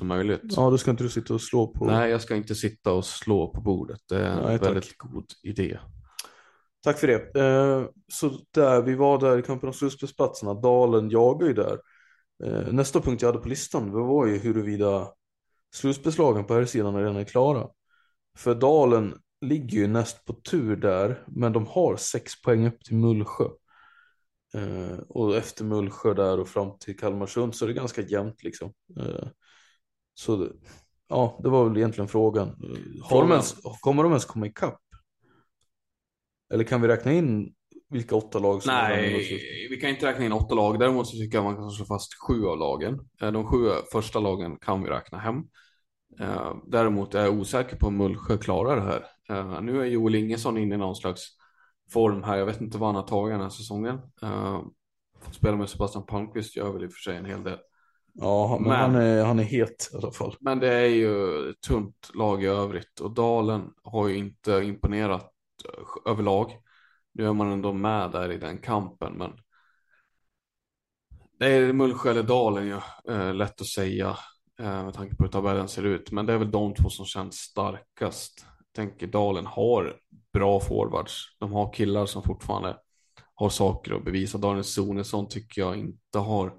Som 0.00 0.08
möjligt. 0.08 0.40
Ja, 0.42 0.70
då 0.70 0.78
ska 0.78 0.90
inte 0.90 1.04
du 1.04 1.08
sitta 1.08 1.34
och 1.34 1.40
slå 1.40 1.66
på. 1.66 1.84
Nej, 1.84 2.10
jag 2.10 2.20
ska 2.20 2.36
inte 2.36 2.54
sitta 2.54 2.92
och 2.92 3.04
slå 3.04 3.48
på 3.48 3.60
bordet. 3.60 4.00
Det 4.08 4.16
är 4.16 4.30
en 4.30 4.42
Nej, 4.42 4.58
väldigt 4.58 4.98
god 4.98 5.24
idé. 5.42 5.78
Tack 6.82 6.98
för 6.98 7.06
det. 7.06 7.40
Eh, 7.40 7.84
så 8.12 8.30
där, 8.50 8.82
vi 8.82 8.94
var 8.94 9.18
där 9.18 9.38
i 9.38 9.42
kampen 9.42 9.68
om 9.68 9.72
slutspelsplatserna. 9.72 10.54
Dalen 10.54 11.10
jagar 11.10 11.46
ju 11.46 11.54
där. 11.54 11.78
Eh, 12.44 12.72
nästa 12.72 13.00
punkt 13.00 13.22
jag 13.22 13.28
hade 13.28 13.42
på 13.42 13.48
listan 13.48 13.92
var 13.92 14.26
ju 14.26 14.38
huruvida 14.38 15.08
slutspelslagen 15.74 16.44
på 16.44 16.54
här 16.54 16.64
sidan 16.64 16.96
redan 16.96 17.16
är 17.16 17.24
klara. 17.24 17.68
För 18.38 18.54
Dalen 18.54 19.14
ligger 19.40 19.78
ju 19.78 19.86
näst 19.86 20.24
på 20.24 20.32
tur 20.32 20.76
där, 20.76 21.24
men 21.26 21.52
de 21.52 21.66
har 21.66 21.96
sex 21.96 22.42
poäng 22.42 22.66
upp 22.66 22.84
till 22.84 22.96
Mullsjö. 22.96 23.44
Eh, 24.54 24.98
och 25.08 25.36
efter 25.36 25.64
Mullsjö 25.64 26.14
där 26.14 26.40
och 26.40 26.48
fram 26.48 26.78
till 26.78 26.98
Kalmarsund 26.98 27.54
så 27.54 27.64
är 27.64 27.68
det 27.68 27.74
ganska 27.74 28.02
jämnt 28.02 28.42
liksom. 28.42 28.72
Så 30.20 30.48
ja, 31.08 31.40
det 31.42 31.48
var 31.48 31.68
väl 31.68 31.76
egentligen 31.76 32.08
frågan. 32.08 32.48
Eh, 32.48 33.02
Har 33.02 33.20
de 33.22 33.30
ens, 33.30 33.56
kommer 33.80 34.02
de 34.02 34.12
ens 34.12 34.24
komma 34.24 34.46
ikapp? 34.46 34.80
Eller 36.52 36.64
kan 36.64 36.80
vi 36.80 36.88
räkna 36.88 37.12
in 37.12 37.54
vilka 37.88 38.16
åtta 38.16 38.38
lag 38.38 38.62
som? 38.62 38.72
Nej, 38.74 39.68
vi 39.70 39.76
kan 39.80 39.90
inte 39.90 40.06
räkna 40.06 40.24
in 40.24 40.32
åtta 40.32 40.54
lag. 40.54 40.78
Däremot 40.78 41.06
så 41.08 41.16
tycker 41.16 41.38
jag 41.38 41.44
man 41.44 41.56
kan 41.56 41.70
slå 41.70 41.84
fast 41.86 42.14
sju 42.26 42.46
av 42.46 42.58
lagen. 42.58 43.00
Eh, 43.22 43.32
De 43.32 43.46
sju 43.46 43.68
första 43.92 44.20
lagen 44.20 44.56
kan 44.56 44.82
vi 44.82 44.88
räkna 44.90 45.18
hem. 45.18 45.36
Eh, 46.20 46.54
Däremot 46.66 47.14
är 47.14 47.24
jag 47.24 47.34
osäker 47.34 47.76
på 47.76 47.86
om 47.86 47.96
Mullsjö 47.96 48.36
klarar 48.38 48.76
det 48.76 48.82
här. 48.82 49.60
Nu 49.60 49.80
är 49.80 49.84
Joel 49.84 50.14
Ingesson 50.14 50.58
inne 50.58 50.74
i 50.74 50.78
någon 50.78 50.96
slags 50.96 51.22
form 51.92 52.22
här. 52.22 52.36
Jag 52.36 52.46
vet 52.46 52.60
inte 52.60 52.78
vad 52.78 52.88
han 52.88 52.96
har 52.96 53.02
tagit 53.02 53.34
den 53.34 53.40
här 53.40 53.48
säsongen. 53.48 53.98
Eh, 54.22 54.60
Fått 55.20 55.34
spela 55.34 55.56
med 55.56 55.68
Sebastian 55.68 56.06
Palmqvist 56.06 56.56
gör 56.56 56.72
väl 56.72 56.84
i 56.84 56.86
och 56.86 56.92
för 56.92 56.98
sig 57.00 57.16
en 57.16 57.24
hel 57.24 57.42
del. 57.42 57.58
Ja, 58.12 58.58
men, 58.60 58.68
Men- 58.68 58.80
Han, 58.80 58.94
är, 58.94 59.24
han 59.24 59.38
är 59.38 59.42
het 59.42 59.90
i 59.92 59.96
alla 59.96 60.12
fall. 60.12 60.36
Men 60.40 60.58
det 60.58 60.72
är 60.74 60.86
ju 60.86 61.52
tunt 61.68 62.10
lag 62.14 62.42
i 62.42 62.46
övrigt 62.46 63.00
och 63.00 63.10
Dalen 63.14 63.70
har 63.84 64.08
ju 64.08 64.16
inte 64.16 64.52
imponerat 64.52 65.30
eh, 65.64 66.12
överlag. 66.12 66.52
Nu 67.14 67.26
är 67.26 67.32
man 67.32 67.52
ändå 67.52 67.72
med 67.72 68.10
där 68.10 68.32
i 68.32 68.36
den 68.38 68.58
kampen, 68.58 69.12
men 69.12 69.30
det 71.38 71.46
är 71.46 71.72
Mullsjö 71.72 72.10
eller 72.10 72.22
Dalen 72.22 72.66
ju, 72.66 72.80
eh, 73.14 73.34
lätt 73.34 73.60
att 73.60 73.66
säga 73.66 74.16
eh, 74.60 74.84
med 74.84 74.94
tanke 74.94 75.16
på 75.16 75.24
hur 75.24 75.30
tabellen 75.30 75.68
ser 75.68 75.86
ut. 75.86 76.12
Men 76.12 76.26
det 76.26 76.32
är 76.32 76.38
väl 76.38 76.50
de 76.50 76.74
två 76.74 76.88
som 76.88 77.06
känns 77.06 77.34
starkast. 77.36 78.46
Jag 78.58 78.72
tänker 78.86 79.06
Dalen 79.06 79.46
har 79.46 79.96
bra 80.32 80.60
forwards. 80.60 81.36
De 81.38 81.52
har 81.52 81.72
killar 81.72 82.06
som 82.06 82.22
fortfarande 82.22 82.76
har 83.34 83.48
saker 83.48 83.94
att 83.94 84.04
bevisa. 84.04 84.38
Daniel 84.38 84.64
Sonesson 84.64 85.28
tycker 85.28 85.60
jag 85.60 85.76
inte 85.76 86.18
har 86.18 86.52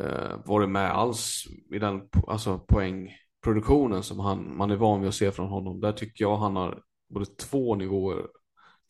eh, 0.00 0.36
varit 0.44 0.68
med 0.68 0.90
alls 0.90 1.44
i 1.70 1.78
den 1.78 2.08
alltså, 2.26 2.58
poängproduktionen 2.58 4.02
som 4.02 4.20
han, 4.20 4.56
man 4.56 4.70
är 4.70 4.76
van 4.76 5.00
vid 5.00 5.08
att 5.08 5.14
se 5.14 5.32
från 5.32 5.48
honom. 5.48 5.80
Där 5.80 5.92
tycker 5.92 6.24
jag 6.24 6.36
han 6.36 6.56
har 6.56 6.82
både 7.08 7.26
två 7.26 7.74
nivåer, 7.74 8.26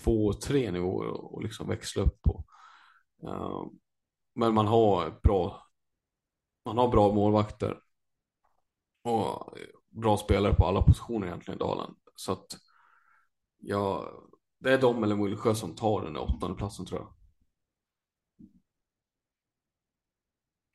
två 0.02 0.26
och 0.26 0.40
tre 0.40 0.70
nivåer 0.70 1.36
att 1.36 1.42
liksom 1.42 1.68
växla 1.68 2.02
upp 2.02 2.22
på. 2.22 2.44
Eh, 3.22 3.66
men 4.34 4.54
man 4.54 4.66
har 4.66 5.20
bra, 5.22 5.66
man 6.64 6.78
har 6.78 6.88
bra 6.88 7.12
målvakter 7.14 7.80
och 9.04 9.58
bra 9.88 10.16
spelare 10.16 10.54
på 10.54 10.66
alla 10.66 10.82
positioner 10.82 11.26
egentligen 11.26 11.58
i 11.58 11.64
Dalen. 11.64 11.94
Så 12.14 12.32
att 12.32 12.56
ja, 13.58 14.12
det 14.58 14.72
är 14.72 14.80
de 14.80 15.04
eller 15.04 15.16
Mullsjö 15.16 15.54
som 15.54 15.74
tar 15.74 16.02
den 16.02 16.12
där 16.12 16.22
åttonde 16.22 16.56
platsen 16.56 16.86
tror 16.86 17.00
jag. 17.00 17.19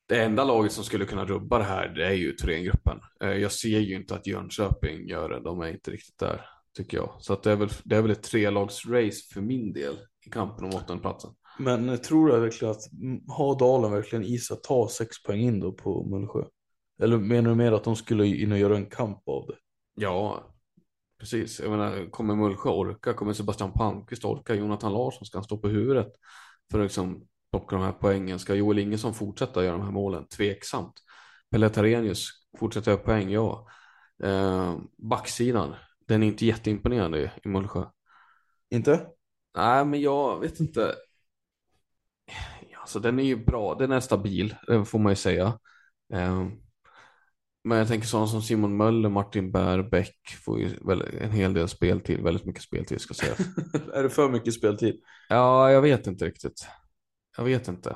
Det 0.08 0.24
enda 0.24 0.44
laget 0.44 0.72
som 0.72 0.84
skulle 0.84 1.06
kunna 1.06 1.26
rubba 1.26 1.58
det 1.58 1.64
här 1.64 1.88
det 1.88 2.06
är 2.06 2.14
ju 2.14 2.32
Thorengruppen. 2.32 3.00
Eh, 3.24 3.30
Jag 3.30 3.52
ser 3.52 3.80
ju 3.80 3.96
inte 3.96 4.16
att 4.16 4.28
Jönköping 4.28 5.08
gör 5.08 5.30
det. 5.30 5.40
De 5.40 5.62
är 5.62 5.68
inte 5.68 5.92
riktigt 5.92 6.18
där 6.18 6.46
tycker 6.78 6.98
jag. 6.98 7.16
Så 7.20 7.34
att 7.34 7.44
det, 7.44 7.52
är 7.52 7.56
väl, 7.56 7.70
det 7.84 7.96
är 7.96 8.02
väl 8.02 8.12
ett 8.12 8.24
trelagsrace 8.24 9.34
för 9.34 9.42
min 9.42 9.74
del 9.74 9.96
i 10.26 10.30
kampen 10.30 10.66
om 10.66 10.76
åttondeplatsen. 10.76 11.32
Men 11.60 11.98
tror 11.98 12.28
du 12.28 12.40
verkligen 12.40 12.72
att 12.72 12.82
har 13.28 13.60
Dalen 13.60 13.92
verkligen 13.92 14.26
is 14.26 14.52
att 14.52 14.64
ta 14.64 14.90
sex 14.90 15.24
poäng 15.24 15.40
in 15.40 15.60
då 15.60 15.72
på 15.72 16.04
Mullsjö? 16.04 16.44
Eller 17.02 17.18
menar 17.18 17.50
du 17.50 17.56
mer 17.56 17.72
att 17.72 17.84
de 17.84 17.96
skulle 17.96 18.28
in 18.28 18.52
och 18.52 18.58
göra 18.58 18.76
en 18.78 18.86
kamp 18.86 19.28
av 19.28 19.48
det? 19.48 19.56
Ja, 19.96 20.44
precis. 21.20 21.60
Jag 21.60 21.70
menar, 21.72 22.12
kommer 22.12 22.36
Mullsjö 22.36 22.70
orka? 22.70 23.14
Kommer 23.14 23.34
Sebastian 23.34 23.72
Palmqvist 23.72 24.26
orka? 24.26 24.56
Jonathan 24.56 24.94
Larsson 24.94 25.26
ska 25.26 25.38
han 25.38 25.44
stå 25.44 25.58
på 25.58 25.68
huvudet 25.68 26.08
för 26.72 26.80
att 26.80 26.86
liksom 26.86 27.28
plocka 27.60 27.76
de 27.76 27.86
här 27.86 27.92
poängen? 27.92 28.40
Ska 28.40 28.56
Joel 28.56 28.80
Ingesson 28.80 29.14
fortsätta 29.14 29.64
göra 29.64 29.78
de 29.78 29.84
här 29.84 29.92
målen? 29.92 30.28
Tveksamt. 30.28 30.94
Pelle 31.52 31.70
Tarenius 31.70 32.30
fortsätter 32.60 32.92
göra 32.92 33.02
poäng? 33.02 33.30
Ja. 33.30 33.68
Eh, 34.24 34.76
backsidan, 34.98 35.76
den 36.08 36.24
är 36.24 36.28
inte 36.28 36.46
jätteimponerande 36.46 37.20
i, 37.22 37.32
i 37.44 37.48
Mullsjö. 37.50 37.84
Inte? 38.70 39.08
Nej, 39.58 39.86
men 39.86 40.02
jag 40.02 40.40
vet 40.40 40.60
inte. 40.60 40.96
Alltså 42.82 43.00
den 43.00 43.20
är 43.20 43.24
ju 43.24 43.46
bra, 43.46 43.76
den 43.76 43.92
är 43.92 44.00
stabil, 44.00 44.56
det 44.68 44.86
får 44.86 45.00
man 45.00 45.12
ju 45.12 45.16
säga. 45.16 45.60
Eh, 46.14 46.46
Men 47.64 47.78
jag 47.78 47.88
tänker 47.88 48.08
sådana 48.08 48.28
som 48.28 48.42
Simon 48.42 48.78
Möller, 48.78 49.10
Martin 49.10 49.52
Bärbäck 49.52 50.20
får 50.46 50.60
ju 50.60 50.70
en 51.22 51.32
hel 51.32 51.54
del 51.54 51.68
speltid, 51.68 52.20
väldigt 52.24 52.46
mycket 52.46 52.64
speltid 52.64 53.02
ska 53.02 53.14
sägas. 53.14 53.40
är 53.94 54.04
det 54.04 54.10
för 54.10 54.30
mycket 54.30 54.54
speltid? 54.54 54.96
ja, 55.30 55.72
jag 55.72 55.82
vet 55.82 56.08
inte 56.08 56.26
riktigt. 56.26 56.68
Jag 57.38 57.44
vet 57.44 57.68
inte. 57.68 57.96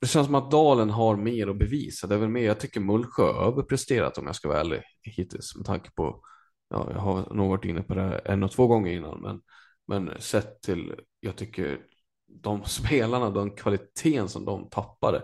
Det 0.00 0.06
känns 0.06 0.26
som 0.26 0.34
att 0.34 0.50
Dalen 0.50 0.90
har 0.90 1.16
mer 1.16 1.48
att 1.48 1.58
bevisa. 1.58 2.06
Det 2.06 2.14
är 2.14 2.18
väl 2.18 2.28
mer, 2.28 2.46
jag 2.46 2.60
tycker 2.60 2.80
Mullsjö 2.80 3.22
har 3.22 3.46
överpresterat 3.46 4.18
om 4.18 4.26
jag 4.26 4.36
ska 4.36 4.48
vara 4.48 4.60
ärlig 4.60 4.82
hittills 5.02 5.56
med 5.56 5.66
tanke 5.66 5.90
på, 5.90 6.22
ja, 6.68 6.88
jag 6.92 7.00
har 7.00 7.34
nog 7.34 7.48
varit 7.50 7.64
inne 7.64 7.82
på 7.82 7.94
det 7.94 8.02
här 8.02 8.20
en 8.24 8.42
och 8.42 8.52
två 8.52 8.66
gånger 8.66 8.92
innan, 8.92 9.20
men, 9.20 9.40
men 9.86 10.20
sett 10.20 10.62
till, 10.62 10.94
jag 11.20 11.36
tycker 11.36 11.80
de 12.26 12.64
spelarna, 12.64 13.30
den 13.30 13.50
kvaliteten 13.50 14.28
som 14.28 14.44
de 14.44 14.70
tappade, 14.70 15.22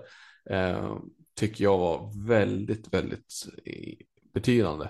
eh, 0.51 0.97
tycker 1.35 1.64
jag 1.64 1.79
var 1.79 2.27
väldigt, 2.27 2.95
väldigt 2.95 3.33
eh, 3.64 3.95
betydande 4.35 4.89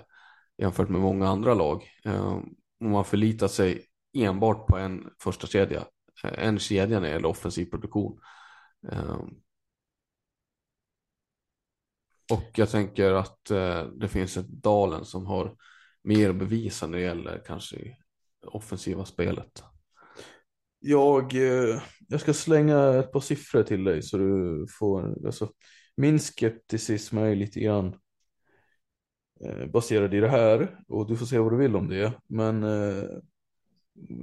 jämfört 0.57 0.89
med 0.89 1.01
många 1.01 1.27
andra 1.27 1.53
lag. 1.53 1.83
Eh, 2.05 2.41
om 2.79 2.91
man 2.91 3.05
förlitar 3.05 3.47
sig 3.47 3.85
enbart 4.23 4.67
på 4.67 4.77
en 4.77 5.09
första 5.19 5.47
kedja, 5.47 5.85
eh, 6.23 6.47
en 6.47 6.59
kedja 6.59 6.99
när 6.99 7.07
det 7.07 7.13
gäller 7.13 7.29
offensiv 7.29 7.65
produktion. 7.65 8.19
Ehm. 8.91 9.29
Och 12.31 12.51
jag 12.55 12.69
tänker 12.69 13.11
att 13.11 13.51
eh, 13.51 13.83
det 13.83 14.07
finns 14.07 14.37
ett 14.37 14.47
Dalen 14.47 15.05
som 15.05 15.25
har 15.25 15.55
mer 16.03 16.29
att 16.29 16.35
bevisa 16.35 16.87
när 16.87 16.97
det 16.97 17.03
gäller 17.03 17.43
kanske 17.45 17.97
offensiva 18.45 19.05
spelet. 19.05 19.63
Jag, 20.79 21.35
eh, 21.35 21.81
jag 22.07 22.21
ska 22.21 22.33
slänga 22.33 22.93
ett 22.93 23.11
par 23.11 23.19
siffror 23.19 23.63
till 23.63 23.83
dig 23.83 24.01
så 24.01 24.17
du 24.17 24.65
får, 24.79 25.25
alltså, 25.25 25.51
min 25.97 26.19
skepticism 26.19 27.17
är 27.17 27.35
lite 27.35 27.59
grann 27.59 27.95
baserad 29.73 30.13
i 30.13 30.19
det 30.19 30.29
här 30.29 30.79
och 30.87 31.07
du 31.07 31.17
får 31.17 31.25
se 31.25 31.39
vad 31.39 31.51
du 31.51 31.57
vill 31.57 31.75
om 31.75 31.87
det. 31.87 32.13
Men 32.27 32.63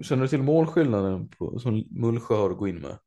känner 0.02 0.22
du 0.22 0.28
till 0.28 0.42
målskillnaden 0.42 1.28
på, 1.28 1.58
som 1.58 1.84
Mullsjö 1.90 2.34
har 2.34 2.50
att 2.50 2.58
gå 2.58 2.68
in 2.68 2.78
med? 2.80 2.98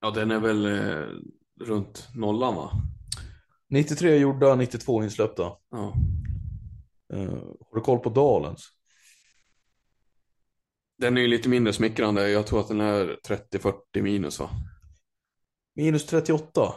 Ja, 0.00 0.10
den 0.10 0.30
är 0.30 0.40
väl 0.40 0.66
eh, 0.66 1.08
runt 1.60 2.08
nollan 2.14 2.54
va? 2.54 2.70
93 3.68 4.16
gjorda, 4.16 4.54
92 4.54 5.02
insläppta. 5.02 5.52
Ja. 5.70 5.94
Uh, 7.14 7.30
har 7.60 7.74
du 7.74 7.80
koll 7.80 7.98
på 7.98 8.10
Dalens? 8.10 8.68
Den 10.98 11.16
är 11.16 11.20
ju 11.20 11.28
lite 11.28 11.48
mindre 11.48 11.72
smickrande. 11.72 12.30
Jag 12.30 12.46
tror 12.46 12.60
att 12.60 12.68
den 12.68 12.80
är 12.80 13.18
30-40 13.28 14.02
minus 14.02 14.40
va? 14.40 14.50
Minus 15.74 16.06
38. 16.06 16.74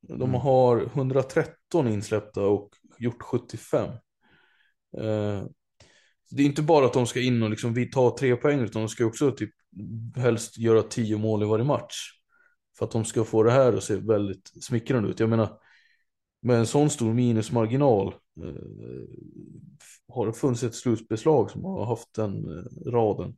De 0.00 0.22
mm. 0.22 0.34
har 0.34 0.82
113 0.94 1.88
insläppta 1.88 2.42
och 2.42 2.70
gjort 2.98 3.22
75. 3.22 3.90
Uh, 4.98 5.06
eh, 5.06 5.44
det 6.36 6.42
är 6.42 6.46
inte 6.46 6.62
bara 6.62 6.86
att 6.86 6.92
de 6.92 7.06
ska 7.06 7.20
in 7.20 7.42
och 7.42 7.50
liksom 7.50 7.90
ta 7.92 8.16
tre 8.18 8.36
poäng 8.36 8.60
utan 8.60 8.82
de 8.82 8.88
ska 8.88 9.06
också 9.06 9.32
typ 9.32 9.50
helst 10.16 10.58
göra 10.58 10.82
tio 10.82 11.18
mål 11.18 11.42
i 11.42 11.46
varje 11.46 11.64
match. 11.64 12.10
För 12.78 12.84
att 12.84 12.90
de 12.90 13.04
ska 13.04 13.24
få 13.24 13.42
det 13.42 13.52
här 13.52 13.72
att 13.72 13.84
se 13.84 13.96
väldigt 13.96 14.64
smickrande 14.64 15.08
ut. 15.08 15.20
Jag 15.20 15.28
menar, 15.28 15.58
med 16.42 16.58
en 16.58 16.66
sån 16.66 16.90
stor 16.90 17.14
minusmarginal 17.14 18.06
eh, 18.42 18.62
har 20.08 20.26
det 20.26 20.32
funnits 20.32 20.62
ett 20.62 20.74
slutbeslag 20.74 21.50
som 21.50 21.64
har 21.64 21.86
haft 21.86 22.14
den 22.14 22.58
eh, 22.58 22.90
raden. 22.90 23.36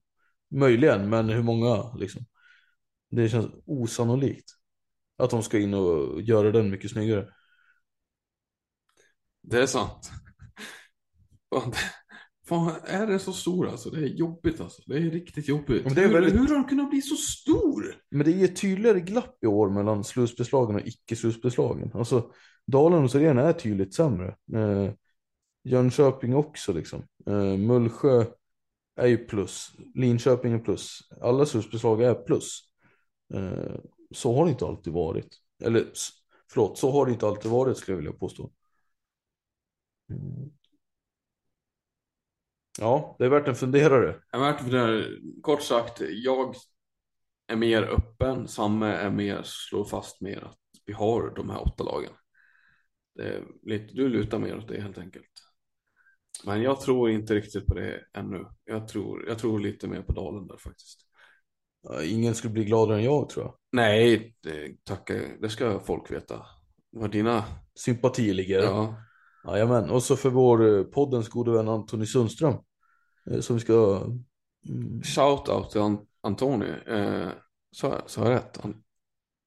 Möjligen, 0.50 1.08
men 1.08 1.28
hur 1.28 1.42
många 1.42 1.94
liksom? 1.94 2.26
Det 3.10 3.28
känns 3.28 3.46
osannolikt 3.66 4.50
att 5.18 5.30
de 5.30 5.42
ska 5.42 5.58
in 5.58 5.74
och 5.74 6.22
göra 6.22 6.50
den 6.50 6.70
mycket 6.70 6.90
snyggare. 6.90 7.28
Det 9.42 9.62
är 9.62 9.66
sant. 9.66 10.10
Fan, 12.46 12.72
är 12.84 13.06
det 13.06 13.18
så 13.18 13.32
stor 13.32 13.68
alltså? 13.68 13.90
Det 13.90 13.98
är 13.98 14.06
jobbigt 14.06 14.60
alltså. 14.60 14.82
Det 14.86 14.96
är 14.96 15.00
riktigt 15.00 15.48
jobbigt. 15.48 15.84
Men 15.84 15.94
det 15.94 16.04
är 16.04 16.12
väldigt... 16.12 16.34
hur, 16.34 16.38
hur 16.38 16.48
har 16.48 16.54
den 16.54 16.64
kunnat 16.64 16.90
bli 16.90 17.02
så 17.02 17.16
stor? 17.16 17.96
Men 18.10 18.26
det 18.26 18.32
är 18.32 18.44
ett 18.44 18.60
tydligare 18.60 19.00
glapp 19.00 19.44
i 19.44 19.46
år 19.46 19.70
mellan 19.70 20.04
slutbeslagen 20.04 20.76
och 20.76 20.86
icke-slutbeslagen. 20.86 21.90
Alltså, 21.94 22.30
Dalen 22.66 23.04
och 23.04 23.10
Sirén 23.10 23.38
är 23.38 23.52
tydligt 23.52 23.94
sämre. 23.94 24.36
Eh, 24.54 24.92
Jönköping 25.64 26.34
också 26.34 26.72
liksom. 26.72 27.06
Eh, 27.26 27.56
Mullsjö 27.56 28.24
är 28.96 29.06
ju 29.06 29.16
plus. 29.16 29.70
Linköping 29.94 30.52
är 30.52 30.58
plus. 30.58 30.98
Alla 31.20 31.46
slutbeslag 31.46 32.02
är 32.02 32.14
plus. 32.14 32.60
Eh, 33.34 33.74
så 34.10 34.36
har 34.36 34.44
det 34.44 34.50
inte 34.50 34.66
alltid 34.66 34.92
varit. 34.92 35.28
Eller 35.62 35.86
förlåt, 36.50 36.78
så 36.78 36.90
har 36.90 37.06
det 37.06 37.12
inte 37.12 37.26
alltid 37.26 37.50
varit 37.50 37.76
skulle 37.76 37.92
jag 37.92 38.02
vilja 38.02 38.18
påstå. 38.18 38.50
Mm. 40.10 40.50
Ja, 42.80 43.16
det 43.18 43.24
är 43.24 43.28
värt 43.28 43.48
en 43.48 43.54
funderare. 43.54 44.06
Det 44.06 44.36
är 44.36 44.40
värt 44.40 44.60
en 44.60 44.64
funderare. 44.64 45.04
Kort 45.42 45.62
sagt, 45.62 46.02
jag 46.10 46.54
är 47.46 47.56
mer 47.56 47.82
öppen. 47.82 48.48
Samme 48.48 48.86
är 48.86 49.10
mer, 49.10 49.40
slår 49.44 49.84
fast 49.84 50.20
mer 50.20 50.44
att 50.44 50.58
vi 50.86 50.92
har 50.92 51.34
de 51.36 51.50
här 51.50 51.62
åtta 51.62 51.84
lagen. 51.84 52.12
Lite, 53.62 53.94
du 53.94 54.08
lutar 54.08 54.38
mer 54.38 54.56
åt 54.56 54.68
det 54.68 54.80
helt 54.80 54.98
enkelt. 54.98 55.26
Men 56.44 56.62
jag 56.62 56.80
tror 56.80 57.10
inte 57.10 57.34
riktigt 57.34 57.66
på 57.66 57.74
det 57.74 58.00
ännu. 58.12 58.46
Jag 58.64 58.88
tror, 58.88 59.28
jag 59.28 59.38
tror 59.38 59.58
lite 59.58 59.88
mer 59.88 60.02
på 60.02 60.12
Dalen 60.12 60.46
där 60.46 60.56
faktiskt. 60.56 61.00
Ingen 62.04 62.34
skulle 62.34 62.52
bli 62.52 62.64
gladare 62.64 62.98
än 62.98 63.04
jag 63.04 63.28
tror 63.28 63.44
jag. 63.44 63.54
Nej, 63.72 64.36
det, 64.40 64.84
tacka, 64.84 65.14
det 65.40 65.48
ska 65.48 65.80
folk 65.80 66.10
veta. 66.10 66.46
Vad 66.90 67.10
dina 67.10 67.44
sympatier 67.74 68.34
ligger. 68.34 68.62
Ja. 68.62 68.94
Jajamän, 69.46 69.90
och 69.90 70.02
så 70.02 70.16
för 70.16 70.30
vår 70.30 70.78
eh, 70.78 70.84
poddens 70.84 71.28
gode 71.28 71.52
vän 71.52 71.68
Antoni 71.68 72.06
Sundström. 72.06 72.54
Eh, 73.30 73.40
som 73.40 73.56
vi 73.56 73.62
ska... 73.62 74.02
Mm. 74.68 75.02
Shout 75.02 75.48
out 75.48 75.70
till 75.70 75.80
An 75.80 75.98
Antoni. 76.22 76.70
Eh, 76.86 77.28
har 77.82 78.04
jag 78.16 78.30
rätt? 78.30 78.64
An 78.64 78.84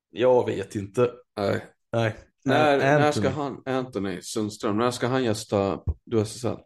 jag 0.09 0.45
vet 0.45 0.75
inte. 0.75 1.11
Nej. 1.37 1.65
Nej. 1.91 2.15
När, 2.45 2.77
när 2.77 3.11
ska 3.11 3.29
han, 3.29 3.61
Anthony 3.65 4.21
Sundström, 4.21 4.77
när 4.77 4.91
ska 4.91 5.07
han 5.07 5.23
gästa 5.23 5.79
Du 6.03 6.19
SSL? 6.19 6.57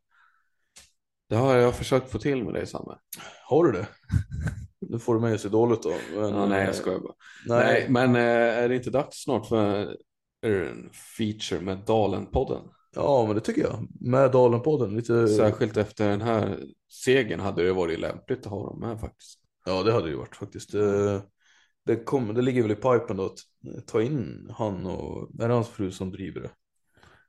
Det 1.30 1.36
har 1.36 1.56
jag 1.56 1.76
försökt 1.76 2.12
få 2.12 2.20
till 2.20 2.44
med 2.44 2.54
dig 2.54 2.68
Samme. 2.68 2.98
Har 3.46 3.64
du 3.64 3.72
det? 3.72 3.88
Nu 4.90 5.00
får 5.00 5.16
du 5.16 5.22
mig 5.22 5.34
att 5.34 5.42
se 5.42 5.50
dåligt 5.50 5.84
då. 5.84 5.94
Men, 6.16 6.30
ja, 6.30 6.46
nej 6.46 6.66
jag 6.66 6.76
skojar 6.76 7.00
bara. 7.00 7.14
Nej. 7.48 7.66
nej 7.66 7.86
men 7.90 8.16
är 8.16 8.70
det 8.70 8.76
inte 8.76 8.90
dags 8.90 9.24
snart 9.24 9.48
för 9.48 9.96
en 10.46 10.90
feature 11.18 11.62
med 11.62 11.78
Dalen-podden? 11.78 12.62
Ja, 12.96 13.26
men 13.26 13.36
det 13.36 13.42
tycker 13.42 13.62
jag. 13.62 13.88
Med 14.02 14.32
Dalen-podden. 14.32 14.96
Lite... 14.96 15.28
Särskilt 15.28 15.78
efter 15.78 16.10
den 16.10 16.22
här 16.22 16.60
segern 16.90 17.40
hade 17.40 17.64
det 17.64 17.74
varit 17.74 18.00
lämpligt 18.00 18.40
att 18.40 18.52
ha 18.52 18.70
dem 18.70 18.80
med 18.80 19.00
faktiskt. 19.00 19.40
Ja, 19.66 19.84
det 19.84 19.92
hade 19.92 20.06
det 20.06 20.12
ju 20.12 20.18
varit 20.18 20.36
faktiskt. 20.36 20.72
Det, 20.72 21.22
det, 21.86 21.96
kom, 21.96 22.34
det 22.34 22.42
ligger 22.42 22.62
väl 22.62 22.72
i 22.72 22.76
pipen 22.76 23.18
då 23.18 23.26
att 23.26 23.40
ta 23.86 24.02
in 24.02 24.52
han 24.58 24.86
och 24.86 25.30
är 25.42 25.48
det 25.48 25.54
hans 25.54 25.70
fru 25.70 25.92
som 25.92 26.12
driver 26.12 26.42
det. 26.42 26.52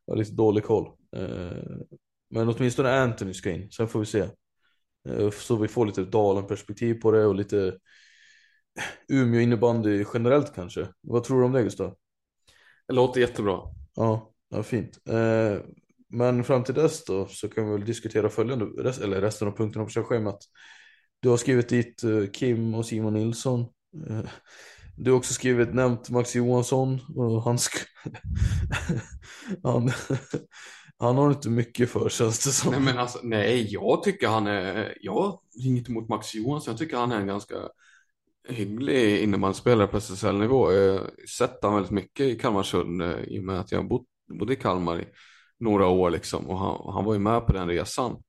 Jag 0.05 0.15
har 0.15 0.19
lite 0.19 0.33
dålig 0.33 0.65
koll. 0.65 0.87
Eh, 1.17 1.57
men 2.31 2.49
åtminstone 2.49 3.01
Anthony 3.01 3.35
ska 3.35 3.51
in, 3.51 3.71
sen 3.71 3.89
får 3.89 4.01
vi 4.01 4.07
se. 4.07 4.29
Eh, 5.09 5.31
så 5.31 5.57
vi 5.57 5.69
får 5.69 5.87
lite 5.87 6.05
Dalen-perspektiv 6.05 6.95
på 6.95 7.11
det 7.11 7.27
och 7.27 7.35
lite 7.35 7.79
Umeå 9.09 9.41
innebandy 9.41 10.05
generellt 10.15 10.55
kanske. 10.55 10.89
Vad 11.01 11.25
tror 11.25 11.39
du 11.39 11.45
om 11.45 11.53
det 11.53 11.63
Gustav? 11.63 11.97
Det 12.89 12.95
låter 12.95 13.21
jättebra. 13.21 13.61
Ja. 13.95 14.32
Ja, 14.53 14.63
fint. 14.63 14.99
Eh, 15.09 15.59
men 16.09 16.45
fram 16.45 16.65
till 16.65 16.75
dess 16.75 17.05
då 17.05 17.27
så 17.27 17.49
kan 17.49 17.67
vi 17.67 17.73
väl 17.73 17.85
diskutera 17.85 18.29
följande, 18.29 18.93
eller 19.03 19.21
resten 19.21 19.49
av 19.49 19.53
punkterna 19.53 19.85
på 19.85 19.91
körschemat. 19.91 20.39
Du 21.21 21.29
har 21.29 21.37
skrivit 21.37 21.69
dit 21.69 22.05
eh, 22.05 22.31
Kim 22.33 22.75
och 22.75 22.87
Simon 22.87 23.15
Nilsson. 23.15 23.61
Eh, 24.09 24.21
du 24.97 25.11
har 25.11 25.19
också 25.19 25.35
skrivit 25.35 25.75
nämnt 25.75 26.11
Max 26.11 26.35
Johansson 26.35 27.01
och 27.17 27.43
han, 27.43 27.59
han, 29.63 29.91
han 30.99 31.17
har 31.17 31.31
inte 31.31 31.51
mycket 31.51 31.91
för 31.91 32.09
känns 32.09 32.45
det 32.45 32.51
som. 32.51 32.71
Nej, 32.71 32.81
men 32.81 32.99
alltså, 32.99 33.19
nej, 33.23 33.67
jag 33.71 34.03
tycker 34.03 34.29
han 34.29 34.47
är, 34.47 34.99
jag 35.01 35.15
har 35.15 35.41
inget 35.65 35.89
emot 35.89 36.09
Max 36.09 36.35
Johansson. 36.35 36.73
Jag 36.73 36.79
tycker 36.79 36.97
han 36.97 37.13
är 37.13 37.21
en 37.21 37.27
ganska 37.27 37.55
hygglig 38.49 39.21
innebandyspelare 39.23 39.87
på 39.87 39.97
SSL-nivå. 39.97 40.73
Jag 40.73 40.93
har 40.93 41.11
sett 41.39 41.59
han 41.63 41.75
väldigt 41.75 41.93
mycket 41.93 42.27
i 42.27 42.39
Kalmarsund 42.39 43.03
i 43.03 43.39
och 43.39 43.45
med 43.45 43.61
att 43.61 43.73
jag 43.73 43.79
har 43.79 43.89
bott 43.89 44.07
bodde 44.29 44.53
i 44.53 44.57
Kalmar 44.57 45.01
i 45.01 45.09
några 45.61 45.87
år 45.87 46.11
liksom 46.11 46.47
och 46.47 46.59
han, 46.59 46.95
han 46.95 47.05
var 47.05 47.13
ju 47.13 47.19
med 47.19 47.47
på 47.47 47.53
den 47.53 47.69
resan 47.69 48.23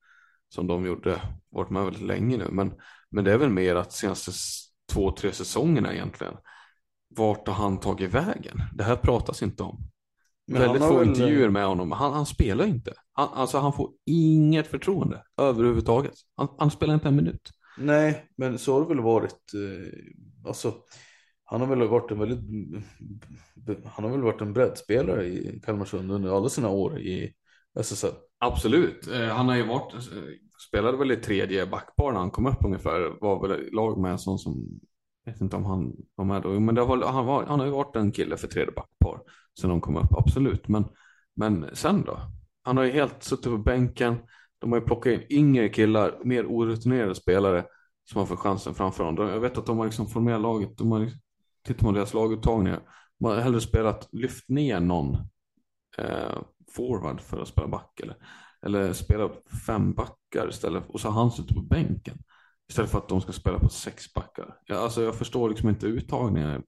som 0.50 0.68
de 0.68 0.86
gjorde, 0.86 1.22
varit 1.50 1.70
med 1.70 1.84
väldigt 1.84 2.04
länge 2.04 2.38
nu. 2.38 2.48
Men, 2.52 2.74
men 3.10 3.24
det 3.24 3.32
är 3.32 3.38
väl 3.38 3.50
mer 3.50 3.76
att 3.76 3.94
senaste 3.94 4.32
två, 4.94 5.12
tre 5.12 5.32
säsongerna 5.32 5.94
egentligen, 5.94 6.34
vart 7.16 7.48
har 7.48 7.56
han 7.56 7.80
tagit 7.80 8.14
vägen? 8.14 8.62
Det 8.74 8.84
här 8.84 8.96
pratas 8.96 9.44
inte 9.44 9.64
om. 9.64 9.90
Men 10.48 10.62
väldigt 10.62 10.84
få 10.84 11.00
väl... 11.00 11.08
intervjuer 11.08 11.50
med 11.50 11.66
honom. 11.66 11.92
Han, 11.92 12.14
han 12.14 12.26
spelar 12.26 12.66
inte. 12.66 12.94
Han, 13.14 13.30
alltså 13.34 13.58
han 13.58 13.74
får 13.74 13.92
inget 14.06 14.68
förtroende 14.68 15.24
överhuvudtaget. 15.38 16.14
Han, 16.36 16.48
han 16.58 16.72
spelar 16.72 16.94
inte 16.94 17.08
en 17.08 17.16
minut. 17.16 17.50
Nej, 17.78 18.26
men 18.38 18.60
så 18.60 18.74
har 18.74 18.82
det 18.82 18.88
väl 18.88 19.04
varit. 19.04 19.54
Eh, 19.54 20.48
alltså, 20.48 20.74
han 21.46 21.62
har 21.62 21.68
väl 21.68 21.88
varit 21.88 22.12
en 22.12 22.20
väldigt, 22.20 22.40
han 23.86 24.06
har 24.06 24.12
väl 24.12 24.22
varit 24.22 24.42
en 24.42 24.54
breddspelare 24.54 25.26
i 25.26 25.62
Kalmarsund 25.66 26.12
under 26.12 26.38
alla 26.38 26.50
sina 26.50 26.70
år 26.70 27.00
i 27.00 27.34
SSL. 27.80 28.14
Absolut. 28.40 29.08
Eh, 29.08 29.28
han 29.28 29.50
har 29.50 29.56
ju 29.56 29.68
varit, 29.68 29.94
eh, 29.94 30.00
spelade 30.68 30.98
väl 30.98 31.12
i 31.12 31.16
tredje 31.16 31.66
backpar 31.66 32.12
när 32.12 32.20
han 32.20 32.32
kom 32.32 32.46
upp 32.46 32.66
ungefär. 32.66 33.18
Var 33.22 33.48
väl 33.48 33.70
lag 33.72 34.02
med 34.02 34.12
en 34.12 34.20
sån 34.20 34.40
som, 34.40 34.80
jag 35.26 35.34
vet 35.34 35.42
inte 35.42 35.56
om 35.56 35.66
han 35.66 35.94
var 36.16 36.26
med 36.26 36.42
då. 36.42 36.60
Men 36.60 36.76
det 36.76 36.86
var, 36.86 37.06
han, 37.06 37.26
var, 37.26 37.46
han 37.46 37.60
har 37.60 37.68
ju 37.68 37.72
varit 37.72 37.96
en 37.96 38.12
kille 38.12 38.38
för 38.38 38.48
tredje 38.48 38.72
backpar 38.72 39.22
sen 39.60 39.70
de 39.70 39.82
kom 39.82 39.98
upp, 39.98 40.14
absolut. 40.18 40.68
Men, 40.68 40.86
men 41.36 41.70
sen 41.74 42.04
då? 42.04 42.20
Han 42.64 42.78
har 42.78 42.84
ju 42.84 42.92
helt 42.92 43.24
suttit 43.24 43.46
på 43.46 43.58
bänken. 43.58 44.16
De 44.60 44.72
har 44.72 44.80
ju 44.80 44.86
plockat 44.86 45.14
in 45.14 45.26
yngre 45.30 45.70
killar, 45.70 46.20
mer 46.24 46.46
orutinerade 46.46 47.16
spelare 47.16 47.66
som 48.12 48.20
har 48.20 48.26
fått 48.26 48.40
chansen 48.40 48.74
framför 48.74 49.04
honom. 49.04 49.28
Jag 49.28 49.40
vet 49.40 49.58
att 49.58 49.66
de 49.66 49.78
har 49.78 49.86
liksom 49.86 50.08
formerat 50.08 50.42
laget, 50.42 50.78
de 50.78 50.92
har, 50.92 51.00
liksom- 51.00 51.20
tittar 51.64 51.84
man 51.84 51.94
på 51.94 51.98
deras 51.98 52.14
laguttagningar, 52.14 52.82
de 53.20 53.26
har 53.26 53.36
hellre 53.36 53.62
spelat, 53.62 54.10
lyft 54.12 54.50
ner 54.50 54.80
någon 54.80 55.18
eh, 55.98 56.38
forward 56.72 57.22
för 57.22 57.42
att 57.42 57.48
spela 57.48 57.68
back 57.68 58.00
eller, 58.00 58.16
eller 58.66 58.94
spela 58.94 59.30
fem 59.66 59.94
backar 59.94 60.50
istället 60.50 60.84
och 60.88 61.00
så 61.00 61.10
har 61.10 61.22
han 61.22 61.32
suttit 61.32 61.56
på 61.56 61.62
bänken 61.62 62.18
istället 62.70 62.92
för 62.92 62.98
att 62.98 63.10
de 63.10 63.22
ska 63.22 63.32
spela 63.32 63.60
på 63.60 63.70
sex 63.70 64.14
backar. 64.14 64.58
Jag, 64.66 64.78
alltså 64.78 65.04
jag 65.04 65.16
förstår 65.16 65.50
liksom 65.50 65.70
inte 65.70 65.88
uttagningen. 65.88 66.64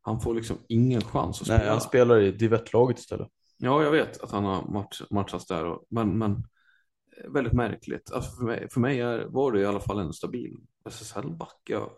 Han 0.00 0.20
får 0.20 0.34
liksom 0.34 0.56
ingen 0.68 1.00
chans 1.00 1.40
att 1.40 1.46
spela. 1.46 1.58
Nej, 1.58 1.68
han 1.68 1.80
spelar 1.80 2.20
i 2.20 2.32
Divett-laget 2.32 2.98
istället. 2.98 3.28
Ja, 3.56 3.82
jag 3.82 3.90
vet 3.90 4.20
att 4.20 4.30
han 4.30 4.44
har 4.44 4.62
match, 4.62 5.02
matchats 5.10 5.46
där, 5.46 5.64
och, 5.64 5.84
men, 5.90 6.18
men 6.18 6.44
väldigt 7.28 7.52
märkligt. 7.52 8.12
Alltså 8.12 8.30
för 8.30 8.44
mig, 8.44 8.68
för 8.70 8.80
mig 8.80 9.00
är, 9.00 9.26
var 9.28 9.52
det 9.52 9.60
i 9.60 9.66
alla 9.66 9.80
fall 9.80 9.98
en 9.98 10.12
stabil 10.12 10.56
SSL-back. 10.88 11.60
Jag 11.64 11.90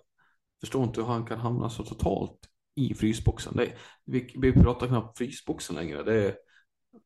förstår 0.61 0.85
inte 0.85 1.01
hur 1.01 1.09
han 1.09 1.27
kan 1.27 1.39
hamna 1.39 1.71
så 1.71 1.85
totalt 1.85 2.39
i 2.77 2.95
frysboxen. 2.95 3.57
Det 3.57 3.73
vi, 4.05 4.35
vi 4.39 4.53
pratar 4.53 4.87
knappt 4.87 5.19
frysboxen 5.19 5.77
längre. 5.77 6.03
Det 6.03 6.25
är, 6.25 6.35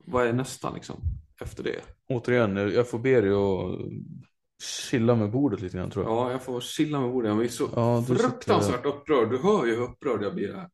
vad 0.07 0.27
är 0.27 0.33
nästa 0.33 0.71
liksom 0.75 1.01
efter 1.41 1.63
det? 1.63 1.81
Återigen, 2.09 2.57
jag 2.57 2.89
får 2.91 2.99
be 2.99 3.21
dig 3.21 3.31
att 3.31 3.81
chilla 4.91 5.15
med 5.15 5.31
bordet 5.31 5.61
lite 5.61 5.77
grann 5.77 5.91
tror 5.91 6.05
jag. 6.05 6.13
Ja, 6.15 6.31
jag 6.31 6.43
får 6.43 6.61
chilla 6.61 7.01
med 7.01 7.11
bordet. 7.13 7.29
Jag 7.35 7.45
är 7.45 7.49
så 7.49 7.69
Ja, 7.75 8.03
fruktansvärt 8.03 8.77
sitter- 8.77 8.89
upprörd. 8.89 9.31
Du 9.31 9.39
hör 9.39 9.67
ju 9.67 9.75
hur 9.75 9.83
upprörd 9.83 10.23
jag 10.23 10.35
blir 10.35 10.55
här. 10.55 10.71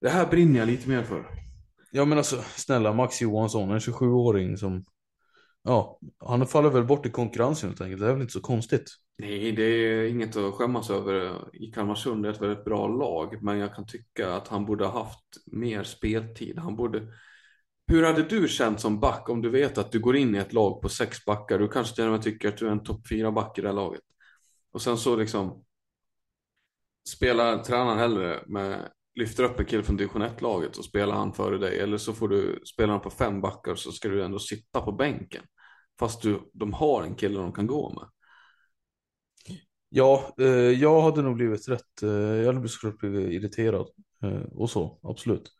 Det 0.00 0.08
här 0.08 0.26
brinner 0.26 0.58
jag 0.58 0.66
lite 0.66 0.88
mer 0.88 1.02
för. 1.02 1.26
Ja 1.90 2.04
men 2.04 2.18
alltså 2.18 2.36
snälla 2.56 2.92
Max 2.92 3.20
Johansson, 3.22 3.70
en 3.70 3.78
27-åring 3.78 4.56
som 4.56 4.84
Ja, 5.68 5.98
han 6.18 6.46
faller 6.46 6.70
väl 6.70 6.84
bort 6.84 7.06
i 7.06 7.10
konkurrensen 7.10 7.68
helt 7.68 7.80
enkelt. 7.80 8.00
Det 8.00 8.08
är 8.08 8.12
väl 8.12 8.20
inte 8.20 8.32
så 8.32 8.40
konstigt. 8.40 8.90
Nej, 9.18 9.52
det 9.52 9.62
är 9.62 10.08
inget 10.08 10.36
att 10.36 10.54
skämmas 10.54 10.90
över. 10.90 11.34
I 11.52 11.66
Kalmarsund 11.72 12.26
är 12.26 12.30
ett 12.30 12.42
väldigt 12.42 12.64
bra 12.64 12.88
lag, 12.88 13.42
men 13.42 13.58
jag 13.58 13.74
kan 13.74 13.86
tycka 13.86 14.34
att 14.34 14.48
han 14.48 14.66
borde 14.66 14.84
ha 14.86 15.04
haft 15.04 15.24
mer 15.46 15.82
speltid. 15.82 16.58
Han 16.58 16.76
borde... 16.76 17.06
Hur 17.86 18.02
hade 18.02 18.22
du 18.22 18.48
känt 18.48 18.80
som 18.80 19.00
back 19.00 19.28
om 19.28 19.42
du 19.42 19.50
vet 19.50 19.78
att 19.78 19.92
du 19.92 20.00
går 20.00 20.16
in 20.16 20.34
i 20.34 20.38
ett 20.38 20.52
lag 20.52 20.82
på 20.82 20.88
sex 20.88 21.24
backar? 21.24 21.58
Du 21.58 21.68
kanske 21.68 21.94
till 21.94 22.04
och 22.04 22.10
med 22.10 22.22
tycker 22.22 22.48
att 22.48 22.56
du 22.56 22.66
är 22.66 22.72
en 22.72 22.84
topp 22.84 23.08
fyra 23.08 23.32
back 23.32 23.58
i 23.58 23.60
det 23.60 23.68
här 23.68 23.74
laget. 23.74 24.02
Och 24.72 24.82
sen 24.82 24.96
så 24.98 25.16
liksom 25.16 25.64
spelar 27.08 27.58
tränaren 27.58 27.98
hellre 27.98 28.44
med 28.46 28.88
lyfter 29.14 29.44
upp 29.44 29.60
en 29.60 29.66
kille 29.66 29.82
från 29.82 29.96
division 29.96 30.22
1-laget 30.22 30.76
och 30.76 30.84
spelar 30.84 31.14
han 31.14 31.32
före 31.32 31.58
dig. 31.58 31.78
Eller 31.80 31.96
så 31.96 32.12
får 32.12 32.28
du 32.28 32.62
spela 32.74 32.98
på 32.98 33.10
fem 33.10 33.40
backar 33.40 33.74
så 33.74 33.92
ska 33.92 34.08
du 34.08 34.24
ändå 34.24 34.38
sitta 34.38 34.80
på 34.80 34.92
bänken. 34.92 35.42
Fast 35.98 36.22
du, 36.22 36.40
de 36.52 36.72
har 36.72 37.02
en 37.02 37.14
kille 37.14 37.38
de 37.38 37.52
kan 37.52 37.66
gå 37.66 37.92
med. 37.94 38.08
Ja, 39.88 40.34
eh, 40.38 40.46
jag 40.48 41.02
hade 41.02 41.22
nog 41.22 41.34
blivit 41.36 41.68
rätt. 41.68 42.02
Eh, 42.02 42.10
jag 42.10 42.52
hade 42.52 42.68
såklart 42.68 42.98
blivit 42.98 43.32
irriterad. 43.32 43.88
Eh, 44.22 44.42
och 44.52 44.70
så, 44.70 44.98
absolut. 45.02 45.52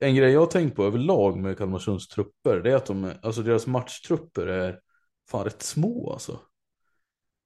En 0.00 0.14
grej 0.14 0.32
jag 0.32 0.40
har 0.40 0.46
tänkt 0.46 0.76
på 0.76 0.84
överlag 0.84 1.38
med 1.38 1.58
Kalmarsunds 1.58 2.08
trupper, 2.08 2.60
det 2.60 2.72
är 2.72 2.76
att 2.76 2.86
de, 2.86 3.12
alltså 3.22 3.42
deras 3.42 3.66
matchtrupper 3.66 4.46
är 4.46 4.80
fan 5.30 5.44
rätt 5.44 5.62
små 5.62 6.12
alltså. 6.12 6.40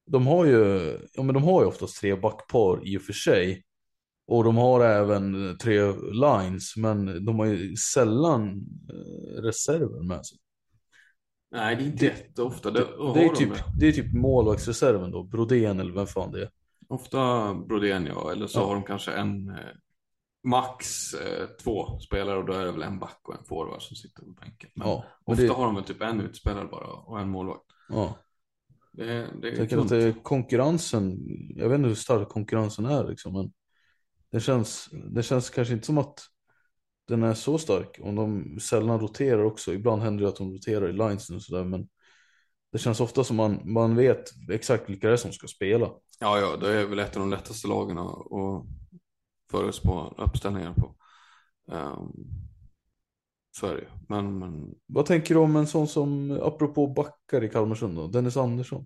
De 0.05 0.27
har 0.27 0.45
ju, 0.45 0.91
ja 1.13 1.23
men 1.23 1.33
de 1.33 1.43
har 1.43 1.61
ju 1.61 1.67
oftast 1.67 1.99
tre 1.99 2.15
backpar 2.15 2.87
i 2.87 2.97
och 2.97 3.01
för 3.01 3.13
sig. 3.13 3.63
Och 4.27 4.43
de 4.43 4.57
har 4.57 4.85
även 4.85 5.57
tre 5.57 5.93
lines, 6.11 6.77
men 6.77 7.25
de 7.25 7.39
har 7.39 7.45
ju 7.45 7.75
sällan 7.75 8.47
eh, 8.89 9.41
reserver 9.41 10.03
med 10.03 10.25
sig. 10.25 10.37
Nej, 11.51 11.75
det 11.75 11.81
är 11.83 11.85
inte 11.85 12.05
Det- 12.05 12.05
jätteofta. 12.05 12.71
Det, 12.71 12.79
Det, 12.79 13.13
det, 13.13 13.25
är 13.25 13.29
typ, 13.35 13.49
det. 13.53 13.63
det 13.79 13.87
är 13.87 13.91
typ 13.91 14.13
målvaktsreserven 14.13 15.11
då, 15.11 15.23
Brodén 15.23 15.79
eller 15.79 15.93
vem 15.93 16.07
fan 16.07 16.31
det 16.31 16.41
är. 16.41 16.49
Ofta 16.89 17.53
Brodén 17.53 18.05
ja, 18.05 18.31
eller 18.31 18.47
så 18.47 18.59
Ja. 18.59 18.65
har 18.67 18.73
de 18.73 18.83
kanske 18.83 19.11
en 19.11 19.49
eh, 19.49 19.55
max 20.43 21.13
eh, 21.13 21.47
två 21.63 21.99
spelare 21.99 22.37
och 22.37 22.45
då 22.45 22.53
är 22.53 22.65
det 22.65 22.71
väl 22.71 22.81
en 22.83 22.99
back 22.99 23.19
och 23.23 23.35
en 23.39 23.43
forward 23.45 23.81
som 23.81 23.95
sitter 23.95 24.21
på 24.23 24.29
bänken. 24.29 24.69
Men 24.75 24.87
Ja, 24.87 25.03
men 25.25 25.33
ofta 25.33 25.43
det- 25.45 25.53
har 25.53 25.65
de 25.65 25.75
väl 25.75 25.83
typ 25.83 26.01
en 26.01 26.21
utspelare 26.21 26.65
bara 26.67 26.87
och 26.87 27.19
en 27.19 27.29
målvakt. 27.29 27.65
Ja. 27.89 28.17
Det, 28.91 29.03
det 29.05 29.11
är 29.47 29.51
Jag 29.51 29.55
tänker 29.57 29.77
att 29.77 29.89
det 29.89 30.23
konkurrensen, 30.23 31.17
jag 31.55 31.69
vet 31.69 31.75
inte 31.77 31.87
hur 31.87 31.95
stark 31.95 32.29
konkurrensen 32.29 32.85
är 32.85 33.07
liksom, 33.07 33.33
men 33.33 33.51
det 34.31 34.39
känns, 34.39 34.89
det 35.11 35.23
känns 35.23 35.49
kanske 35.49 35.73
inte 35.73 35.85
som 35.85 35.97
att 35.97 36.19
den 37.07 37.23
är 37.23 37.33
så 37.33 37.57
stark. 37.57 37.99
Om 38.01 38.15
de 38.15 38.59
sällan 38.59 38.99
roterar 38.99 39.43
också, 39.43 39.73
ibland 39.73 40.01
händer 40.01 40.23
det 40.23 40.29
att 40.29 40.35
de 40.35 40.53
roterar 40.53 40.89
i 40.89 40.93
linesen 40.93 41.35
och 41.35 41.41
sådär, 41.41 41.63
men 41.63 41.89
det 42.71 42.77
känns 42.77 42.99
ofta 42.99 43.23
som 43.23 43.35
man, 43.35 43.61
man 43.63 43.95
vet 43.95 44.31
exakt 44.51 44.89
vilka 44.89 45.07
det 45.07 45.13
är 45.13 45.17
som 45.17 45.31
ska 45.31 45.47
spela. 45.47 45.91
Ja, 46.19 46.39
ja, 46.39 46.57
det 46.57 46.73
är 46.73 46.85
väl 46.85 46.99
ett 46.99 47.15
av 47.15 47.19
de 47.19 47.29
lättaste 47.29 47.67
lagen 47.67 47.97
att 47.97 48.65
förutspå 49.51 50.13
uppställningar 50.17 50.73
på. 50.73 50.95
Um, 51.71 52.27
så 53.51 53.67
är 53.67 53.75
det 53.75 53.81
ju. 53.81 53.87
Men, 54.07 54.39
men 54.39 54.75
Vad 54.85 55.05
tänker 55.05 55.33
du 55.33 55.39
om 55.39 55.55
en 55.55 55.67
sån 55.67 55.87
som, 55.87 56.39
apropå 56.43 56.87
backar 56.87 57.43
i 57.43 57.49
Kalmarsund 57.49 57.97
då, 57.97 58.07
Dennis 58.07 58.37
Andersson? 58.37 58.85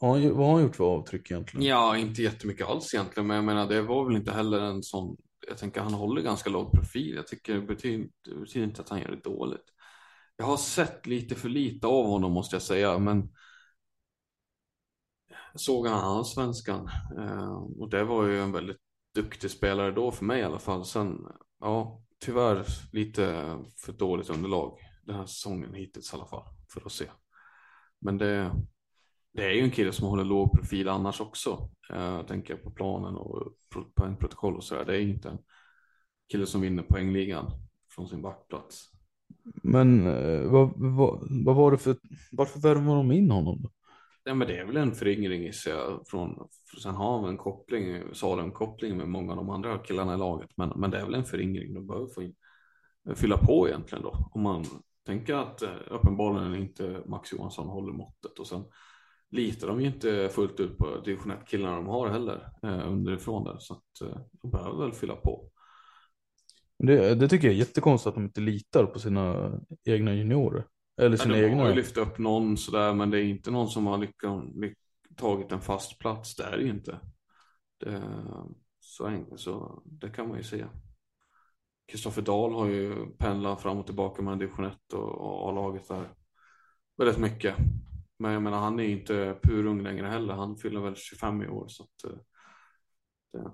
Han, 0.00 0.36
vad 0.36 0.46
har 0.46 0.52
han 0.52 0.62
gjort 0.62 0.76
för 0.76 0.84
avtryck 0.84 1.30
egentligen? 1.30 1.66
Ja, 1.66 1.96
inte 1.96 2.22
jättemycket 2.22 2.66
alls 2.66 2.94
egentligen, 2.94 3.26
men 3.26 3.36
jag 3.36 3.44
menar 3.44 3.68
det 3.68 3.82
var 3.82 4.04
väl 4.04 4.16
inte 4.16 4.32
heller 4.32 4.60
en 4.60 4.82
sån, 4.82 5.16
jag 5.48 5.58
tänker 5.58 5.80
han 5.80 5.94
håller 5.94 6.22
ganska 6.22 6.50
låg 6.50 6.72
profil, 6.72 7.14
jag 7.14 7.26
tycker 7.26 7.54
det 7.54 7.60
betyder, 7.60 8.08
det 8.24 8.34
betyder 8.34 8.66
inte 8.66 8.82
att 8.82 8.88
han 8.88 9.00
gör 9.00 9.10
det 9.10 9.24
dåligt. 9.24 9.64
Jag 10.36 10.44
har 10.44 10.56
sett 10.56 11.06
lite 11.06 11.34
för 11.34 11.48
lite 11.48 11.86
av 11.86 12.06
honom 12.06 12.32
måste 12.32 12.56
jag 12.56 12.62
säga, 12.62 12.98
men 12.98 13.32
jag 15.52 15.60
såg 15.60 15.86
han 15.86 16.16
allsvenskan 16.16 16.90
eh, 17.18 17.52
och 17.52 17.90
det 17.90 18.04
var 18.04 18.26
ju 18.26 18.40
en 18.40 18.52
väldigt 18.52 18.80
duktig 19.14 19.50
spelare 19.50 19.92
då 19.92 20.10
för 20.12 20.24
mig 20.24 20.40
i 20.40 20.44
alla 20.44 20.58
fall. 20.58 20.84
Sen, 20.84 21.18
ja, 21.60 22.02
tyvärr 22.18 22.66
lite 22.92 23.56
för 23.76 23.92
dåligt 23.92 24.30
underlag 24.30 24.78
den 25.02 25.16
här 25.16 25.26
säsongen 25.26 25.74
hittills 25.74 26.12
i 26.12 26.16
alla 26.16 26.26
fall, 26.26 26.44
för 26.72 26.86
att 26.86 26.92
se. 26.92 27.06
Men 27.98 28.18
det, 28.18 28.52
det 29.32 29.44
är 29.44 29.50
ju 29.50 29.60
en 29.60 29.70
kille 29.70 29.92
som 29.92 30.08
håller 30.08 30.24
låg 30.24 30.52
profil 30.52 30.88
annars 30.88 31.20
också. 31.20 31.70
Jag 31.88 32.26
tänker 32.28 32.56
på 32.56 32.70
planen 32.70 33.14
och 33.14 33.54
pro- 33.74 33.92
poängprotokoll 33.94 34.56
och 34.56 34.64
sådär. 34.64 34.84
Det 34.84 34.96
är 34.96 35.00
ju 35.00 35.10
inte 35.10 35.28
en 35.28 35.38
kille 36.32 36.46
som 36.46 36.60
vinner 36.60 36.82
poängligan 36.82 37.50
från 37.94 38.08
sin 38.08 38.22
backplats. 38.22 38.90
Men 39.62 40.06
eh, 40.06 40.50
vad, 40.50 40.72
vad, 40.76 41.28
vad 41.44 41.56
var 41.56 41.70
det 41.70 41.78
för, 41.78 41.96
varför 42.32 42.60
värvade 42.60 42.96
de 42.96 43.12
in 43.12 43.30
honom 43.30 43.62
då? 43.62 43.70
Ja, 44.24 44.34
men 44.34 44.48
det 44.48 44.58
är 44.58 44.64
väl 44.64 44.76
en 44.76 44.94
föryngring 44.94 45.42
gissar 45.42 45.70
jag. 45.70 46.02
Från, 46.06 46.48
sen 46.82 46.94
har 46.94 47.20
han 47.20 47.28
en 47.28 47.36
koppling, 47.36 48.02
Salem-koppling 48.12 48.96
med 48.96 49.08
många 49.08 49.32
av 49.32 49.36
de 49.36 49.50
andra 49.50 49.78
killarna 49.78 50.14
i 50.14 50.18
laget. 50.18 50.50
Men, 50.56 50.72
men 50.76 50.90
det 50.90 50.98
är 50.98 51.04
väl 51.04 51.14
en 51.14 51.24
föryngring 51.24 51.74
de 51.74 51.86
behöver 51.86 52.06
få 52.06 52.22
in, 52.22 52.34
fylla 53.14 53.38
på 53.38 53.68
egentligen 53.68 54.04
då. 54.04 54.30
Om 54.32 54.42
man 54.42 54.64
tänker 55.06 55.34
att 55.34 55.62
eh, 55.62 55.70
uppenbarligen 55.90 56.54
inte 56.54 57.02
Max 57.06 57.32
Johansson 57.32 57.68
håller 57.68 57.92
måttet. 57.92 58.38
Och 58.38 58.46
sen 58.46 58.64
litar 59.30 59.68
de 59.68 59.80
ju 59.80 59.86
inte 59.86 60.28
fullt 60.32 60.60
ut 60.60 60.78
på 60.78 61.00
division 61.04 61.32
1-killarna 61.32 61.76
de 61.76 61.86
har 61.86 62.08
heller 62.08 62.52
eh, 62.62 62.92
underifrån 62.92 63.44
där. 63.44 63.56
Så 63.58 63.74
att 63.74 64.08
eh, 64.08 64.18
de 64.42 64.50
behöver 64.50 64.78
väl 64.82 64.92
fylla 64.92 65.16
på. 65.16 65.50
Det, 66.78 67.14
det 67.14 67.28
tycker 67.28 67.46
jag 67.46 67.54
är 67.54 67.58
jättekonstigt 67.58 68.08
att 68.08 68.14
de 68.14 68.24
inte 68.24 68.40
litar 68.40 68.86
på 68.86 68.98
sina 68.98 69.52
egna 69.84 70.14
juniorer. 70.14 70.66
Eller 71.00 71.10
Ja, 71.10 71.16
sina 71.16 71.34
de 71.34 71.44
egna. 71.44 71.62
har 71.62 71.68
ju 71.68 71.74
lyft 71.74 71.96
upp 71.96 72.18
någon 72.18 72.56
sådär, 72.56 72.94
men 72.94 73.10
det 73.10 73.18
är 73.20 73.24
inte 73.24 73.50
någon 73.50 73.68
som 73.68 73.86
har 73.86 73.98
lyckats, 73.98 74.46
lyck, 74.54 74.78
tagit 75.16 75.52
en 75.52 75.60
fast 75.60 75.98
plats. 75.98 76.36
Det 76.36 76.44
är 76.44 76.56
det 76.56 76.62
ju 76.62 76.70
inte. 76.70 76.98
Det, 77.80 78.02
så 78.80 79.06
enkelt, 79.06 79.40
så 79.40 79.82
det 79.84 80.08
kan 80.08 80.28
man 80.28 80.36
ju 80.36 80.42
se. 80.42 80.64
Kristoffer 81.92 82.22
Dahl 82.22 82.54
har 82.54 82.66
ju 82.66 83.06
pendlat 83.18 83.60
fram 83.62 83.78
och 83.78 83.86
tillbaka 83.86 84.22
mellan 84.22 84.38
division 84.38 84.64
1 84.64 84.92
och, 84.92 85.08
och 85.20 85.48
A-laget 85.48 85.88
där 85.88 86.08
väldigt 86.96 87.18
mycket. 87.18 87.54
Men 88.20 88.32
jag 88.32 88.42
menar, 88.42 88.58
han 88.58 88.80
är 88.80 88.84
ju 88.84 88.90
inte 88.90 89.38
purung 89.42 89.82
längre 89.82 90.06
heller. 90.06 90.34
Han 90.34 90.56
fyller 90.56 90.80
väl 90.80 90.96
25 90.96 91.42
i 91.42 91.48
år. 91.48 91.68
Så 91.68 91.82
att, 91.82 92.04
eh, 92.04 92.18
det, 93.32 93.50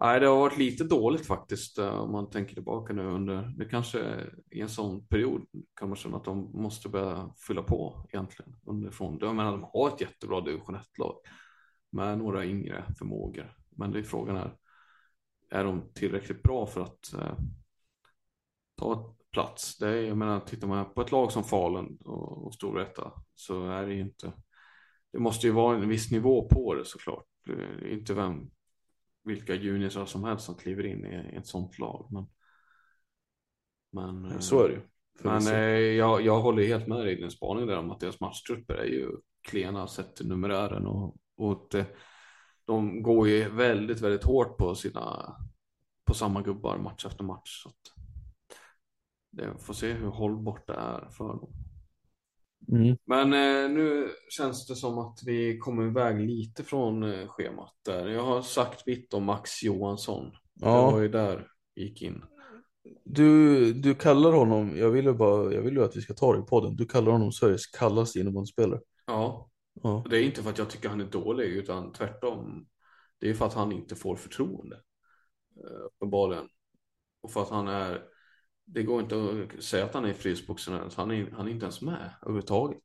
Nej, 0.00 0.20
det 0.20 0.26
har 0.26 0.36
varit 0.36 0.58
lite 0.58 0.84
dåligt 0.84 1.26
faktiskt 1.26 1.78
eh, 1.78 2.00
om 2.00 2.12
man 2.12 2.30
tänker 2.30 2.54
tillbaka 2.54 2.92
nu 2.92 3.02
under, 3.02 3.54
det 3.56 3.64
kanske 3.64 4.26
i 4.50 4.60
en 4.60 4.68
sån 4.68 5.06
period 5.06 5.46
kan 5.74 5.88
man 5.88 5.96
känna 5.96 6.16
att 6.16 6.24
de 6.24 6.62
måste 6.62 6.88
börja 6.88 7.34
fylla 7.46 7.62
på 7.62 8.06
egentligen 8.12 8.56
underifrån. 8.66 9.18
Jag 9.20 9.34
menar, 9.34 9.52
de 9.52 9.66
har 9.72 9.88
ett 9.88 10.00
jättebra 10.00 10.40
division 10.40 10.76
1-lag 10.76 11.16
med 11.90 12.18
några 12.18 12.44
yngre 12.44 12.84
förmågor. 12.98 13.56
Men 13.70 13.92
det 13.92 13.98
är 13.98 14.02
frågan 14.02 14.36
är, 14.36 14.56
är 15.50 15.64
de 15.64 15.92
tillräckligt 15.94 16.42
bra 16.42 16.66
för 16.66 16.80
att 16.80 17.12
eh, 17.14 17.38
ta 18.76 19.16
plats? 19.34 19.78
Det 19.78 19.88
är, 19.88 20.02
jag 20.02 20.16
menar, 20.16 20.40
tittar 20.40 20.68
man 20.68 20.94
på 20.94 21.00
ett 21.00 21.12
lag 21.12 21.32
som 21.32 21.44
Falun 21.44 21.98
och, 22.04 22.46
och 22.46 22.54
Storvreta 22.54 23.12
så 23.34 23.70
är 23.70 23.86
det 23.86 23.94
ju 23.94 24.00
inte, 24.00 24.32
det 25.12 25.18
måste 25.18 25.46
ju 25.46 25.52
vara 25.52 25.76
en 25.76 25.88
viss 25.88 26.10
nivå 26.10 26.48
på 26.48 26.74
det 26.74 26.84
såklart. 26.84 27.24
Det 27.46 27.92
inte 27.92 28.14
vem, 28.14 28.50
vilka 29.24 29.54
juniorsar 29.54 30.06
som 30.06 30.24
helst 30.24 30.44
som 30.44 30.54
kliver 30.54 30.86
in 30.86 31.06
i, 31.06 31.36
ett 31.36 31.46
sånt 31.46 31.78
lag. 31.78 32.08
Men, 32.10 32.26
men, 33.92 34.32
eh, 34.32 34.38
Så 34.38 34.64
är 34.64 34.68
det 34.68 34.74
ju. 34.74 34.80
men 35.22 35.46
eh, 35.46 35.78
jag, 35.78 36.22
jag 36.22 36.40
håller 36.40 36.66
helt 36.66 36.86
med 36.86 36.98
dig 36.98 37.12
i 37.12 37.20
din 37.20 37.30
spaning 37.30 37.66
där 37.66 37.78
om 37.78 37.90
att 37.90 38.00
deras 38.00 38.20
matchtrupper 38.20 38.74
är 38.74 38.84
ju 38.86 39.10
klena 39.48 39.86
sett 39.86 40.16
till 40.16 40.28
numerären 40.28 40.86
och, 40.86 41.16
och 41.36 41.68
det, 41.70 41.86
de 42.64 43.02
går 43.02 43.28
ju 43.28 43.48
väldigt, 43.48 44.00
väldigt 44.00 44.24
hårt 44.24 44.56
på 44.58 44.74
sina 44.74 45.36
på 46.04 46.14
samma 46.14 46.42
gubbar 46.42 46.78
match 46.78 47.06
efter 47.06 47.24
match. 47.24 47.62
Så 47.62 47.68
att 47.68 48.03
det 49.36 49.54
får 49.60 49.74
se 49.74 49.92
hur 49.92 50.08
hållbart 50.08 50.66
det 50.66 50.74
är 50.74 51.08
för 51.10 51.28
dem. 51.28 51.48
Mm. 52.68 52.96
Men 53.04 53.32
eh, 53.32 53.70
nu 53.70 54.08
känns 54.30 54.66
det 54.66 54.74
som 54.76 54.98
att 54.98 55.18
vi 55.26 55.58
kommer 55.58 55.86
iväg 55.86 56.20
lite 56.20 56.64
från 56.64 57.02
eh, 57.02 57.28
schemat 57.28 57.74
där. 57.82 58.06
Jag 58.08 58.22
har 58.22 58.42
sagt 58.42 58.86
mitt 58.86 59.14
om 59.14 59.24
Max 59.24 59.62
Johansson. 59.62 60.30
Det 60.54 60.66
var 60.66 60.92
Ja, 60.92 61.02
ju 61.02 61.08
där 61.08 61.48
vi 61.74 61.82
gick 61.82 62.02
in. 62.02 62.24
du, 63.04 63.72
du 63.72 63.94
kallar 63.94 64.32
honom, 64.32 64.76
jag 64.76 64.90
vill 64.90 65.04
ju 65.04 65.12
bara, 65.12 65.52
jag 65.54 65.62
vill 65.62 65.74
ju 65.74 65.84
att 65.84 65.96
vi 65.96 66.00
ska 66.00 66.14
ta 66.14 66.32
det 66.32 66.38
i 66.38 66.42
podden. 66.42 66.76
Du 66.76 66.86
kallar 66.86 67.12
honom 67.12 67.32
Sveriges 67.32 67.66
kallaste 67.66 68.20
innebandyspelare. 68.20 68.80
Ja, 69.06 69.50
Ja. 69.82 70.04
det 70.10 70.16
är 70.18 70.22
inte 70.22 70.42
för 70.42 70.50
att 70.50 70.58
jag 70.58 70.70
tycker 70.70 70.88
han 70.88 71.00
är 71.00 71.04
dålig 71.10 71.44
utan 71.46 71.92
tvärtom. 71.92 72.66
Det 73.18 73.30
är 73.30 73.34
för 73.34 73.46
att 73.46 73.54
han 73.54 73.72
inte 73.72 73.96
får 73.96 74.16
förtroende. 74.16 74.76
eh, 75.56 75.84
Uppenbarligen. 75.86 76.48
Och 77.20 77.30
för 77.30 77.42
att 77.42 77.50
han 77.50 77.68
är 77.68 78.02
det 78.64 78.82
går 78.82 79.02
inte 79.02 79.16
att 79.58 79.62
säga 79.64 79.84
att 79.84 79.94
han 79.94 80.04
är 80.04 80.12
frysboxare. 80.14 80.90
Han 80.96 81.10
är, 81.10 81.30
han 81.30 81.46
är 81.46 81.50
inte 81.50 81.64
ens 81.64 81.80
med 81.82 82.10
överhuvudtaget. 82.22 82.82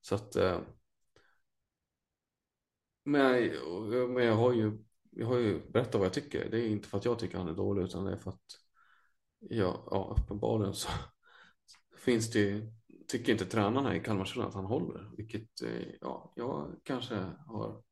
Så 0.00 0.14
att 0.14 0.36
eh, 0.36 0.60
men, 3.04 3.44
jag- 3.92 4.10
men 4.10 4.24
jag 4.24 4.36
har 4.36 4.52
ju 4.52 4.78
jag 5.12 5.26
har 5.26 5.38
ju 5.38 5.70
berättat 5.70 5.94
vad 5.94 6.04
jag 6.06 6.12
tycker. 6.12 6.50
Det 6.50 6.60
är 6.60 6.68
inte 6.68 6.88
för 6.88 6.98
att 6.98 7.04
jag 7.04 7.18
tycker 7.18 7.38
han 7.38 7.48
är 7.48 7.54
dålig 7.54 7.82
utan 7.82 8.04
det 8.04 8.12
är 8.12 8.16
för 8.16 8.30
att 8.30 8.40
ja, 9.38 9.88
ja 9.90 10.16
uppenbarligen 10.18 10.74
så 10.74 10.88
finns 11.98 12.30
det 12.30 12.38
ju, 12.40 12.72
tycker 13.08 13.32
inte 13.32 13.46
tränarna 13.46 13.96
i 13.96 14.00
Kalmarsund 14.00 14.46
att 14.46 14.54
han 14.54 14.64
håller. 14.64 15.10
Vilket 15.16 15.62
eh, 15.62 15.88
ja, 16.00 16.32
jag 16.36 16.76
kanske 16.84 17.14
har 17.46 17.82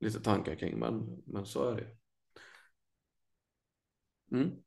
lite 0.00 0.20
tankar 0.20 0.54
kring 0.54 0.78
men, 0.78 1.22
men 1.26 1.46
så 1.46 1.70
är 1.70 1.76
det. 1.76 1.96
Mm. 4.32 4.62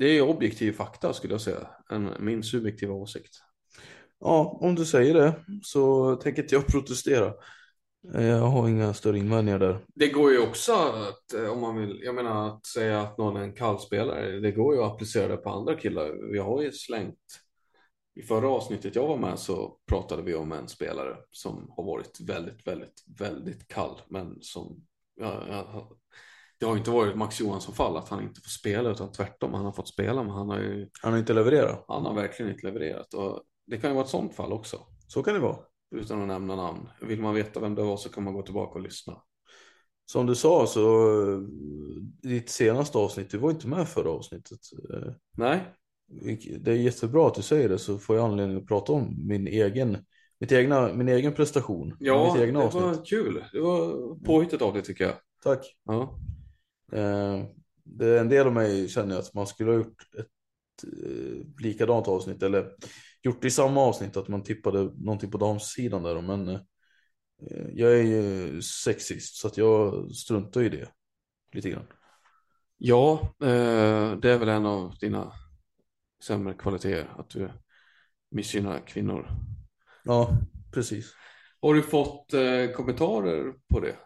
Det 0.00 0.18
är 0.18 0.22
objektiv 0.22 0.72
fakta 0.72 1.12
skulle 1.12 1.34
jag 1.34 1.40
säga, 1.40 1.68
än 1.90 2.10
min 2.18 2.42
subjektiva 2.42 2.94
åsikt. 2.94 3.36
ja, 4.20 4.58
om 4.60 4.74
du 4.74 4.84
säger 4.84 5.14
det 5.14 5.44
så 5.62 6.16
tänker 6.16 6.42
inte 6.42 6.54
jag 6.54 6.66
protestera. 6.72 7.34
Eh, 8.14 8.26
Jag 8.26 8.46
har 8.46 8.68
inga 8.68 8.94
större 8.94 9.18
invändningar 9.18 9.58
där. 9.58 9.78
Det 9.94 10.08
går 10.08 10.32
ju 10.32 10.38
också 10.38 10.72
att, 10.72 11.34
eh, 11.34 11.50
om 11.52 11.60
man 11.60 11.76
vill, 11.76 12.00
jag 12.02 12.14
menar 12.14 12.48
att 12.48 12.66
säga 12.66 13.00
att 13.00 13.18
någon 13.18 13.36
är 13.36 13.40
en 13.40 13.52
kallspelare, 13.52 14.40
det 14.40 14.52
går 14.52 14.74
ju 14.74 14.82
att 14.82 14.92
applicera 14.92 15.28
det 15.28 15.36
på 15.36 15.50
andra 15.50 15.74
killar. 15.74 16.32
Vi 16.32 16.38
har 16.38 16.62
ju 16.62 16.72
slängt, 16.72 17.18
i 18.14 18.22
förra 18.22 18.48
avsnittet 18.48 18.94
jag 18.94 19.08
var 19.08 19.16
med 19.16 19.38
så 19.38 19.78
pratade 19.86 20.22
vi 20.22 20.34
om 20.34 20.52
en 20.52 20.68
spelare 20.68 21.16
som 21.30 21.72
har 21.76 21.84
varit 21.84 22.20
väldigt, 22.20 22.66
väldigt, 22.66 23.04
väldigt 23.18 23.68
kall, 23.68 24.00
men 24.08 24.38
som, 24.40 24.86
ja, 25.20 25.42
ja, 25.48 25.90
det 26.60 26.66
har 26.66 26.76
inte 26.76 26.90
varit 26.90 27.16
Max 27.16 27.40
Johansson 27.40 27.74
fall 27.74 27.96
att 27.96 28.08
han 28.08 28.22
inte 28.22 28.40
får 28.40 28.50
spela, 28.50 28.90
utan 28.90 29.12
tvärtom, 29.12 29.54
han 29.54 29.64
har 29.64 29.72
fått 29.72 29.88
spela, 29.88 30.22
men 30.22 30.32
han 30.32 30.48
har 30.48 30.58
ju, 30.58 30.88
Han 31.02 31.12
har 31.12 31.18
inte 31.18 31.32
levererat. 31.34 31.84
han 31.88 32.06
har 32.06 32.14
verkligen 32.14 32.52
inte 32.52 32.66
levererat. 32.66 33.14
Och 33.14 33.42
det 33.66 33.76
kan 33.78 33.90
ju 33.90 33.94
vara 33.94 34.04
ett 34.04 34.10
sånt 34.10 34.34
fall 34.34 34.52
också, 34.52 34.78
Så 35.06 35.22
kan 35.22 35.34
det 35.34 35.40
vara. 35.40 35.56
utan 35.96 36.22
att 36.22 36.28
nämna 36.28 36.56
namn. 36.56 36.88
Vill 37.02 37.20
man 37.20 37.34
veta 37.34 37.60
vem 37.60 37.74
det 37.74 37.82
var 37.82 37.96
så 37.96 38.08
kan 38.08 38.24
man 38.24 38.34
gå 38.34 38.42
tillbaka 38.42 38.74
och 38.78 38.80
lyssna. 38.84 39.22
Som 40.06 40.26
du 40.26 40.34
sa 40.34 40.66
så, 40.66 41.10
eh, 41.32 41.38
ditt 42.22 42.48
senaste 42.50 42.98
avsnitt, 42.98 43.30
du 43.30 43.38
var 43.38 43.50
inte 43.50 43.68
med 43.68 43.88
förra 43.88 44.10
avsnittet. 44.10 44.58
Eh, 44.94 45.12
Nej, 45.36 45.60
Det 46.60 46.70
är 46.70 46.74
jättebra 46.76 47.26
att 47.26 47.34
du 47.34 47.42
säger 47.42 47.68
det 47.68 47.78
så 47.78 47.98
får 47.98 48.16
jag 48.16 48.24
anledning 48.30 48.56
att 48.58 48.66
prata 48.66 48.92
om 48.92 49.26
min 49.28 49.46
egen, 49.46 49.96
mitt 50.40 50.52
egna, 50.52 50.92
min 50.94 51.08
egen 51.08 51.32
prestation. 51.32 51.96
Ja, 52.00 52.32
mitt 52.34 52.42
egna 52.42 52.58
det 52.60 52.66
avsnitt. 52.66 52.82
var 52.82 53.04
kul. 53.04 53.44
Det 53.52 53.60
var 53.60 54.14
påhittigt 54.24 54.62
av 54.62 54.72
dig 54.74 54.82
tycker 54.82 55.04
jag. 55.04 55.14
Tack. 55.42 55.76
Ja. 55.84 56.18
Eh, 56.92 57.44
det 57.84 58.06
är 58.06 58.20
en 58.20 58.28
del 58.28 58.46
av 58.46 58.52
mig 58.52 58.88
känner 58.88 59.18
att 59.18 59.34
man 59.34 59.46
skulle 59.46 59.70
ha 59.70 59.76
gjort 59.76 60.04
ett 60.18 60.84
eh, 60.84 61.62
likadant 61.62 62.08
avsnitt 62.08 62.42
eller 62.42 62.70
gjort 63.22 63.42
det 63.42 63.48
i 63.48 63.50
samma 63.50 63.80
avsnitt 63.80 64.16
att 64.16 64.28
man 64.28 64.42
tippade 64.42 64.82
någonting 64.82 65.30
på 65.30 65.38
damsidan 65.38 66.02
där 66.02 66.20
men 66.20 66.48
eh, 66.48 66.60
jag 67.72 67.92
är 67.98 68.02
ju 68.02 68.62
sexist 68.62 69.36
så 69.36 69.46
att 69.46 69.56
jag 69.56 70.10
struntar 70.14 70.62
i 70.62 70.68
det 70.68 70.88
lite 71.52 71.70
grann. 71.70 71.86
ja, 72.78 73.20
eh, 73.42 74.16
det 74.16 74.30
är 74.30 74.38
väl 74.38 74.48
en 74.48 74.66
av 74.66 74.94
dina 75.00 75.32
sämre 76.22 76.54
kvaliteter 76.54 77.10
att 77.18 77.30
du 77.30 77.50
missgynnar 78.30 78.86
kvinnor. 78.86 79.28
Ja, 80.04 80.38
precis. 80.72 81.14
Har 81.62 81.74
du 81.74 81.82
fått 81.82 82.30
kommentarer 82.76 83.54
på 83.68 83.80
det? 83.80 83.96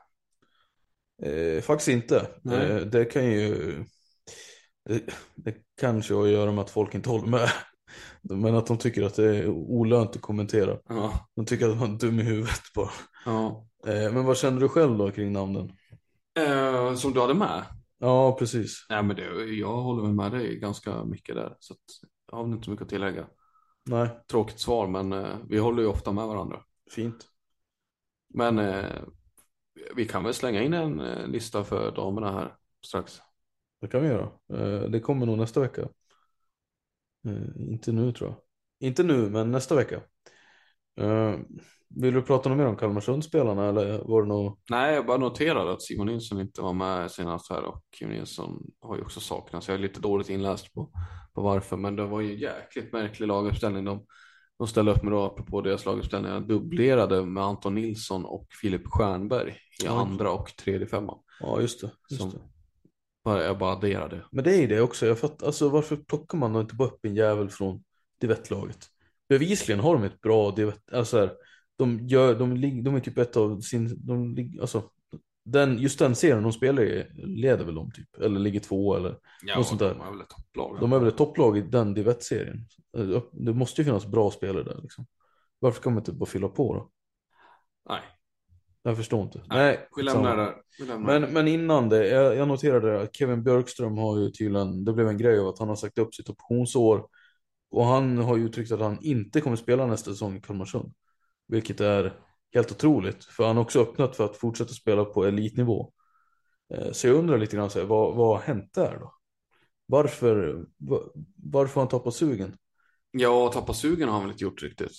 Eh, 1.23 1.63
faktiskt 1.63 1.89
inte. 1.89 2.17
Eh, 2.53 2.77
det 2.77 3.05
kan 3.05 3.25
ju 3.25 3.85
det, 4.89 5.03
det 5.35 5.55
kanske 5.81 6.15
har 6.15 6.25
att 6.25 6.31
göra 6.31 6.53
med 6.53 6.63
att 6.63 6.71
folk 6.71 6.95
inte 6.95 7.09
håller 7.09 7.27
med. 7.29 7.49
Men 8.23 8.55
att 8.55 8.67
de 8.67 8.79
tycker 8.79 9.03
att 9.03 9.15
det 9.15 9.37
är 9.37 9.49
olönt 9.49 10.17
att 10.17 10.23
kommentera. 10.23 10.79
Ja. 10.89 11.29
De 11.37 11.47
tycker 11.47 11.69
att 11.69 11.79
man 11.79 11.95
är 11.95 11.99
dum 11.99 12.21
i 12.21 12.23
huvudet 12.23 12.61
bara. 12.75 12.91
ja. 13.25 13.67
Eh, 13.87 14.13
men 14.13 14.25
vad 14.25 14.37
känner 14.37 14.61
du 14.61 14.69
själv 14.69 14.99
då 14.99 15.11
kring 15.11 15.33
namnen? 15.33 15.73
Eh, 16.39 16.95
som 16.95 17.13
du 17.13 17.21
hade 17.21 17.35
med? 17.35 17.65
Ja, 17.99 18.37
precis. 18.39 18.87
Nej, 18.91 19.03
men 19.03 19.17
det, 19.17 19.45
jag 19.45 19.77
håller 19.77 20.13
med 20.13 20.33
dig 20.33 20.59
ganska 20.59 21.05
mycket 21.05 21.35
där. 21.35 21.57
Så 21.59 21.73
att, 21.75 21.81
jag 22.31 22.37
har 22.39 22.45
inte 22.45 22.65
så 22.65 22.71
mycket 22.71 22.85
att 22.85 22.89
tillägga. 22.91 23.27
Nej, 23.87 24.09
Tråkigt 24.31 24.61
svar, 24.61 24.87
men 24.89 25.13
eh, 25.13 25.37
vi 25.49 25.59
håller 25.59 25.83
ju 25.83 25.89
ofta 25.89 26.13
med 26.13 26.27
varandra. 26.27 26.61
fint. 26.95 27.27
Men 28.35 28.59
eh, 28.59 28.85
vi 29.97 30.09
kan 30.09 30.25
väl 30.25 30.35
slänga 30.35 30.63
in 30.63 30.75
en 30.75 31.01
eh, 31.01 31.27
lista 31.27 31.65
för 31.65 31.91
damerna 31.91 32.33
här 32.33 32.57
strax. 32.87 33.21
Det 33.81 33.89
kan 33.89 34.03
vi 34.03 34.09
göra. 34.09 34.31
Eh, 34.53 34.91
det 34.91 35.01
kommer 35.01 35.27
nog 35.27 35.39
nästa 35.39 35.61
vecka. 35.61 35.89
Eh, 37.27 37.73
inte 37.73 37.93
nu 37.93 38.13
tror 38.13 38.31
jag. 38.31 38.39
Inte 38.89 39.03
nu, 39.03 39.31
men 39.31 39.51
nästa 39.51 39.75
vecka. 39.75 40.01
Vill 41.89 42.15
du 42.15 42.23
prata 42.23 42.49
något 42.49 42.59
mer 42.59 42.67
om 42.67 42.77
Kalmarsundsspelarna 42.77 43.69
eller 43.69 43.99
var 43.99 44.23
det 44.23 44.29
nog? 44.29 44.59
Nej, 44.71 44.95
jag 44.95 45.07
bara 45.07 45.19
noterade 45.19 45.73
att 45.73 45.83
Simon 45.83 46.07
Nilsson 46.07 46.41
inte 46.41 46.63
var 46.63 46.73
med 46.73 47.11
senast 47.11 47.51
här 47.51 47.63
och 47.63 47.83
Kim 47.99 48.09
Nilsson 48.09 48.63
har 48.81 48.97
ju 48.97 49.03
också 49.03 49.21
saknats. 49.21 49.69
Jag 49.69 49.75
är 49.75 49.79
lite 49.79 50.01
dåligt 50.01 50.31
inläst 50.31 50.75
på, 50.75 50.91
på 51.35 51.43
varför, 51.43 51.77
men 51.77 51.97
det 51.97 52.07
var 52.07 52.21
ju 52.21 52.39
jäkligt 52.39 52.93
märklig 52.93 53.27
laguppställning. 53.27 53.85
De, 53.85 54.07
de 54.59 54.67
ställde 54.67 54.93
upp 54.93 55.03
med 55.03 55.13
då, 55.13 55.23
apropå 55.23 55.61
deras 55.61 55.87
laguppställningar, 55.87 56.41
dubblerade 56.41 57.27
med 57.27 57.45
Anton 57.45 57.75
Nilsson 57.75 58.25
och 58.25 58.47
Filip 58.63 58.87
Stjernberg 58.87 59.57
i 59.83 59.85
Ja. 59.85 60.01
andra 60.01 60.31
och 60.33 60.57
tredje 60.57 60.87
femman. 60.87 61.19
Ja, 61.41 61.61
just 61.61 61.81
det. 61.81 61.91
Just 62.11 62.23
Som- 62.23 62.31
det. 62.31 62.39
Bara, 63.25 63.45
jag 63.45 63.59
bara 63.59 63.73
adderade. 63.73 64.25
Men 64.33 64.45
det 64.45 64.57
är 64.57 64.69
det 64.69 64.81
också. 64.81 65.07
Jag 65.07 65.19
fattar, 65.19 65.47
alltså, 65.47 65.69
varför 65.69 65.97
plockar 65.97 66.39
man 66.39 66.53
då 66.53 66.61
inte 66.61 66.75
bara 66.75 66.89
upp 66.89 67.05
en 67.05 67.15
jävel 67.15 67.51
från 67.51 67.85
divettlaget? 68.21 68.87
Bevisligen 69.29 69.81
har 69.81 69.95
de 69.95 70.05
ett 70.05 70.21
bra 70.21 70.51
divett. 70.51 70.93
Alltså, 70.93 71.19
här, 71.19 71.33
de, 71.77 72.07
gör, 72.09 72.35
de, 72.39 72.61
de 72.85 72.95
är 72.95 73.01
typ 73.01 73.19
ett 73.19 73.37
av 73.37 73.61
sin... 73.61 74.07
De, 74.07 74.37
alltså, 74.61 74.91
den, 75.45 75.79
just 75.79 75.99
den 75.99 76.15
serien 76.15 76.43
de 76.43 76.53
spelar 76.53 76.83
i 76.83 77.07
leder 77.15 77.65
väl 77.65 77.75
de 77.75 77.91
typ. 77.93 78.17
Eller 78.17 78.41
ligger 78.41 78.61
två 78.61 78.97
eller... 78.97 79.19
Ja, 79.43 79.57
Något 79.57 79.67
sånt 79.67 79.81
där. 79.81 79.95
de 79.95 80.01
är 80.01 80.11
väl 80.11 80.21
ett 80.21 80.29
topplag. 80.29 80.81
De 80.81 80.93
är 80.93 80.99
väl 80.99 81.09
ett 81.09 81.17
topplag 81.17 81.59
i 81.59 81.61
den 81.61 81.95
divettserien. 81.95 82.67
Eh, 82.97 83.23
Det 83.33 83.53
måste 83.53 83.81
ju 83.81 83.85
finnas 83.85 84.07
bra 84.07 84.31
spelare 84.31 84.65
där 84.65 84.79
liksom. 84.83 85.07
Varför 85.59 85.83
kan 85.83 85.93
man 85.93 86.01
inte 86.01 86.13
bara 86.13 86.27
fylla 86.27 86.49
på 86.49 86.75
då? 86.75 86.91
Nej, 87.89 88.01
Jag 88.87 88.97
förstår 88.97 89.23
inte. 89.23 89.41
Nej, 89.49 89.89
vi 89.97 90.03
lämnar 90.03 90.37
det 90.37 90.43
där. 90.43 90.55
Vi 90.79 90.87
lämnar 90.87 91.21
Men, 91.21 91.33
men 91.33 91.49
innan 91.49 91.89
det, 91.89 92.09
jag, 92.09 92.37
jag 92.37 92.49
noterade 92.49 93.03
att 93.03 93.17
Kevin 93.17 93.45
Björkström 93.45 93.99
har 93.99 94.19
ju 94.19 94.31
tydligen, 94.31 94.85
det 94.85 94.93
blev 94.93 95.09
en 95.09 95.19
grej 95.19 95.39
av 95.39 95.49
att 95.49 95.59
han 95.59 95.69
har 95.69 95.77
sagt 95.77 95.99
upp 95.99 96.15
sitt 96.15 96.31
optionsår. 96.31 97.07
Och 97.71 97.85
han 97.87 98.19
har 98.19 98.37
ju 98.37 98.45
uttryckt 98.45 98.73
att 98.73 98.81
han 98.81 98.99
inte 99.03 99.41
kommer 99.41 99.57
spela 99.57 99.87
nästa 99.87 100.11
säsong 100.11 100.37
i 100.37 100.41
Kalmarsund. 100.41 100.93
Vilket 101.49 101.81
är 101.81 102.13
helt 102.55 102.73
otroligt, 102.73 103.25
för 103.25 103.47
han 103.47 103.57
har 103.57 103.63
också 103.65 103.81
öppnat 103.81 104.17
för 104.17 104.25
att 104.25 104.37
fortsätta 104.37 104.73
spela 104.73 105.05
på 105.05 105.25
elitnivå. 105.25 105.93
Eh, 106.75 106.93
Så 106.93 107.07
jag 107.07 107.17
undrar 107.17 107.39
lite 107.39 107.57
grann, 107.57 107.71
så 107.71 107.79
här, 107.79 107.87
vad, 107.87 108.17
vad 108.17 108.29
har 108.37 108.43
hänt 108.43 108.75
där 108.75 108.99
då? 109.01 109.15
Varför, 109.87 110.65
va- 110.79 111.11
varför 111.37 111.75
har 111.75 111.83
han 111.83 111.89
tappat 111.89 112.15
sugen? 112.15 112.57
Ja, 113.11 113.51
tappa 113.53 113.75
sugen 113.75 114.09
har 114.09 114.15
han 114.15 114.23
väl 114.23 114.33
inte 114.33 114.45
gjort 114.45 114.63
riktigt. 114.63 114.93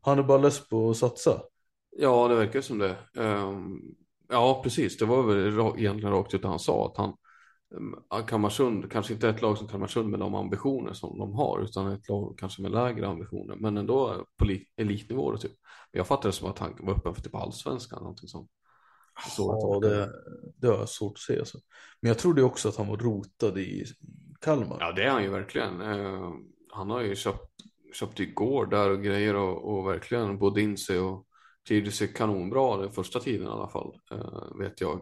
Han 0.00 0.18
är 0.18 0.22
bara 0.22 0.38
less 0.38 0.68
på 0.68 0.90
att 0.90 0.96
satsa. 0.96 1.42
Ja, 2.00 2.28
det 2.28 2.34
verkar 2.34 2.60
som 2.60 2.78
det. 2.78 2.96
Ehm, 3.16 3.80
Ja, 4.30 4.60
precis. 4.64 4.96
Det 4.98 5.04
var 5.04 5.22
väl 5.22 5.78
egentligen 5.80 6.12
rakt 6.14 6.34
ut 6.34 6.44
han 6.44 6.58
sa. 6.58 6.86
Att 6.86 6.96
han, 6.96 7.14
um, 7.74 8.26
Kalmarsund, 8.26 8.92
kanske 8.92 9.12
inte 9.12 9.28
ett 9.28 9.42
lag 9.42 9.58
som 9.58 9.68
Kalmarsund 9.68 10.08
med 10.10 10.20
de 10.20 10.34
ambitioner 10.34 10.92
som 10.92 11.18
de 11.18 11.32
har, 11.34 11.60
utan 11.60 11.92
ett 11.92 12.08
lag 12.08 12.38
kanske 12.38 12.62
med 12.62 12.70
lägre 12.70 13.08
ambitioner, 13.08 13.56
men 13.56 13.76
ändå 13.76 14.24
på 14.38 14.44
li- 14.44 14.66
elitnivå. 14.76 15.36
Typ. 15.36 15.52
Jag 15.92 16.06
fattade 16.06 16.28
det 16.28 16.32
som 16.32 16.50
att 16.50 16.58
han 16.58 16.74
var 16.80 16.94
öppen 16.94 17.14
för 17.14 17.22
typ 17.22 17.34
allsvenskan, 17.34 17.98
någonting 18.02 18.28
sånt. 18.28 18.50
Ja, 19.38 19.80
de- 19.82 19.88
det, 19.88 20.10
det 20.56 20.66
har 20.66 20.74
jag 20.78 20.88
svårt 20.88 21.12
att 21.12 21.18
se. 21.18 21.38
Alltså. 21.38 21.58
Men 22.00 22.08
jag 22.08 22.18
trodde 22.18 22.42
också 22.42 22.68
att 22.68 22.76
han 22.76 22.88
var 22.88 22.96
rotad 22.96 23.58
i 23.58 23.84
Kalmar. 24.40 24.76
Ja, 24.80 24.92
det 24.92 25.04
är 25.04 25.10
han 25.10 25.22
ju 25.22 25.30
verkligen. 25.30 25.80
Eh, 25.80 26.32
han 26.72 26.90
har 26.90 27.00
ju 27.00 27.16
köpt, 27.16 27.50
köpt 27.92 28.20
igår 28.20 28.66
där 28.66 28.90
och 28.90 29.02
grejer 29.02 29.36
och, 29.36 29.78
och 29.78 29.86
verkligen 29.88 30.38
bodde 30.38 30.60
in 30.62 30.76
sig 30.78 30.98
och 31.00 31.24
trivdes 31.68 31.96
sig 31.96 32.12
kanonbra 32.12 32.76
den 32.76 32.92
första 32.92 33.20
tiden 33.20 33.46
i 33.46 33.50
alla 33.50 33.68
fall, 33.68 34.00
eh, 34.10 34.56
vet 34.58 34.80
jag. 34.80 35.00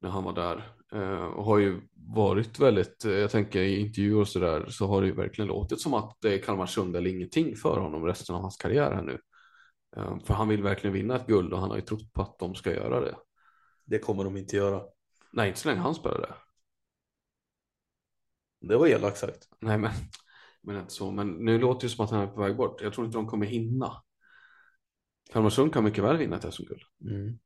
När 0.00 0.10
han 0.10 0.24
var 0.24 0.32
där. 0.32 0.72
Eh, 0.92 1.24
och 1.24 1.44
har 1.44 1.58
ju 1.58 1.80
varit 1.92 2.58
väldigt, 2.58 3.04
eh, 3.04 3.12
jag 3.12 3.30
tänker 3.30 3.60
i 3.60 3.80
intervjuer 3.80 4.20
och 4.20 4.28
sådär, 4.28 4.66
så 4.68 4.86
har 4.86 5.00
det 5.00 5.06
ju 5.06 5.14
verkligen 5.14 5.48
låtit 5.48 5.80
som 5.80 5.94
att 5.94 6.16
det 6.20 6.34
är 6.34 6.42
Kalmarsund 6.42 6.96
eller 6.96 7.10
ingenting 7.10 7.56
för 7.56 7.80
honom 7.80 8.04
resten 8.04 8.34
av 8.34 8.42
hans 8.42 8.56
karriär 8.56 8.92
här 8.94 9.02
nu. 9.02 9.18
För 10.24 10.34
han 10.34 10.48
vill 10.48 10.62
verkligen 10.62 10.94
vinna 10.94 11.16
ett 11.16 11.26
guld 11.26 11.52
och 11.52 11.60
han 11.60 11.70
har 11.70 11.76
ju 11.76 11.82
trott 11.82 12.12
på 12.12 12.22
att 12.22 12.38
de 12.38 12.54
ska 12.54 12.72
göra 12.72 13.00
det. 13.00 13.16
Det 13.84 13.98
kommer 13.98 14.24
de 14.24 14.36
inte 14.36 14.56
göra. 14.56 14.82
Nej, 15.32 15.48
inte 15.48 15.60
så 15.60 15.68
länge 15.68 15.80
han 15.80 15.94
spelade. 15.94 16.34
Det 18.60 18.76
var 18.76 18.86
elakt 18.86 19.18
sagt. 19.18 19.48
Nej, 19.60 19.78
men, 19.78 19.90
men 20.62 20.76
inte 20.80 20.92
så. 20.92 21.10
Men 21.10 21.30
nu 21.30 21.58
låter 21.58 21.86
det 21.86 21.94
som 21.94 22.04
att 22.04 22.10
han 22.10 22.20
är 22.20 22.26
på 22.26 22.40
väg 22.40 22.56
bort. 22.56 22.82
Jag 22.82 22.92
tror 22.92 23.06
inte 23.06 23.18
de 23.18 23.26
kommer 23.26 23.46
hinna. 23.46 24.02
Kalmarsund 25.32 25.72
kan 25.72 25.84
mycket 25.84 26.04
väl 26.04 26.16
vinna 26.16 26.36
ett 26.36 26.54
SM-guld. 26.54 26.82
Mm. 27.10 27.38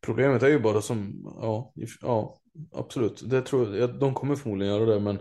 Problemet 0.00 0.42
är 0.42 0.48
ju 0.48 0.60
bara 0.60 0.82
som, 0.82 1.22
ja, 1.24 1.72
ja 2.00 2.40
absolut. 2.72 3.30
Det 3.30 3.42
tror 3.42 3.76
jag, 3.76 3.98
de 3.98 4.14
kommer 4.14 4.36
förmodligen 4.36 4.74
göra 4.74 4.94
det, 4.94 5.00
men 5.00 5.18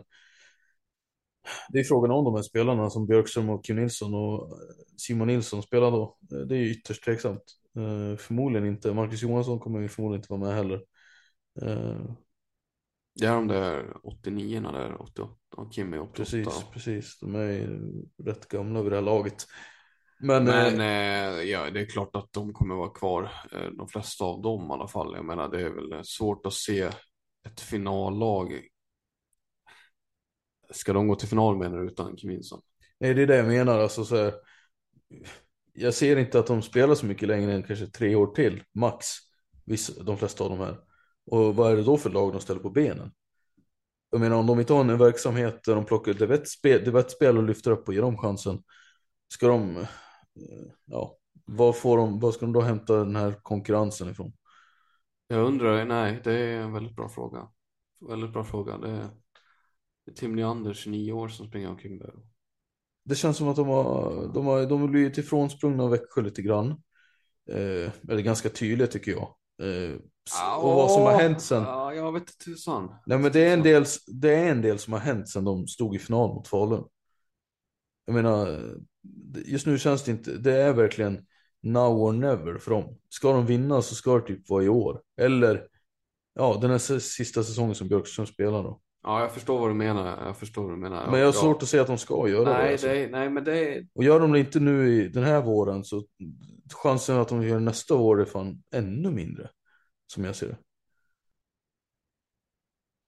det 1.70 1.80
är 1.80 1.84
frågan 1.84 2.12
om 2.12 2.24
de 2.26 2.36
här 2.36 2.42
spelarna 2.42 2.90
som 2.90 3.08
Björkström 3.08 3.50
och 3.50 3.66
Kim 3.66 3.76
Nilsson 3.76 4.14
och 4.14 4.60
Simon 4.98 5.28
Nilsson 5.28 5.64
spelar 5.64 5.92
då. 5.92 6.18
Det 6.20 6.56
är 6.56 6.60
ju 6.60 6.72
ytterst 6.72 7.04
tveksamt. 7.04 7.44
Eh, 7.78 8.18
förmodligen 8.18 8.68
inte. 8.68 8.94
Marcus 8.94 9.22
Johansson 9.24 9.60
kommer 9.60 9.80
ju 9.80 9.88
förmodligen 9.88 10.20
inte 10.20 10.34
vara 10.34 10.42
med 10.42 10.56
heller. 10.56 10.84
Eh, 11.62 12.02
Det 13.20 13.26
är 13.26 13.36
de 13.36 13.48
där 13.48 13.98
89 14.04 14.60
där, 14.60 15.02
88. 15.02 15.34
Och 15.56 15.74
Kim 15.74 15.94
är 15.94 16.00
88. 16.00 16.18
precis, 16.18 16.64
precis. 16.74 17.20
De 17.20 17.36
är 17.36 17.52
ju 17.52 17.80
rätt 18.24 18.48
gamla 18.48 18.82
vid 18.82 18.92
det 18.92 18.96
här 18.96 19.04
laget. 19.04 19.46
Men, 20.20 20.44
Men 20.44 20.80
eh, 20.80 21.40
eh, 21.40 21.44
ja, 21.44 21.70
det 21.70 21.80
är 21.80 21.86
klart 21.86 22.16
att 22.16 22.34
de 22.34 22.54
kommer 22.54 22.76
vara 22.76 22.90
kvar. 22.90 23.32
Eh, 23.52 23.70
de 23.78 23.88
flesta 23.88 24.26
av 24.26 24.42
dem 24.42 24.70
i 24.70 24.74
alla 24.74 24.88
fall. 24.88 25.16
Jag 25.16 25.26
menar, 25.26 25.50
det 25.50 25.62
är 25.62 25.70
väl 25.70 26.06
svårt 26.06 26.46
att 26.46 26.54
se 26.54 26.82
ett 27.48 27.62
finallag. 27.62 28.62
Ska 30.72 30.94
de 30.94 31.08
gå 31.08 31.16
till 31.16 31.28
final 31.28 31.58
menar 31.58 31.78
du 31.78 31.88
utan 31.88 32.16
Kim 32.16 32.42
nej, 33.00 33.14
det 33.14 33.22
är 33.22 33.28
det 33.28 33.36
jag 33.36 33.48
menar. 33.48 33.80
Alltså, 33.80 34.06
så 34.06 34.16
här, 34.16 34.34
jag 35.74 35.94
ser 35.94 36.18
inte 36.18 36.40
att 36.40 36.48
de 36.48 36.62
spelar 36.62 36.96
så 36.96 37.06
mycket 37.06 37.28
längre 37.28 37.54
än 37.54 37.64
kanske 37.64 37.88
tre 37.88 38.16
år 38.16 38.28
till, 38.28 38.64
max. 38.74 39.08
Vissa, 39.66 40.04
de 40.04 40.18
flesta 40.18 40.44
av 40.44 40.50
de 40.50 40.60
här. 40.60 40.78
Och 41.26 41.56
vad 41.56 41.72
är 41.72 41.76
det 41.76 41.84
då 41.84 41.98
för 41.98 42.10
lag 42.10 42.32
de 42.32 42.42
ställer 42.42 42.60
på 42.60 42.70
benen? 42.70 43.12
Jag 44.12 44.22
menar 44.22 44.36
om 44.36 44.48
de 44.48 44.60
inte 44.60 44.74
har 44.74 44.82
en 44.82 44.98
verksamhet 44.98 45.64
där 45.64 45.76
de 45.76 45.86
plockar 45.86 46.32
ett 46.32 46.50
spel 47.12 47.38
och 47.38 47.44
lyfter 47.44 47.72
upp 47.72 47.88
och 47.88 47.94
ger 47.94 48.02
dem 48.02 48.18
chansen. 48.18 48.64
Ska 49.28 49.48
de, 49.48 49.78
eh, 49.78 49.88
ja, 50.86 51.18
vad 51.46 51.78
får 51.78 51.98
de, 51.98 52.20
vad 52.20 52.34
ska 52.34 52.46
de 52.46 52.54
då 52.54 52.62
hämta 52.62 52.96
den 52.96 53.16
här 53.16 53.40
konkurrensen 53.44 54.10
ifrån? 54.10 54.34
Jag 55.28 55.46
undrar, 55.46 55.86
nej, 55.86 56.22
det 56.24 56.34
är 56.34 56.60
en 56.60 56.74
väldigt 56.74 56.96
bra 56.96 57.10
fråga. 57.10 57.48
Väldigt 58.10 58.34
bra 58.34 58.44
fråga. 58.44 58.78
Det 58.78 58.90
är, 58.90 59.10
det 60.06 60.12
är 60.12 60.16
Tim 60.16 60.36
Leander, 60.36 60.74
29 60.74 61.12
år, 61.12 61.28
som 61.28 61.48
springer 61.48 61.70
omkring 61.70 62.00
där. 62.00 62.14
Det 63.04 63.16
känns 63.16 63.38
som 63.38 63.48
att 63.48 63.56
de 63.56 63.68
har, 63.68 64.32
de 64.34 64.46
har, 64.46 64.66
de 64.66 64.82
har 64.82 64.88
blivit 64.88 65.18
ifrånsprungna 65.18 65.84
av 65.84 65.90
Växjö 65.90 66.22
lite 66.22 66.42
grann. 66.42 66.70
Eh, 67.50 67.92
eller 68.10 68.22
ganska 68.22 68.50
tydligt 68.50 68.92
tycker 68.92 69.12
jag. 69.12 69.36
Eh, 69.62 69.96
och 70.58 70.74
vad 70.74 70.92
som 70.92 71.04
har 71.04 71.20
hänt 71.20 71.42
sen. 71.42 71.64
Ja, 71.64 71.94
jag 71.94 72.12
vet 72.12 72.22
inte 72.22 72.38
tusan. 72.38 72.96
Nej 73.06 73.18
men 73.18 73.32
det 73.32 73.40
är, 73.40 73.54
en 73.54 73.64
del, 73.64 73.86
det 74.08 74.36
är 74.36 74.52
en 74.52 74.62
del 74.62 74.80
som 74.80 74.94
har 74.94 75.00
hänt 75.00 75.30
sen 75.30 75.46
de 75.46 75.68
stod 75.68 75.96
i 75.96 76.00
final 76.00 76.30
mot 76.36 76.48
Falun. 76.48 76.84
Jag 78.06 78.14
menar, 78.14 78.76
just 79.46 79.68
nu 79.68 79.80
känns 79.80 80.04
det 80.04 80.12
inte, 80.12 80.32
det 80.32 80.62
är 80.62 80.74
verkligen 80.74 81.26
now 81.64 82.04
or 82.04 82.14
never 82.14 82.58
för 82.58 82.72
dem. 82.72 82.98
Ska 83.10 83.32
de 83.32 83.46
vinna 83.46 83.82
så 83.82 83.96
ska 83.96 84.16
det 84.16 84.28
typ 84.28 84.50
vara 84.50 84.64
i 84.64 84.70
år. 84.70 85.02
Eller, 85.22 85.68
ja 86.36 86.58
den 86.62 86.72
här 86.72 87.00
sista 87.00 87.44
säsongen 87.44 87.76
som 87.76 87.88
Björkström 87.88 88.26
spelar 88.26 88.64
då. 88.64 88.82
Ja, 89.04 89.22
jag 89.22 89.32
förstår 89.32 89.60
vad 89.60 89.70
du 89.70 89.74
menar. 89.74 90.26
Jag 90.26 90.38
förstår 90.38 90.64
vad 90.64 90.72
du 90.72 90.78
menar. 90.78 91.12
Men 91.12 91.20
jag 91.20 91.28
har 91.28 91.34
ja. 91.34 91.42
svårt 91.42 91.64
att 91.64 91.70
se 91.70 91.80
att 91.80 91.88
de 91.88 91.98
ska 91.98 92.30
göra 92.30 92.50
det. 92.50 92.58
Nej, 92.58 92.72
Alltså. 92.72 92.88
det 92.88 93.08
nej, 93.12 93.30
men 93.30 93.44
det. 93.44 93.86
Och 93.96 94.04
gör 94.04 94.20
de 94.20 94.32
det 94.32 94.40
inte 94.40 94.60
nu 94.60 94.94
i 94.94 95.08
den 95.10 95.24
här 95.24 95.42
våren 95.42 95.84
så 95.84 96.04
chansen 96.74 97.18
att 97.18 97.28
de 97.28 97.44
gör 97.44 97.56
det 97.56 97.66
nästa 97.66 97.96
år 97.96 98.22
är 98.22 98.26
fan 98.26 98.64
ännu 98.74 99.12
mindre. 99.12 99.50
Som 100.08 100.24
jag 100.24 100.36
ser 100.36 100.48
det. 100.48 100.58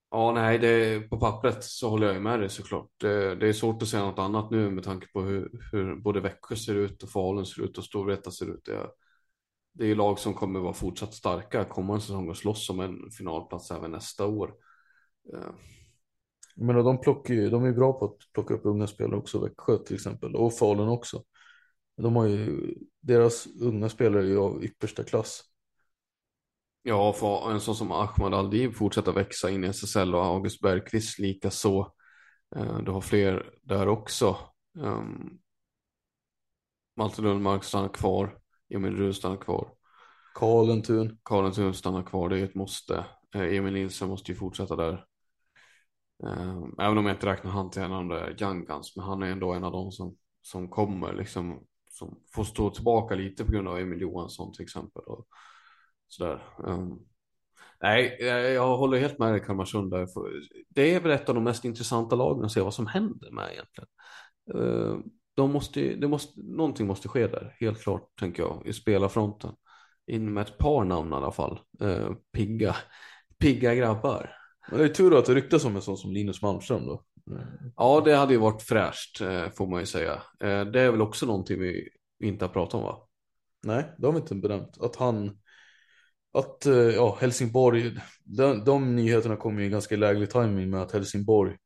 Ja, 0.09 0.31
nej, 0.31 0.59
det 0.59 0.67
är, 0.67 0.99
på 0.99 1.19
pappret 1.19 1.63
så 1.63 1.89
håller 1.89 2.07
jag 2.07 2.15
ju 2.15 2.21
med 2.21 2.39
dig 2.39 2.49
såklart. 2.49 2.89
Det, 2.97 3.35
det 3.35 3.47
är 3.47 3.53
svårt 3.53 3.81
att 3.81 3.87
säga 3.87 4.05
något 4.05 4.19
annat 4.19 4.51
nu 4.51 4.69
med 4.69 4.83
tanke 4.83 5.07
på 5.07 5.21
hur, 5.21 5.49
hur 5.71 5.95
både 5.95 6.19
Växjö 6.21 6.55
ser 6.55 6.75
ut 6.75 7.03
och 7.03 7.09
Falun 7.09 7.45
ser 7.45 7.63
ut 7.63 7.77
och 7.77 7.83
Storvreta 7.83 8.31
ser 8.31 8.45
ut. 8.45 8.65
Det 8.65 8.75
är, 8.75 8.89
det 9.73 9.83
är 9.83 9.87
ju 9.87 9.95
lag 9.95 10.19
som 10.19 10.33
kommer 10.33 10.59
vara 10.59 10.73
fortsatt 10.73 11.13
starka 11.13 11.65
kommande 11.65 12.01
säsong 12.01 12.29
och 12.29 12.37
slåss 12.37 12.69
om 12.69 12.79
en 12.79 13.11
finalplats 13.11 13.71
även 13.71 13.91
nästa 13.91 14.25
år. 14.25 14.53
Eh. 15.33 15.39
Men 15.39 15.55
Jag 16.55 16.65
menar, 16.67 16.83
de, 16.83 17.01
plockar 17.01 17.33
ju, 17.33 17.49
de 17.49 17.63
är 17.63 17.67
ju 17.67 17.73
bra 17.73 17.93
på 17.93 18.05
att 18.05 18.33
plocka 18.33 18.53
upp 18.53 18.65
unga 18.65 18.87
spelare 18.87 19.17
också, 19.17 19.39
Växjö 19.39 19.77
till 19.77 19.95
exempel, 19.95 20.35
och 20.35 20.53
Falun 20.53 20.89
också. 20.89 21.23
De 21.97 22.15
har 22.15 22.27
ju, 22.27 22.73
deras 22.99 23.47
unga 23.61 23.89
spelare 23.89 24.23
är 24.23 24.27
ju 24.27 24.39
av 24.39 24.63
yppersta 24.63 25.03
klass. 25.03 25.43
Ja, 26.87 27.13
för 27.13 27.51
en 27.51 27.61
sån 27.61 27.75
som 27.75 27.91
Ahmad 27.91 28.33
Aldin 28.33 28.73
fortsätter 28.73 29.11
växa 29.11 29.49
in 29.49 29.63
i 29.63 29.67
SSL 29.67 30.15
och 30.15 30.25
August 30.25 30.61
Bergqvist 30.61 31.19
lika 31.19 31.51
så. 31.51 31.93
Eh, 32.55 32.77
Du 32.79 32.91
har 32.91 33.01
fler 33.01 33.53
där 33.63 33.87
också. 33.87 34.37
Um, 34.79 35.39
Malte 36.97 37.21
Lundmark 37.21 37.63
stannar 37.63 37.89
kvar. 37.89 38.37
Emil 38.69 38.95
Rud 38.95 39.15
stannar 39.15 39.37
kvar. 39.37 39.69
Karlentun. 40.35 41.17
Karin 41.25 41.51
Thun 41.51 41.73
stannar 41.73 42.03
kvar, 42.03 42.29
det 42.29 42.39
är 42.39 42.43
ett 42.43 42.55
måste. 42.55 43.05
Eh, 43.35 43.41
Emil 43.57 43.73
Nilsson 43.73 44.09
måste 44.09 44.31
ju 44.31 44.37
fortsätta 44.37 44.75
där. 44.75 45.05
Eh, 46.23 46.63
Även 46.79 46.97
om 46.97 47.05
jag 47.05 47.15
inte 47.15 47.25
räknar 47.25 47.51
han 47.51 47.69
till 47.69 47.81
en 47.81 47.91
av 47.93 48.05
de 48.05 48.35
Young 48.45 48.65
Guns, 48.65 48.95
men 48.95 49.05
han 49.05 49.23
är 49.23 49.27
ändå 49.31 49.53
en 49.53 49.63
av 49.63 49.71
dem 49.71 49.91
som, 49.91 50.15
som 50.41 50.69
kommer 50.69 51.13
liksom, 51.13 51.63
som 51.89 52.19
får 52.35 52.43
stå 52.43 52.69
tillbaka 52.69 53.15
lite 53.15 53.45
på 53.45 53.51
grund 53.51 53.67
av 53.67 53.77
Emil 53.79 54.01
Johansson 54.01 54.53
till 54.53 54.63
exempel. 54.63 55.03
Och 55.03 55.27
sådär. 56.07 56.43
Um, 56.63 56.99
nej, 57.81 58.17
jag, 58.19 58.51
jag 58.51 58.77
håller 58.77 58.97
helt 58.97 59.19
med 59.19 59.33
dig 59.33 59.43
Kalmarsund 59.43 59.91
där. 59.91 60.07
Det 60.69 60.95
är 60.95 60.99
väl 60.99 61.11
ett 61.11 61.29
av 61.29 61.35
de 61.35 61.43
mest 61.43 61.65
intressanta 61.65 62.15
lagen 62.15 62.45
att 62.45 62.51
se 62.51 62.61
vad 62.61 62.73
som 62.73 62.87
händer 62.87 63.31
med 63.31 63.49
egentligen. 63.51 63.89
Eh, 64.55 64.97
de 65.35 65.51
måste, 65.51 65.95
det 65.95 66.07
måste, 66.07 66.41
någonting 66.41 66.87
måste 66.87 67.07
ske 67.07 67.27
där, 67.27 67.55
helt 67.59 67.81
klart, 67.81 68.09
tänker 68.19 68.43
jag, 68.43 68.63
i 68.65 68.73
spelarfronten. 68.73 69.51
In 70.07 70.33
med 70.33 70.41
ett 70.41 70.57
par 70.57 70.85
namn 70.85 71.11
i 71.11 71.15
alla 71.15 71.31
fall. 71.31 71.59
Eh, 71.81 72.11
pigga, 72.33 72.75
pigga 73.39 73.75
grabbar. 73.75 74.31
Men 74.69 74.79
det 74.79 74.85
är 74.85 74.89
tur 74.89 75.17
att 75.17 75.25
det 75.25 75.35
ryktas 75.35 75.65
om 75.65 75.75
en 75.75 75.81
sån 75.81 75.97
som 75.97 76.11
Linus 76.11 76.41
Malmström 76.41 76.85
då. 76.85 77.03
Ja, 77.75 78.01
det 78.05 78.15
hade 78.15 78.33
ju 78.33 78.39
varit 78.39 78.61
fräscht, 78.61 79.21
eh, 79.21 79.49
får 79.49 79.67
man 79.67 79.79
ju 79.79 79.85
säga. 79.85 80.13
Eh, 80.39 80.65
det 80.65 80.81
är 80.81 80.91
väl 80.91 81.01
också 81.01 81.25
någonting 81.25 81.59
vi 81.59 81.89
inte 82.23 82.45
har 82.45 82.49
pratat 82.49 82.73
om, 82.73 82.83
va? 82.83 83.07
Nej, 83.63 83.95
det 83.97 84.05
har 84.05 84.13
vi 84.13 84.19
inte 84.19 84.35
benämnt. 84.35 84.77
Att 84.81 84.95
han, 84.95 85.39
att 86.39 86.65
eh, 86.65 86.73
ja, 86.73 87.17
Helsingborg, 87.21 87.97
de, 88.23 88.63
de 88.63 88.95
nyheterna 88.95 89.35
kommer 89.35 89.61
ju 89.61 89.67
i 89.67 89.69
ganska 89.69 89.95
läglig 89.95 90.29
timing 90.29 90.69
med 90.69 90.81
att 90.81 90.91
Helsingborg 90.91 91.57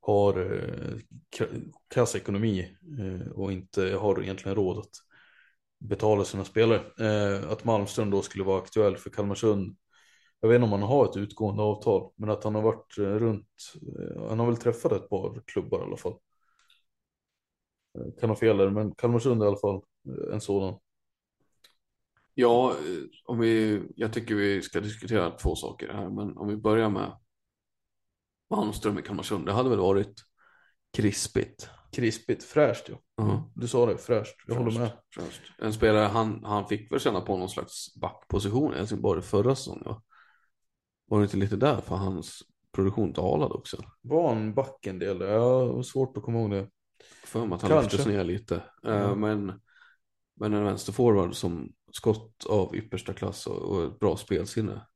har 0.00 0.54
eh, 1.90 2.16
ekonomi 2.16 2.76
eh, 2.98 3.30
och 3.30 3.52
inte 3.52 3.82
har 3.82 4.22
egentligen 4.22 4.56
råd 4.56 4.78
att 4.78 4.90
betala 5.78 6.24
sina 6.24 6.44
spelare. 6.44 6.80
Eh, 7.00 7.50
att 7.50 7.64
Malmström 7.64 8.10
då 8.10 8.22
skulle 8.22 8.44
vara 8.44 8.58
aktuell 8.58 8.96
för 8.96 9.10
Kalmarsund. 9.10 9.76
Jag 10.40 10.48
vet 10.48 10.56
inte 10.56 10.64
om 10.64 10.72
han 10.72 10.82
har 10.82 11.04
ett 11.10 11.16
utgående 11.16 11.62
avtal, 11.62 12.12
men 12.16 12.30
att 12.30 12.44
han 12.44 12.54
har 12.54 12.62
varit 12.62 12.98
eh, 12.98 13.02
runt, 13.02 13.48
eh, 13.98 14.28
han 14.28 14.38
har 14.38 14.46
väl 14.46 14.56
träffat 14.56 14.92
ett 14.92 15.08
par 15.08 15.42
klubbar 15.46 15.80
i 15.80 15.82
alla 15.82 15.96
fall. 15.96 16.18
Kan 18.20 18.30
ha 18.30 18.36
fel 18.36 18.56
där, 18.56 18.70
men 18.70 18.94
Kalmarsund 18.94 19.42
är 19.42 19.46
i 19.46 19.48
alla 19.48 19.58
fall 19.58 19.82
en 20.32 20.40
sådan. 20.40 20.78
Ja, 22.38 22.70
eh, 22.70 22.76
om 23.24 23.38
vi, 23.38 23.82
jag 23.96 24.12
tycker 24.12 24.34
vi 24.34 24.62
ska 24.62 24.80
diskutera 24.80 25.30
två 25.30 25.54
saker 25.54 25.92
här, 25.92 26.10
men 26.10 26.36
om 26.36 26.48
vi 26.48 26.56
börjar 26.56 26.90
med 26.90 27.12
Malmström 28.50 28.98
i 28.98 29.02
Kalmarsund. 29.02 29.46
Det 29.46 29.52
hade 29.52 29.68
väl 29.70 29.78
varit 29.78 30.22
krispigt. 30.96 31.68
krispigt, 31.92 32.44
fräscht 32.44 32.88
ja. 32.88 32.96
Ja. 33.16 33.52
Du 33.54 33.68
sa 33.68 33.86
det, 33.86 33.98
fräscht. 33.98 34.34
Jag 34.46 34.54
håller 34.54 34.70
Fräscht, 34.70 34.80
med. 35.16 35.24
fräscht. 35.24 35.52
En 35.58 35.72
spelare, 35.72 36.04
han, 36.06 36.44
han 36.44 36.68
fick 36.68 36.92
väl 36.92 37.00
känna 37.00 37.20
på 37.20 37.36
någon 37.36 37.48
slags 37.48 37.94
backposition 38.00 38.74
i 38.74 38.76
Helsingborg 38.76 39.22
förra 39.22 39.54
säsongen. 39.56 39.84
va? 39.84 40.02
Var 41.06 41.18
det 41.18 41.24
inte 41.24 41.36
lite 41.36 41.56
där 41.56 41.80
för 41.80 41.96
hans 41.96 42.42
produktion 42.72 43.12
dalade 43.12 43.54
också? 43.54 43.76
Var 44.02 44.28
han 44.28 44.54
back 44.54 44.86
en 44.86 44.98
del? 44.98 45.20
Jag 45.20 45.40
har 45.40 45.82
svårt 45.82 46.16
att 46.16 46.22
komma 46.22 46.38
ihåg 46.40 46.50
det. 46.50 46.68
För 47.24 47.46
mig 47.46 47.56
att 47.56 47.62
han 47.62 47.82
lyftes 47.82 48.06
ner 48.06 48.24
lite. 48.24 48.62
Ja. 48.82 49.14
men, 49.14 49.60
men 50.40 50.54
en 50.54 50.64
vänsterforward 50.64 51.34
som 51.34 51.72
skott 51.96 52.46
av 52.48 52.76
yppersta 52.76 53.12
klass 53.12 53.46
och, 53.46 53.84
ett 53.84 53.98
bra 53.98 54.16
spelsinne. 54.16 54.86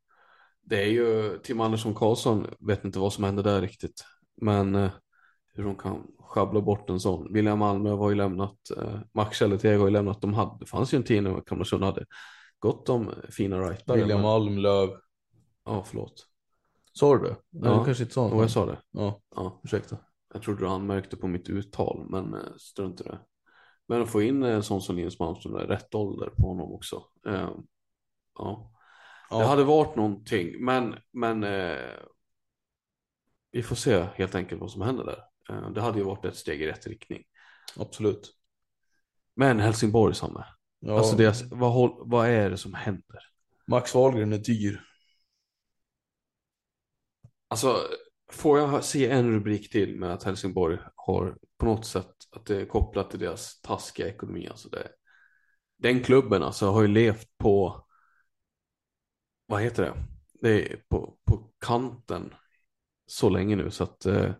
Det 0.63 0.83
är 0.83 0.87
ju 0.89 1.39
Tim 1.43 1.61
Andersson 1.61 1.95
Karlsson, 1.95 2.47
vet 2.61 2.85
inte 2.85 2.99
vad 2.99 3.13
som 3.13 3.25
hände 3.25 3.43
där 3.43 3.61
riktigt. 3.61 4.05
Men 4.37 4.75
eh, 4.75 4.91
hur 5.55 5.65
de 5.65 5.77
kan 5.77 6.07
schabbla 6.19 6.61
bort 6.61 6.91
en 6.91 7.01
sån. 7.01 7.33
William 7.33 7.59
Malmö 7.59 7.91
har 7.91 8.09
ju 8.11 8.17
lämnat, 8.17 8.57
eh, 8.77 9.01
Max 9.15 9.39
Källeteg 9.39 9.79
har 9.79 9.87
ju 9.87 9.93
lämnat. 9.93 10.21
De 10.21 10.35
hade, 10.35 10.57
det 10.61 10.67
fanns 10.67 10.95
ju 10.95 10.97
en 10.97 11.03
tid 11.05 11.23
när 11.23 11.41
Kalmarsund 11.41 11.85
hade 11.85 12.07
gott 12.59 12.89
om 12.89 13.11
fina 13.29 13.61
rightare. 13.71 13.97
William 13.99 14.21
men- 14.21 14.31
Almlöv. 14.31 14.89
Ja, 15.65 15.85
förlåt. 15.87 16.27
Sa 16.93 17.17
du 17.17 17.23
det? 17.25 17.37
Nej, 17.51 17.71
Ja. 17.73 17.79
du 17.79 17.85
kanske 17.85 18.03
inte 18.03 18.15
sa 18.15 18.29
jag 18.29 18.51
sa 18.51 18.67
det. 18.67 18.79
Ja, 18.91 19.21
Ja. 19.37 19.61
ursäkta. 19.65 19.97
Jag 20.33 20.43
trodde 20.43 20.61
du 20.61 20.69
anmärkte 20.69 21.17
på 21.17 21.27
mitt 21.29 21.49
uttal, 21.49 22.07
men 22.09 22.35
eh, 22.35 22.41
strunt 22.57 23.01
i 23.01 23.05
det. 23.05 23.19
Men 23.91 24.03
att 24.03 24.11
få 24.11 24.22
in 24.22 24.43
en 24.43 24.62
sån 24.62 24.82
som 24.82 24.97
Linus 24.97 25.18
Malmström, 25.18 25.55
är 25.55 25.66
rätt 25.66 25.95
ålder 25.95 26.30
på 26.30 26.49
honom 26.49 26.72
också. 26.72 27.05
Eh, 27.26 27.51
ja. 28.38 28.72
Ja. 29.30 29.38
Det 29.38 29.45
hade 29.45 29.64
varit 29.64 29.97
någonting, 29.97 30.64
men, 30.64 30.97
men 31.11 31.45
eh, 31.45 31.78
vi 33.51 33.62
får 33.62 33.76
se 33.76 34.07
helt 34.14 34.34
enkelt 34.34 34.61
vad 34.61 34.70
som 34.70 34.82
händer 34.82 35.05
där. 35.05 35.24
Eh, 35.49 35.70
det 35.70 35.80
hade 35.80 35.99
ju 35.99 36.05
varit 36.05 36.24
ett 36.24 36.36
steg 36.36 36.62
i 36.62 36.66
rätt 36.66 36.86
riktning. 36.86 37.24
Absolut. 37.76 38.30
Men 39.34 39.61
Helsingborg, 39.61 40.14
Samme. 40.14 40.45
Ja. 40.78 40.99
Alltså 40.99 41.16
deras, 41.16 41.43
vad, 41.43 41.93
vad 42.11 42.28
är 42.28 42.51
det 42.51 42.59
som 42.59 42.74
händer? 42.74 43.20
Max 43.66 43.95
Wahlgren 43.95 44.32
är 44.32 44.38
dyr. 44.38 44.84
Alltså, 47.49 47.76
får 48.33 48.59
jag 48.59 48.85
se 48.85 49.11
en 49.11 49.33
rubrik 49.33 49.70
till 49.70 49.97
med 49.97 50.12
att 50.12 50.22
Helsingborg 50.22 50.78
har 50.95 51.39
på 51.59 51.66
något 51.66 51.87
sätt 51.87 52.14
att 52.31 52.47
det 52.47 52.61
är 52.61 52.66
kopplat 52.66 53.11
till 53.11 53.18
deras 53.18 53.61
taskiga 53.61 54.09
ekonomi. 54.09 54.49
Alltså 54.49 54.68
det, 54.68 54.89
den 55.78 56.01
klubben 56.03 56.43
alltså 56.43 56.66
har 56.66 56.83
ju 56.83 56.89
levt 56.89 57.39
på, 57.39 57.87
vad 59.47 59.62
heter 59.62 59.83
det? 59.83 59.95
Det 60.41 60.72
är 60.72 60.76
på, 60.89 61.18
på 61.24 61.51
kanten 61.61 62.35
så 63.07 63.28
länge 63.28 63.57
nu 63.57 63.70
så 63.70 63.85
att 63.85 64.07
eh, 64.07 64.33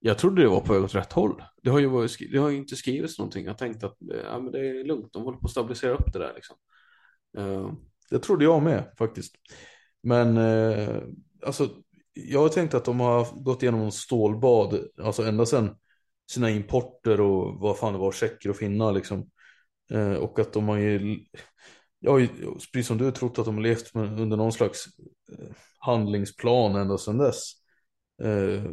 jag 0.00 0.18
trodde 0.18 0.42
det 0.42 0.48
var 0.48 0.60
på 0.60 0.72
väg 0.72 0.82
åt 0.84 0.94
rätt 0.94 1.12
håll. 1.12 1.42
Det 1.62 1.70
har 1.70 1.78
ju, 1.78 1.86
varit, 1.86 2.32
det 2.32 2.38
har 2.38 2.50
ju 2.50 2.56
inte 2.56 2.76
skrivits 2.76 3.18
någonting. 3.18 3.46
Jag 3.46 3.58
tänkte 3.58 3.86
att 3.86 4.02
eh, 4.02 4.20
ja, 4.24 4.38
men 4.40 4.52
det 4.52 4.58
är 4.58 4.84
lugnt, 4.84 5.12
de 5.12 5.22
håller 5.22 5.38
på 5.38 5.44
att 5.44 5.50
stabilisera 5.50 5.92
upp 5.92 6.12
det 6.12 6.18
där 6.18 6.32
liksom. 6.34 6.56
Eh, 7.36 7.72
Det 8.10 8.18
trodde 8.18 8.44
jag 8.44 8.62
med 8.62 8.92
faktiskt. 8.98 9.34
Men 10.02 10.36
eh, 10.36 11.02
alltså, 11.46 11.82
jag 12.14 12.40
har 12.40 12.48
tänkt 12.48 12.74
att 12.74 12.84
de 12.84 13.00
har 13.00 13.42
gått 13.42 13.62
igenom 13.62 13.80
en 13.80 13.92
stålbad, 13.92 14.88
alltså 15.02 15.22
ända 15.22 15.46
sedan 15.46 15.76
sina 16.30 16.50
importer 16.50 17.20
och 17.20 17.60
vad 17.60 17.78
fan 17.78 17.92
det 17.92 17.98
var, 17.98 18.12
tjecker 18.12 18.50
och 18.50 18.56
finnar 18.56 18.92
liksom. 18.92 19.30
Eh, 19.90 20.12
och 20.12 20.38
att 20.38 20.52
de 20.52 20.68
har 20.68 20.76
ju, 20.76 21.18
jag 21.98 22.10
har 22.10 22.18
ju, 22.18 22.28
precis 22.72 22.86
som 22.86 22.98
du, 22.98 23.10
trott 23.10 23.38
att 23.38 23.44
de 23.44 23.54
har 23.54 23.62
levt 23.62 23.94
med, 23.94 24.20
under 24.20 24.36
någon 24.36 24.52
slags 24.52 24.86
eh, 25.38 25.54
handlingsplan 25.78 26.76
ända 26.76 26.98
sedan 26.98 27.18
dess. 27.18 27.52
Eh, 28.22 28.64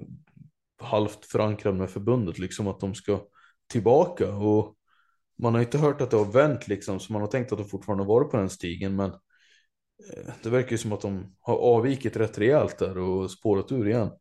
halvt 0.82 1.26
förankrad 1.26 1.76
med 1.76 1.90
förbundet, 1.90 2.40
liksom 2.40 2.68
att 2.68 2.80
de 2.80 2.96
ska 2.96 3.22
tillbaka. 3.68 4.36
Och 4.36 4.76
man 5.38 5.54
har 5.54 5.62
inte 5.62 5.78
hört 5.78 6.02
att 6.02 6.12
det 6.12 6.18
har 6.18 6.32
vänt 6.32 6.68
liksom, 6.68 7.00
så 7.00 7.14
man 7.14 7.22
har 7.22 7.30
tänkt 7.30 7.52
att 7.52 7.58
de 7.58 7.68
fortfarande 7.68 8.04
har 8.04 8.14
varit 8.14 8.32
på 8.32 8.38
den 8.38 8.50
stigen. 8.50 8.96
Men 8.96 9.10
eh, 9.10 9.18
det 10.44 10.50
verkar 10.50 10.72
ju 10.72 10.78
som 10.78 10.92
att 10.92 11.02
de 11.02 11.36
har 11.40 11.58
avvikit 11.58 12.16
rätt 12.16 12.38
rejält 12.38 12.78
där 12.78 12.98
och 12.98 13.32
spårat 13.32 13.72
ur 13.72 13.88
igen. 13.88 14.12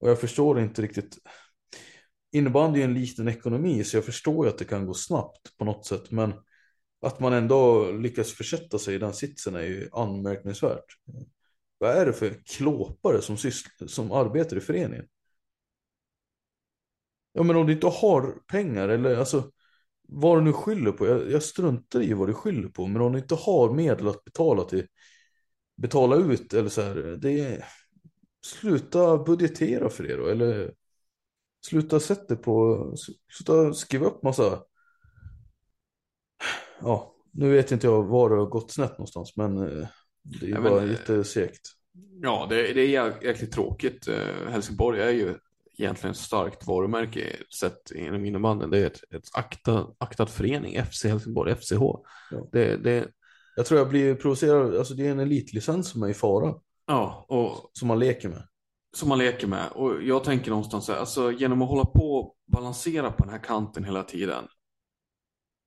Och 0.00 0.10
jag 0.10 0.20
förstår 0.20 0.60
inte 0.60 0.82
riktigt. 0.82 1.18
Innebandy 2.32 2.80
är 2.80 2.84
en 2.84 2.94
liten 2.94 3.28
ekonomi 3.28 3.84
så 3.84 3.96
jag 3.96 4.04
förstår 4.04 4.46
ju 4.46 4.52
att 4.52 4.58
det 4.58 4.64
kan 4.64 4.86
gå 4.86 4.94
snabbt 4.94 5.56
på 5.58 5.64
något 5.64 5.86
sätt. 5.86 6.10
Men 6.10 6.32
att 7.00 7.20
man 7.20 7.32
ändå 7.32 7.90
lyckas 7.92 8.32
försätta 8.32 8.78
sig 8.78 8.94
i 8.94 8.98
den 8.98 9.14
sitsen 9.14 9.54
är 9.54 9.62
ju 9.62 9.88
anmärkningsvärt. 9.92 10.84
Vad 11.78 11.90
är 11.90 12.06
det 12.06 12.12
för 12.12 12.42
klåpare 12.44 13.22
som, 13.22 13.36
syssl- 13.36 13.86
som 13.86 14.12
arbetar 14.12 14.56
i 14.56 14.60
föreningen? 14.60 15.06
Ja 17.32 17.42
men 17.42 17.56
om 17.56 17.66
du 17.66 17.72
inte 17.72 17.86
har 17.86 18.38
pengar 18.46 18.88
eller 18.88 19.16
alltså 19.16 19.50
vad 20.08 20.38
du 20.38 20.42
nu 20.42 20.52
skyller 20.52 20.92
på. 20.92 21.06
Jag, 21.06 21.30
jag 21.30 21.42
struntar 21.42 22.02
i 22.02 22.12
vad 22.12 22.28
du 22.28 22.34
skyller 22.34 22.68
på. 22.68 22.86
Men 22.86 23.02
om 23.02 23.12
du 23.12 23.18
inte 23.18 23.34
har 23.34 23.74
medel 23.74 24.08
att 24.08 24.24
betala 24.24 24.64
till 24.64 24.86
betala 25.78 26.16
ut 26.16 26.54
eller 26.54 26.68
så 26.68 26.82
här. 26.82 26.94
Det 27.22 27.40
är, 27.40 27.64
sluta 28.46 29.18
budgetera 29.18 29.88
för 29.90 30.04
det 30.04 30.16
då. 30.16 30.26
Eller 30.26 30.74
sluta 31.66 32.00
sätta 32.00 32.36
på 32.36 32.84
sluta 33.32 33.74
skriva 33.74 34.06
upp 34.06 34.22
massa. 34.22 34.62
Ja, 36.80 37.14
nu 37.32 37.50
vet 37.52 37.72
inte 37.72 37.86
jag 37.86 38.02
var 38.04 38.30
det 38.30 38.36
har 38.36 38.46
gått 38.46 38.70
snett 38.72 38.90
någonstans. 38.92 39.36
Men 39.36 39.56
eh, 39.58 39.88
det 40.22 40.46
är 40.46 40.50
Ja, 40.50 40.60
bara 40.60 40.82
eh, 40.82 40.90
jättesegt. 40.90 41.60
Ja, 42.22 42.46
det, 42.50 42.72
det 42.72 42.80
är 42.80 42.86
jä- 42.88 43.24
jäkligt 43.24 43.52
tråkigt. 43.52 44.08
Eh, 44.08 44.50
Helsingborg 44.50 45.00
är 45.00 45.10
ju 45.10 45.34
egentligen 45.78 46.10
ett 46.12 46.18
starkt 46.18 46.66
varumärke 46.66 47.36
sett 47.60 47.90
inom 47.90 48.24
innebandyn. 48.24 48.70
Det 48.70 48.78
är 48.78 48.86
ett, 48.86 49.00
ett 49.14 49.28
akta, 49.32 49.86
aktad 49.98 50.26
förening, 50.26 50.82
FC 50.84 51.04
Helsingborg, 51.04 51.54
FCH. 51.54 51.80
Ja. 52.30 52.48
Det, 52.52 52.76
det, 52.76 53.08
Jag 53.58 53.66
tror 53.66 53.78
jag 53.78 53.88
blir 53.88 54.14
provocerad. 54.14 54.76
Alltså 54.76 54.94
det 54.94 55.06
är 55.06 55.10
en 55.10 55.20
elitlicens 55.20 55.88
som 55.88 56.02
är 56.02 56.08
i 56.08 56.14
fara. 56.14 56.54
ja, 56.86 57.26
och 57.28 57.70
Som 57.72 57.88
man 57.88 57.98
leker 57.98 58.28
med. 58.28 58.48
som 58.96 59.08
man 59.08 59.18
leker 59.18 59.46
med. 59.46 59.68
Och 59.72 60.02
jag 60.02 60.24
tänker 60.24 60.50
någonstans 60.50 60.84
så 60.86 60.92
här, 60.92 60.98
alltså 61.00 61.32
genom 61.32 61.62
att 61.62 61.68
hålla 61.68 61.84
på 61.84 62.16
och 62.16 62.36
balansera 62.46 63.12
på 63.12 63.24
den 63.24 63.32
här 63.32 63.38
kanten 63.44 63.84
hela 63.84 64.02
tiden. 64.02 64.44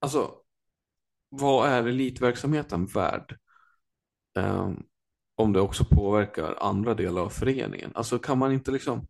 Alltså, 0.02 0.32
vad 1.30 1.70
är 1.70 1.88
elitverksamheten 1.88 2.86
värd? 2.86 3.38
Ehm, 4.38 4.84
om 5.36 5.54
det 5.54 5.62
också 5.62 5.86
påverkar 5.86 6.56
andra 6.60 6.94
delar 6.94 7.22
av 7.22 7.30
föreningen. 7.30 7.92
Alltså 7.96 8.20
kan 8.20 8.38
man 8.38 8.52
inte 8.52 8.72
liksom 8.72 9.08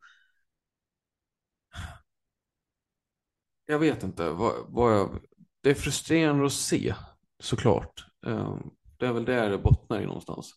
Jag 3.65 3.79
vet 3.79 4.03
inte. 4.03 4.29
Vad, 4.29 4.53
vad 4.67 4.93
jag... 4.93 5.19
Det 5.61 5.69
är 5.69 5.73
frustrerande 5.73 6.45
att 6.45 6.53
se, 6.53 6.95
såklart. 7.39 8.11
Eh, 8.28 8.57
det 8.97 9.05
är 9.07 9.13
väl 9.13 9.26
där 9.26 9.49
det 9.49 9.57
bottnar 9.57 10.01
i 10.01 10.05
någonstans. 10.05 10.53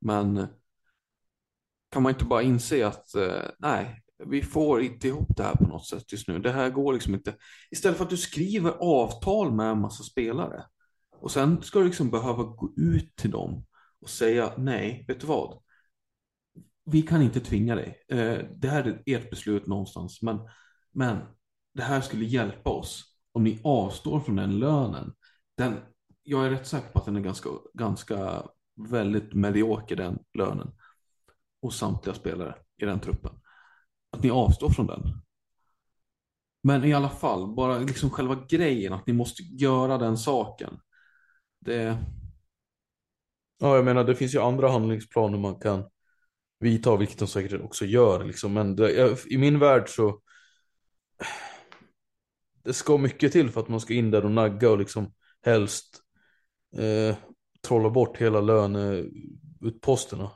Men 0.00 0.36
eh, 0.36 0.48
kan 1.90 2.02
man 2.02 2.12
inte 2.12 2.24
bara 2.24 2.42
inse 2.42 2.86
att 2.86 3.14
eh, 3.14 3.42
nej, 3.58 4.02
vi 4.26 4.42
får 4.42 4.82
inte 4.82 5.08
ihop 5.08 5.36
det 5.36 5.42
här 5.42 5.54
på 5.54 5.64
något 5.64 5.86
sätt 5.86 6.12
just 6.12 6.28
nu. 6.28 6.38
Det 6.38 6.52
här 6.52 6.70
går 6.70 6.92
liksom 6.92 7.14
inte. 7.14 7.34
Istället 7.70 7.96
för 7.96 8.04
att 8.04 8.10
du 8.10 8.16
skriver 8.16 8.70
avtal 8.70 9.52
med 9.52 9.70
en 9.70 9.80
massa 9.80 10.02
spelare 10.02 10.64
och 11.10 11.30
sen 11.30 11.62
ska 11.62 11.78
du 11.78 11.84
liksom 11.84 12.10
behöva 12.10 12.42
gå 12.42 12.72
ut 12.76 13.16
till 13.16 13.30
dem 13.30 13.66
och 14.00 14.10
säga 14.10 14.52
nej, 14.58 15.04
vet 15.08 15.20
du 15.20 15.26
vad? 15.26 15.58
Vi 16.84 17.02
kan 17.02 17.22
inte 17.22 17.40
tvinga 17.40 17.74
dig. 17.74 18.04
Det 18.56 18.68
här 18.68 18.84
är 18.84 19.02
ert 19.06 19.30
beslut 19.30 19.66
någonstans, 19.66 20.22
men, 20.22 20.38
men 20.92 21.18
det 21.74 21.82
här 21.82 22.00
skulle 22.00 22.24
hjälpa 22.24 22.70
oss 22.70 23.12
om 23.32 23.44
ni 23.44 23.60
avstår 23.64 24.20
från 24.20 24.36
den 24.36 24.58
lönen. 24.58 25.12
Den, 25.56 25.76
jag 26.22 26.46
är 26.46 26.50
rätt 26.50 26.66
säker 26.66 26.88
på 26.88 26.98
att 26.98 27.04
den 27.04 27.16
är 27.16 27.20
ganska, 27.20 27.48
ganska 27.74 28.42
väldigt 28.90 29.34
medioker 29.34 29.96
den 29.96 30.18
lönen 30.38 30.72
hos 31.62 31.78
samtliga 31.78 32.14
spelare 32.14 32.54
i 32.76 32.84
den 32.84 33.00
truppen. 33.00 33.32
Att 34.10 34.22
ni 34.22 34.30
avstår 34.30 34.70
från 34.70 34.86
den. 34.86 35.02
Men 36.62 36.84
i 36.84 36.94
alla 36.94 37.10
fall, 37.10 37.54
bara 37.54 37.78
liksom 37.78 38.10
själva 38.10 38.44
grejen 38.48 38.92
att 38.92 39.06
ni 39.06 39.12
måste 39.12 39.42
göra 39.42 39.98
den 39.98 40.18
saken. 40.18 40.80
Det, 41.60 41.98
Ja, 43.62 43.76
jag 43.76 43.84
menar 43.84 44.04
det 44.04 44.14
finns 44.14 44.34
ju 44.34 44.38
andra 44.38 44.70
handlingsplaner 44.70 45.38
man 45.38 45.60
kan 45.60 45.84
vidta, 46.58 46.96
vilket 46.96 47.18
de 47.18 47.28
säkert 47.28 47.60
också 47.60 47.84
gör. 47.84 48.24
Liksom. 48.24 48.52
Men 48.52 48.76
det, 48.76 48.92
jag, 48.92 49.18
i 49.26 49.38
min 49.38 49.58
värld 49.58 49.88
så 49.88 50.20
det 52.64 52.72
ska 52.72 52.98
mycket 52.98 53.32
till 53.32 53.50
för 53.50 53.60
att 53.60 53.68
man 53.68 53.80
ska 53.80 53.94
in 53.94 54.10
där 54.10 54.24
och 54.24 54.30
nagga 54.30 54.70
och 54.70 54.78
liksom 54.78 55.14
helst 55.42 56.01
eh, 56.78 57.16
trolla 57.60 57.90
bort 57.90 58.16
hela 58.16 58.40
löneutposterna. 58.40 60.30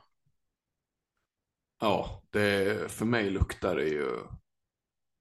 ja, 1.79 2.23
det, 2.29 2.91
för 2.91 3.05
mig 3.05 3.29
luktar 3.29 3.75
det 3.75 3.87
ju 3.87 4.27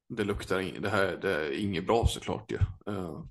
det 0.08 0.24
luktar 0.24 0.60
in, 0.60 0.82
det 0.82 0.88
här 0.88 1.16
det 1.16 1.30
är 1.30 1.50
inget 1.60 1.86
bra 1.86 2.06
såklart 2.06 2.52
ju. 2.52 2.58
Uh, 2.92 3.24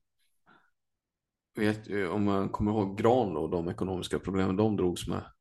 vet, 1.55 1.89
ju, 1.89 2.07
om 2.07 2.23
man 2.23 2.49
kommer 2.49 2.71
ihåg 2.71 2.97
Gran 2.97 3.37
och 3.37 3.49
de 3.49 3.69
ekonomiska 3.69 4.19
problemen 4.19 4.55
de 4.55 4.77
drogs 4.77 5.07
med. 5.07 5.31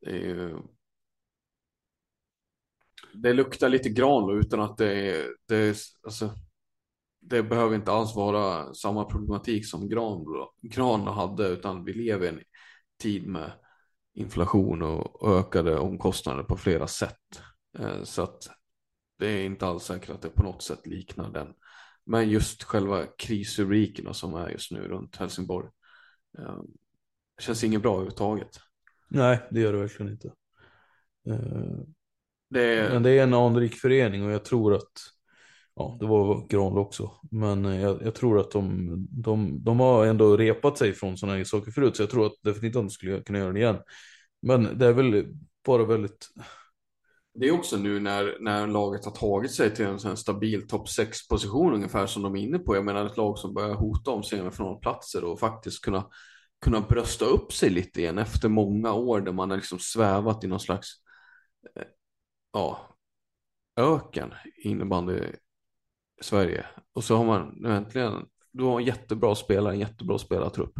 Det, 0.00 0.10
är 0.10 0.18
ju, 0.18 0.58
det 3.14 3.32
luktar 3.32 3.68
lite 3.68 3.88
gran 3.88 4.38
utan 4.38 4.60
att 4.60 4.76
det 4.76 5.10
är, 5.10 5.34
det 5.48 5.56
är 5.56 5.76
alltså, 6.02 6.34
det 7.28 7.42
behöver 7.42 7.76
inte 7.76 7.92
alls 7.92 8.16
vara 8.16 8.74
samma 8.74 9.04
problematik 9.04 9.66
som 9.66 9.88
Gran, 9.88 10.24
Gran 10.62 11.06
hade 11.06 11.48
utan 11.48 11.84
vi 11.84 11.92
lever 11.92 12.26
i 12.26 12.28
en 12.28 12.40
tid 13.02 13.26
med 13.26 13.52
inflation 14.14 14.82
och 14.82 15.28
ökade 15.38 15.78
omkostnader 15.78 16.42
på 16.42 16.56
flera 16.56 16.86
sätt. 16.86 17.42
Eh, 17.78 18.02
så 18.02 18.22
att 18.22 18.48
det 19.18 19.26
är 19.26 19.44
inte 19.46 19.66
alls 19.66 19.84
säkert 19.84 20.10
att 20.10 20.22
det 20.22 20.28
på 20.30 20.42
något 20.42 20.62
sätt 20.62 20.86
liknar 20.86 21.30
den. 21.30 21.54
Men 22.04 22.30
just 22.30 22.62
själva 22.62 23.06
krisrubrikerna 23.18 24.14
som 24.14 24.34
är 24.34 24.48
just 24.48 24.70
nu 24.72 24.88
runt 24.88 25.16
Helsingborg. 25.16 25.68
Eh, 26.38 26.60
känns 27.40 27.64
inget 27.64 27.82
bra 27.82 27.92
överhuvudtaget. 27.92 28.50
Nej, 29.08 29.48
det 29.50 29.60
gör 29.60 29.72
det 29.72 29.78
verkligen 29.78 30.12
inte. 30.12 30.32
Eh, 31.28 31.80
Det 32.48 32.74
är, 32.74 32.90
Men 32.90 33.02
det 33.02 33.10
är 33.10 33.22
en 33.22 33.34
anrik 33.34 33.74
förening 33.74 34.24
och 34.24 34.30
jag 34.32 34.44
tror 34.44 34.74
att 34.74 34.92
Ja, 35.78 35.96
det 36.00 36.06
var 36.06 36.48
Granlo 36.48 36.80
också. 36.80 37.10
Men 37.30 37.64
eh, 37.64 37.80
jag, 37.80 38.02
jag 38.02 38.14
tror 38.14 38.40
att 38.40 38.50
de, 38.50 38.88
de, 39.10 39.64
de 39.64 39.80
har 39.80 40.06
ändå 40.06 40.36
repat 40.36 40.78
sig 40.78 40.92
från 40.92 41.16
sådana 41.16 41.36
här 41.36 41.44
saker 41.44 41.70
förut. 41.70 41.96
Så 41.96 42.02
jag 42.02 42.10
tror 42.10 42.26
att 42.26 42.42
definitivt 42.42 42.76
att 42.76 42.82
de 42.82 42.90
skulle 42.90 43.22
kunna 43.22 43.38
göra 43.38 43.52
det 43.52 43.60
igen. 43.60 43.78
Men 44.42 44.78
det 44.78 44.86
är 44.86 44.92
väl 44.92 45.34
bara 45.66 45.84
väldigt... 45.84 46.28
det 47.34 47.46
är 47.46 47.52
också 47.52 47.76
nu 47.76 48.00
när, 48.00 48.36
när 48.40 48.66
laget 48.66 49.04
har 49.04 49.12
tagit 49.12 49.52
sig 49.52 49.74
till 49.74 49.84
en 49.84 49.98
sån 49.98 50.16
stabil 50.16 50.68
topp 50.68 50.88
6 50.88 51.28
position 51.28 51.74
ungefär 51.74 52.06
som 52.06 52.22
de 52.22 52.36
är 52.36 52.40
inne 52.40 52.58
på. 52.58 52.76
Jag 52.76 52.84
menar 52.84 53.06
ett 53.06 53.16
lag 53.16 53.38
som 53.38 53.54
börjar 53.54 53.74
hota 53.74 54.10
om 54.10 54.22
semifinalplatser 54.22 55.24
och 55.24 55.40
faktiskt 55.40 55.84
kunna, 55.84 56.06
kunna 56.64 56.80
brösta 56.80 57.24
upp 57.24 57.52
sig 57.52 57.70
lite 57.70 58.00
igen 58.00 58.18
efter 58.18 58.48
många 58.48 58.92
år 58.92 59.20
där 59.20 59.32
man 59.32 59.50
har 59.50 59.56
liksom 59.56 59.78
svävat 59.78 60.44
i 60.44 60.46
någon 60.46 60.60
slags 60.60 60.88
eh, 61.76 61.86
ja, 62.52 62.96
öken 63.76 64.34
i 64.64 64.68
innebandy 64.68 65.20
Sverige. 66.20 66.66
Och 66.92 67.04
så 67.04 67.16
har 67.16 67.24
man 67.24 67.54
nu 67.56 67.72
äntligen, 67.76 68.26
du 68.52 68.64
har 68.64 68.80
en 68.80 68.86
jättebra 68.86 69.34
spelare, 69.34 69.74
en 69.74 69.80
jättebra 69.80 70.18
spelartrupp 70.18 70.74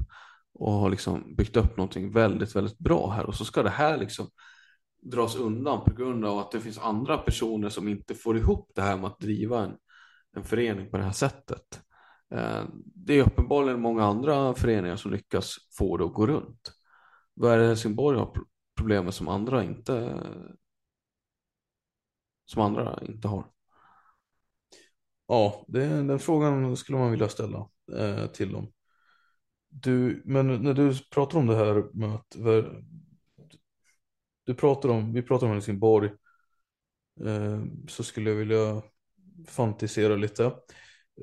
och 0.59 0.73
har 0.73 0.91
liksom 0.91 1.35
byggt 1.37 1.57
upp 1.57 1.77
någonting 1.77 2.13
väldigt, 2.13 2.57
väldigt 2.57 2.79
bra 2.79 3.11
här 3.11 3.27
och 3.27 3.35
så 3.35 3.45
ska 3.45 3.63
det 3.63 3.71
här 3.71 3.99
liksom 3.99 4.31
dras 5.03 5.37
undan 5.37 5.85
på 5.85 5.95
grund 5.95 6.25
av 6.25 6.39
att 6.39 6.51
det 6.51 6.61
finns 6.61 6.79
andra 6.79 7.19
personer 7.19 7.69
som 7.69 7.89
inte 7.89 8.15
får 8.15 8.37
ihop 8.37 8.73
det 8.75 8.83
här 8.83 8.97
med 8.97 9.07
att 9.07 9.21
driva 9.21 9.65
en, 9.65 9.77
en 10.37 10.45
förening 10.45 10.91
på 10.91 10.97
det 10.97 11.03
här 11.03 11.13
sättet. 11.13 11.81
Eh, 12.35 12.65
det 12.95 13.15
är 13.15 13.27
uppenbarligen 13.27 13.81
många 13.81 14.05
andra 14.05 14.55
föreningar 14.55 14.97
som 14.97 15.13
lyckas 15.13 15.57
få 15.79 15.97
det 15.97 16.05
att 16.05 16.15
gå 16.15 16.27
runt. 16.27 16.73
Vad 17.35 17.53
är 17.53 17.59
det 17.59 17.67
Helsingborg 17.67 18.19
har 18.19 18.33
problem 18.77 19.05
med 19.05 19.15
som 19.15 19.29
andra 19.29 19.65
inte 19.65 20.23
som 22.47 22.63
andra 22.63 22.99
inte 23.03 23.29
har? 23.29 23.56
Ja, 25.27 25.65
det, 25.69 25.87
den 25.87 26.19
frågan 26.19 26.77
skulle 26.77 26.99
man 26.99 27.11
vilja 27.11 27.29
ställa 27.29 27.69
eh, 27.99 28.27
till 28.27 28.53
dem. 28.53 28.73
Du, 29.69 30.23
men 30.25 30.63
när 30.63 30.75
du 30.75 30.99
pratar 31.11 31.39
om 31.39 31.47
det 31.47 31.57
här 31.57 31.85
med 31.93 32.15
att 32.15 32.37
du 34.45 34.55
pratar 34.55 34.89
om, 34.89 35.13
vi 35.13 35.23
pratar 35.23 35.47
om 35.47 35.53
Helsingborg 35.53 36.11
eh, 37.25 37.63
så 37.89 38.05
skulle 38.05 38.31
jag 38.31 38.37
vilja 38.37 38.83
fantisera 39.49 40.17
lite. 40.17 40.45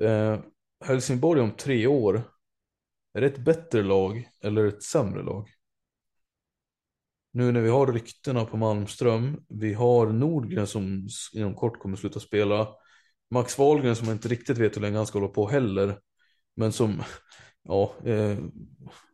Eh, 0.00 0.40
Helsingborg 0.84 1.40
om 1.40 1.50
tre 1.50 1.86
år, 1.86 2.22
är 3.14 3.20
det 3.20 3.26
ett 3.26 3.44
bättre 3.44 3.82
lag 3.82 4.28
eller 4.40 4.64
ett 4.64 4.82
sämre 4.82 5.22
lag? 5.22 5.48
Nu 7.30 7.52
när 7.52 7.60
vi 7.60 7.68
har 7.68 7.92
ryktena 7.92 8.44
på 8.44 8.56
Malmström, 8.56 9.44
vi 9.48 9.74
har 9.74 10.06
Nordgren 10.06 10.66
som 10.66 11.08
inom 11.32 11.54
kort 11.54 11.78
kommer 11.78 11.96
sluta 11.96 12.20
spela. 12.20 12.68
Max 13.30 13.58
Wahlgren 13.58 13.96
som 13.96 14.06
jag 14.06 14.14
inte 14.14 14.28
riktigt 14.28 14.58
vet 14.58 14.76
hur 14.76 14.82
länge 14.82 14.96
han 14.96 15.06
ska 15.06 15.18
hålla 15.18 15.32
på 15.32 15.48
heller. 15.48 15.98
Men 16.56 16.72
som, 16.72 17.02
ja, 17.62 17.94
eh, 18.04 18.38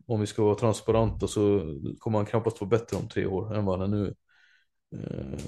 om 0.06 0.20
vi 0.20 0.26
ska 0.26 0.44
vara 0.44 0.54
transparenta 0.54 1.28
så 1.28 1.74
kommer 1.98 2.18
han 2.18 2.26
knappast 2.26 2.61
vara 2.61 2.68
bättre 2.68 2.96
om 2.96 3.08
tre 3.08 3.26
år 3.26 3.56
än 3.56 3.64
vad 3.64 3.80
han 3.80 3.92
är 3.92 3.96
nu. 3.98 4.14
Eh, 4.96 5.38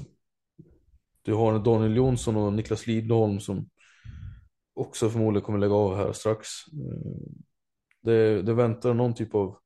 du 1.22 1.34
har 1.34 1.58
Daniel 1.58 1.96
Jonsson 1.96 2.36
och 2.36 2.52
Niklas 2.52 2.86
Lidholm 2.86 3.40
som 3.40 3.68
också 4.74 5.10
förmodligen 5.10 5.44
kommer 5.44 5.58
lägga 5.58 5.74
av 5.74 5.96
här 5.96 6.12
strax. 6.12 6.48
Eh, 6.72 7.32
det, 8.02 8.42
det 8.42 8.54
väntar 8.54 8.94
någon 8.94 9.14
typ 9.14 9.34
av 9.34 9.58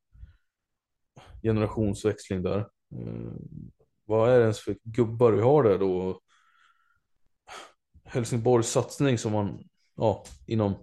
generationsväxling 1.43 2.43
där. 2.43 2.59
Eh, 2.59 3.33
vad 4.05 4.31
är 4.31 4.37
det 4.37 4.43
ens 4.43 4.61
för 4.61 4.77
gubbar 4.83 5.33
vi 5.33 5.43
har 5.43 5.63
där 5.63 5.79
då? 5.79 6.21
Helsingborgs 8.07 8.69
satsning 8.69 9.19
som 9.19 9.33
man, 9.33 9.69
ja, 9.97 10.25
inom 10.47 10.75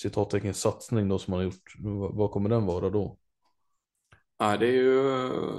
citattecken 0.00 0.54
satsning 0.54 1.08
då 1.08 1.18
som 1.18 1.30
man 1.30 1.40
har 1.40 1.44
gjort. 1.44 1.74
Vad 2.14 2.30
kommer 2.30 2.50
den 2.50 2.66
vara 2.66 2.90
då? 2.90 3.18
Ja, 4.38 4.56
det 4.56 4.66
är 4.66 4.72
ju 4.72 5.08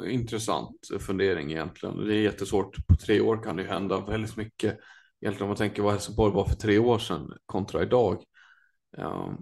eh, 0.06 0.14
intressant 0.14 0.90
fundering 1.00 1.52
egentligen. 1.52 1.98
Det 1.98 2.16
är 2.16 2.22
jättesvårt. 2.22 2.88
På 2.88 2.96
tre 2.96 3.22
år 3.22 3.44
kan 3.44 3.56
det 3.56 3.64
ju 3.64 3.70
hända 3.70 4.06
väldigt 4.06 4.38
mycket. 4.38 4.80
Egentligen 5.22 5.44
om 5.44 5.50
man 5.50 5.58
tänker 5.58 5.82
vad 5.84 5.92
Helsingborg 5.92 6.34
var 6.34 6.46
för 6.46 6.56
tre 6.56 6.80
år 6.80 7.00
sedan 7.00 7.34
kontra 7.46 7.84
idag. 7.84 8.24
Ja, 8.98 9.38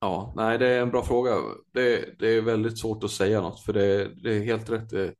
ja 0.00 0.32
nej, 0.36 0.58
det 0.58 0.66
är 0.66 0.82
en 0.82 0.90
bra 0.90 1.04
fråga. 1.04 1.36
Det, 1.72 2.18
det 2.18 2.28
är 2.28 2.42
väldigt 2.42 2.78
svårt 2.78 3.04
att 3.04 3.10
säga 3.10 3.40
något 3.40 3.60
för 3.60 3.72
det, 3.72 4.14
det 4.22 4.36
är 4.36 4.40
helt 4.40 4.70
rätt 4.70 5.16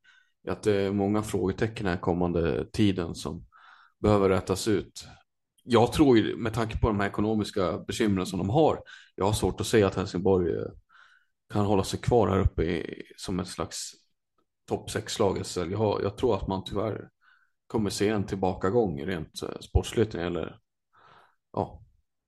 att 0.48 0.62
det 0.62 0.74
är 0.74 0.92
många 0.92 1.22
frågetecken 1.22 1.86
här 1.86 1.96
kommande 1.96 2.66
tiden 2.72 3.14
som 3.14 3.46
behöver 3.98 4.28
rättas 4.28 4.68
ut. 4.68 5.06
Jag 5.64 5.92
tror 5.92 6.18
ju 6.18 6.36
med 6.36 6.54
tanke 6.54 6.78
på 6.78 6.86
de 6.88 7.00
här 7.00 7.08
ekonomiska 7.08 7.78
bekymren 7.78 8.26
som 8.26 8.38
de 8.38 8.50
har. 8.50 8.82
Jag 9.14 9.24
har 9.24 9.32
svårt 9.32 9.60
att 9.60 9.66
säga 9.66 9.86
att 9.86 9.94
Helsingborg 9.94 10.52
eh, 10.56 10.66
kan 11.52 11.66
hålla 11.66 11.84
sig 11.84 12.00
kvar 12.00 12.28
här 12.28 12.38
uppe 12.38 12.62
i, 12.62 13.02
som 13.16 13.40
ett 13.40 13.48
slags 13.48 13.92
topp 14.68 14.90
6-lag. 14.90 15.42
Jag, 15.72 16.02
jag 16.02 16.16
tror 16.16 16.36
att 16.36 16.48
man 16.48 16.64
tyvärr 16.64 17.08
kommer 17.66 17.90
se 17.90 18.08
en 18.08 18.26
tillbakagång 18.26 19.06
rent 19.06 19.42
eh, 19.42 19.58
sportsligt 19.60 20.12
när 20.12 20.20
det 20.20 20.24
gäller 20.24 20.58
ja, 21.52 21.82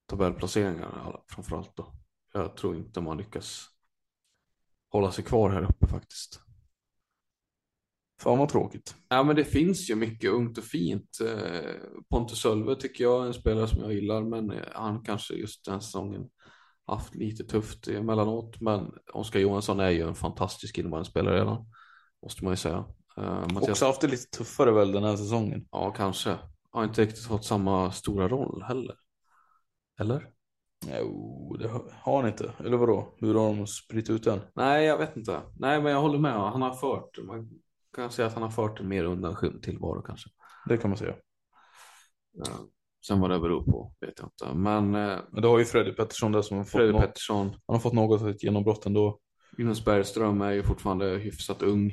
tabellplaceringar 0.06 1.20
framförallt. 1.28 1.76
Då. 1.76 1.92
Jag 2.32 2.56
tror 2.56 2.76
inte 2.76 3.00
man 3.00 3.18
lyckas 3.18 3.68
hålla 4.88 5.12
sig 5.12 5.24
kvar 5.24 5.50
här 5.50 5.62
uppe 5.62 5.86
faktiskt. 5.86 6.40
Fan 8.22 8.38
vad 8.38 8.48
tråkigt. 8.48 8.94
Ja 9.08 9.22
men 9.22 9.36
det 9.36 9.44
finns 9.44 9.90
ju 9.90 9.94
mycket 9.94 10.30
ungt 10.30 10.58
och 10.58 10.64
fint. 10.64 11.18
Eh, 11.20 11.70
Pontus 12.10 12.38
Sölve 12.38 12.76
tycker 12.76 13.04
jag 13.04 13.22
är 13.22 13.26
en 13.26 13.34
spelare 13.34 13.68
som 13.68 13.80
jag 13.82 13.92
gillar 13.92 14.22
men 14.22 14.50
eh, 14.50 14.62
han 14.72 15.04
kanske 15.04 15.34
just 15.34 15.64
den 15.64 15.80
säsongen 15.80 16.28
haft 16.86 17.14
lite 17.14 17.44
tufft 17.44 17.88
emellanåt. 17.88 18.60
Men 18.60 18.92
Oskar 19.12 19.40
Johansson 19.40 19.80
är 19.80 19.90
ju 19.90 20.08
en 20.08 20.14
fantastisk 20.14 20.78
innebandyspelare 20.78 21.40
redan. 21.40 21.66
Måste 22.22 22.44
man 22.44 22.52
ju 22.52 22.56
säga. 22.56 22.84
Uh, 23.18 23.24
Mattias... 23.24 23.68
Också 23.68 23.86
haft 23.86 24.00
det 24.00 24.06
lite 24.06 24.38
tuffare 24.38 24.72
väl 24.72 24.92
den 24.92 25.04
här 25.04 25.16
säsongen. 25.16 25.66
Ja 25.70 25.90
kanske. 25.90 26.38
Har 26.70 26.84
inte 26.84 27.02
riktigt 27.02 27.24
fått 27.24 27.44
samma 27.44 27.92
stora 27.92 28.28
roll 28.28 28.62
heller. 28.62 28.96
Eller? 30.00 30.28
Jo, 30.98 31.56
det 31.60 31.68
har 32.00 32.20
han 32.20 32.30
inte. 32.30 32.52
Eller 32.58 32.76
vadå? 32.76 33.14
Hur 33.18 33.34
har 33.34 33.56
de 33.56 33.66
spritt 33.66 34.10
ut 34.10 34.24
den? 34.24 34.40
Nej, 34.54 34.84
jag 34.84 34.98
vet 34.98 35.16
inte. 35.16 35.40
Nej, 35.58 35.82
men 35.82 35.92
jag 35.92 36.00
håller 36.00 36.18
med. 36.18 36.32
Han 36.32 36.62
har 36.62 36.74
fört. 36.74 37.18
Man 37.26 37.50
kan 37.94 38.10
säga 38.10 38.26
att 38.28 38.34
han 38.34 38.42
har 38.42 38.50
fört 38.50 38.80
en 38.80 38.88
mer 38.88 39.04
undanskymd 39.04 39.62
tillvaro 39.62 40.02
kanske. 40.02 40.30
Det 40.68 40.76
kan 40.76 40.90
man 40.90 40.98
säga. 40.98 41.14
Ja. 42.32 42.44
Sen 43.06 43.20
vad 43.20 43.30
det 43.30 43.38
beror 43.38 43.64
på 43.64 43.94
vet 44.00 44.14
jag 44.18 44.26
inte. 44.26 44.58
Men, 44.58 44.94
eh, 44.94 45.18
Men 45.30 45.42
du 45.42 45.48
har 45.48 45.58
ju 45.58 45.64
Freddy 45.64 45.92
Pettersson 45.92 46.32
där 46.32 46.42
som 46.42 46.56
har 46.56 46.64
fått, 46.64 46.72
Freddy 46.72 46.92
något, 46.92 47.00
Pettersson, 47.00 47.48
han 47.48 47.74
har 47.74 47.78
fått 47.78 47.92
något 47.92 48.20
av 48.20 48.28
ett 48.28 48.42
genombrott 48.42 48.86
ändå. 48.86 49.18
Jonas 49.58 49.84
Bergström 49.84 50.40
är 50.40 50.50
ju 50.50 50.62
fortfarande 50.62 51.06
hyfsat 51.06 51.62
ung. 51.62 51.92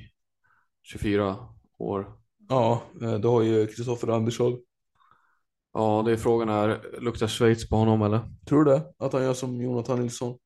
24 0.84 1.38
år. 1.78 2.14
Ja, 2.50 2.82
eh, 3.02 3.14
du 3.14 3.28
har 3.28 3.42
ju 3.42 3.68
Kristoffer 3.68 4.08
Andersson. 4.08 4.60
Ja, 5.74 6.04
det 6.06 6.12
är 6.12 6.18
frågan 6.18 6.50
här. 6.50 7.00
Luktar 7.02 7.28
Schweiz 7.28 7.70
på 7.70 7.76
honom 7.76 8.02
eller? 8.02 8.22
Tror 8.48 8.64
du 8.64 8.72
det? 8.72 8.94
Att 8.98 9.14
han 9.14 9.24
gör 9.24 9.34
som 9.34 9.62
Jonathan 9.62 10.00
Nilsson? 10.00 10.38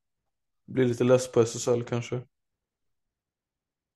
Blir 0.67 0.85
lite 0.85 1.03
less 1.03 1.31
på 1.31 1.39
SSL 1.39 1.83
kanske? 1.83 2.21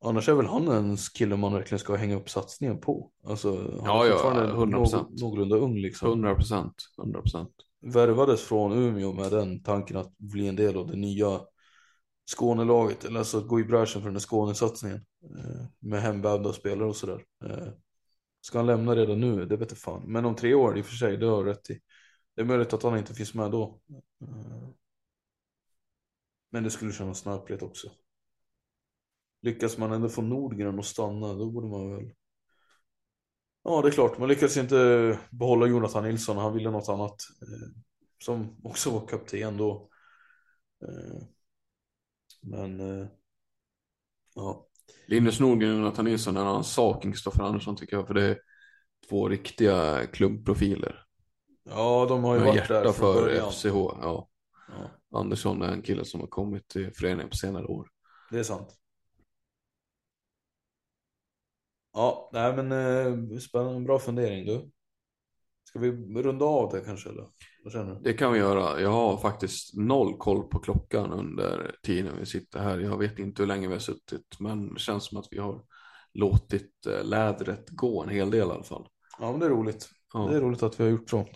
Annars 0.06 0.30
är 0.30 0.34
väl 0.34 0.46
han 0.46 0.68
en 0.68 0.98
kille 0.98 1.38
man 1.38 1.54
verkligen 1.54 1.80
ska 1.80 1.96
hänga 1.96 2.16
upp 2.16 2.30
satsningen 2.30 2.80
på. 2.80 3.12
Alltså, 3.24 3.58
han 3.58 3.82
Ja, 3.86 4.06
är 4.06 4.10
ja, 4.10 4.14
fortfarande 4.16 4.54
100%. 4.54 4.92
någ- 5.10 5.22
någorlunda 5.22 5.56
ung 5.56 5.78
liksom. 5.78 6.10
100 6.10 6.36
procent. 6.36 6.74
100 6.98 7.22
procent. 7.22 7.52
Värvades 7.82 8.42
från 8.42 8.72
Umeå 8.74 9.14
med 9.14 9.32
den 9.32 9.64
tanken 9.64 9.98
att 9.98 10.18
bli 10.18 10.48
en 10.48 10.56
del 10.56 10.78
av 10.78 10.88
det 10.88 10.96
nya 10.96 11.42
Skånelaget. 12.36 13.06
Eller 13.06 13.20
alltså 13.20 13.38
att 13.38 13.48
gå 13.48 13.60
i 13.60 13.64
bräschen 13.64 14.02
för 14.02 14.10
den 14.10 14.16
här 14.16 14.20
Skånesatsningen. 14.20 15.06
Eh, 15.38 15.66
med 15.80 16.02
hemvävda 16.02 16.54
spelare 16.54 16.88
och 16.90 16.96
sådär. 16.96 17.26
Eh, 17.46 17.68
ska 18.42 18.60
han 18.60 18.66
lämna 18.66 18.96
redan 18.96 19.20
nu? 19.20 19.46
Det 19.46 19.58
vet 19.58 19.72
jag 19.72 19.78
fan. 19.78 20.04
Men 20.12 20.26
om 20.26 20.36
tre 20.36 20.54
år 20.54 20.78
i 20.78 20.82
och 20.82 20.86
för 20.86 20.96
sig, 20.96 21.18
det 21.18 21.26
har 21.26 21.44
du 21.44 21.50
rätt 21.50 21.70
i. 21.70 21.80
Det 22.36 22.42
är 22.42 22.46
möjligt 22.46 22.74
att 22.74 22.84
han 22.84 22.98
inte 22.98 23.14
finns 23.14 23.34
med 23.34 23.52
då. 23.52 23.80
Eh, 24.22 24.70
men 26.52 26.64
det 26.64 26.70
skulle 26.70 26.94
kännas 26.94 27.20
snarpligt 27.20 27.62
också. 27.64 27.88
Lyckas 29.42 29.78
man 29.78 29.92
ändå 29.92 30.10
få 30.10 30.22
Nordgren 30.22 30.80
att 30.80 30.86
stanna, 30.86 31.34
då 31.34 31.52
borde 31.52 31.68
man 31.68 31.96
väl... 31.96 32.14
Ja, 33.64 33.82
det 33.82 33.88
är 33.88 33.92
klart. 33.92 34.18
Man 34.18 34.30
lyckades 34.30 34.58
inte 34.58 35.20
behålla 35.30 35.68
Jonathan 35.68 36.04
Nilsson. 36.04 36.38
Han 36.38 36.54
ville 36.54 36.72
något 36.72 36.90
annat. 36.90 37.16
Eh, 37.42 37.82
som 38.24 38.60
också 38.64 38.92
var 38.92 39.08
kapten 39.08 39.58
då. 39.58 39.90
Eh, 40.84 41.24
men 42.42 42.80
eh, 42.80 43.08
ja. 44.36 44.68
Linus 45.08 45.40
Nordgren 45.40 45.72
och 45.72 45.78
Jonathan 45.78 46.06
Nilsson 46.06 46.38
är 46.38 46.42
en 46.42 46.48
annan 46.48 46.64
sak 46.64 47.06
än 47.06 47.12
Kristoffer 47.12 47.44
Andersson 47.44 47.76
tycker 47.76 47.98
jag. 47.98 48.08
För 48.08 48.14
det 48.14 48.24
är 48.24 48.40
två 49.10 49.30
riktiga 49.30 50.06
klubbprofiler. 50.08 51.04
Ja, 51.64 52.06
de 52.10 52.24
har 52.24 52.36
ju 52.36 52.46
varit 52.46 52.68
där 52.68 52.84
från 52.84 52.94
för 52.94 53.14
början. 53.14 53.52
FCH. 53.52 53.66
Ja. 53.66 54.30
Ja, 54.68 55.20
Andersson 55.20 55.62
är 55.62 55.72
en 55.72 55.82
kille 55.82 56.06
som 56.06 56.20
har 56.20 56.28
kommit 56.28 56.68
till 56.68 56.92
föreningen 56.94 57.30
på 57.30 57.36
senare 57.36 57.66
år. 57.66 57.88
det 58.32 58.40
är 58.40 58.44
sant. 58.44 58.76
Ja, 61.98 62.30
nej 62.34 62.56
men 62.56 62.72
eh, 62.72 63.40
spännande, 63.40 63.82
bra 63.82 64.00
fundering 64.00 64.46
du. 64.46 64.72
Ska 65.64 65.80
vi 65.80 65.92
runda 66.22 66.46
av 66.46 66.72
det 66.72 66.82
kanske 66.82 67.10
eller? 67.10 67.28
Vad 67.64 67.74
känner 67.74 67.96
du? 67.96 68.02
Det 68.02 68.14
kan 68.14 68.34
vi 68.34 68.40
göra. 68.40 68.82
Jag 68.82 68.90
har 68.90 69.18
faktiskt 69.18 69.78
noll 69.78 70.18
koll 70.18 70.44
på 70.44 70.60
klockan 70.60 71.12
under 71.12 71.76
tiden 71.84 72.16
vi 72.20 72.26
sitter 72.26 72.60
här. 72.60 72.80
Jag 72.80 72.98
vet 72.98 73.20
inte 73.20 73.42
hur 73.42 73.48
länge 73.48 73.68
vi 73.68 73.74
har 73.74 73.80
suttit, 73.80 74.40
men 74.40 74.74
det 74.74 74.80
känns 74.80 75.06
som 75.06 75.18
att 75.18 75.28
vi 75.32 75.38
har 75.38 75.64
låtit 76.14 76.86
eh, 76.86 77.04
lädret 77.04 77.70
gå 77.70 78.04
en 78.04 78.10
hel 78.10 78.32
del 78.32 78.48
i 78.48 78.52
alla 78.52 78.64
fall. 78.64 78.88
Ja, 79.20 79.32
men 79.32 79.40
det 79.40 79.46
är 79.46 79.50
roligt. 79.50 79.90
Ja. 80.14 80.20
Det 80.20 80.38
är 80.38 80.42
roligt 80.42 80.64
att 80.64 80.80
vi 80.80 80.84
har 80.84 80.92
gjort 80.92 81.10
så. 81.10 81.28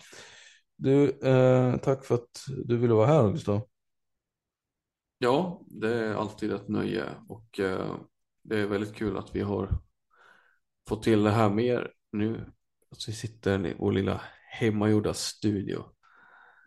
Du, 0.76 1.10
eh, 1.10 1.76
tack 1.76 2.04
för 2.04 2.14
att 2.14 2.44
du 2.64 2.76
ville 2.76 2.94
vara 2.94 3.06
här 3.06 3.30
Gustav. 3.30 3.68
Ja, 5.18 5.62
det 5.66 5.94
är 5.94 6.14
alltid 6.14 6.52
ett 6.52 6.68
nöje 6.68 7.04
och 7.28 7.60
eh, 7.60 7.96
det 8.42 8.58
är 8.58 8.66
väldigt 8.66 8.94
kul 8.94 9.16
att 9.16 9.34
vi 9.34 9.40
har 9.40 9.82
fått 10.88 11.02
till 11.02 11.22
det 11.22 11.30
här 11.30 11.50
mer 11.50 11.90
nu. 12.12 12.52
Att 12.90 13.08
vi 13.08 13.12
sitter 13.12 13.66
i 13.66 13.74
vår 13.78 13.92
lilla 13.92 14.20
hemmagjorda 14.50 15.14
studio 15.14 15.84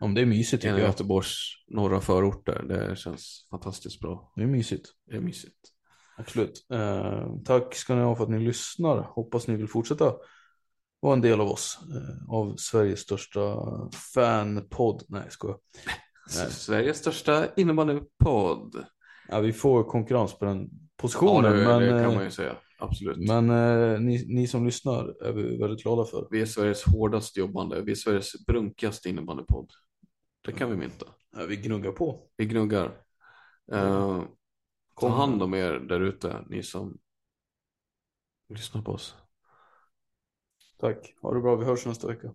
Om 0.00 0.14
det 0.14 0.20
är 0.20 0.26
mysigt 0.26 0.62
tycker 0.62 0.78
jag. 0.78 0.86
Göteborgs 0.86 1.36
norra 1.68 2.00
förorter. 2.00 2.62
Det 2.68 2.96
känns 2.98 3.46
fantastiskt 3.50 4.00
bra. 4.00 4.32
Det 4.36 4.42
är 4.42 4.46
mysigt. 4.46 4.88
Det 5.10 5.16
är 5.16 5.20
mysigt. 5.20 5.56
Absolut. 6.18 6.66
Eh, 6.72 7.26
tack 7.44 7.74
ska 7.74 7.94
ni 7.94 8.02
ha 8.02 8.16
för 8.16 8.24
att 8.24 8.30
ni 8.30 8.38
lyssnar. 8.38 9.02
Hoppas 9.02 9.46
ni 9.48 9.56
vill 9.56 9.68
fortsätta 9.68 10.14
vara 11.00 11.12
en 11.12 11.20
del 11.20 11.40
av 11.40 11.48
oss. 11.48 11.78
Eh, 11.94 12.34
av 12.34 12.56
Sveriges 12.56 13.00
största 13.00 13.56
fanpodd. 14.14 15.02
Nej, 15.08 15.20
jag 15.24 15.32
skojar. 15.32 15.58
Nej. 16.36 16.46
Sveriges 16.50 16.98
största 16.98 17.46
innebandypodd. 17.56 18.84
Ja, 19.28 19.40
vi 19.40 19.52
får 19.52 19.84
konkurrens 19.84 20.38
på 20.38 20.44
den 20.44 20.60
Ja, 20.60 21.02
positionen. 21.02 21.56
det, 21.56 21.64
men 21.66 21.80
det 21.82 21.88
kan 21.88 22.10
eh, 22.10 22.14
man 22.14 22.24
ju 22.24 22.30
säga. 22.30 22.56
Absolut. 22.78 23.28
men 23.28 23.50
eh, 23.50 24.00
ni, 24.00 24.26
ni 24.28 24.46
som 24.46 24.66
lyssnar 24.66 25.24
är 25.24 25.32
vi 25.32 25.56
väldigt 25.56 25.82
glada 25.82 26.04
för. 26.04 26.28
Vi 26.30 26.40
är 26.40 26.46
Sveriges 26.46 26.84
hårdast 26.84 27.36
jobbande. 27.36 27.82
Vi 27.82 27.92
är 27.92 27.96
Sveriges 27.96 28.46
brunkigaste 28.46 29.08
innebandypodd. 29.08 29.70
Det 30.44 30.52
kan 30.52 30.70
vi 30.70 30.76
mynta. 30.76 31.06
Ja, 31.36 31.44
vi 31.46 31.56
gnuggar 31.56 31.92
på. 31.92 32.28
Vi 32.36 32.46
gnuggar. 32.46 32.84
Eh, 33.72 34.20
ta 34.20 34.28
Kom. 34.94 35.12
hand 35.12 35.42
om 35.42 35.54
er 35.54 35.72
där 35.72 36.00
ute, 36.00 36.44
ni 36.48 36.62
som 36.62 36.98
lyssnar 38.48 38.82
på 38.82 38.92
oss. 38.92 39.16
Tack. 40.78 41.14
Ha 41.22 41.34
det 41.34 41.40
bra. 41.40 41.56
Vi 41.56 41.64
hörs 41.64 41.86
nästa 41.86 42.08
vecka. 42.08 42.34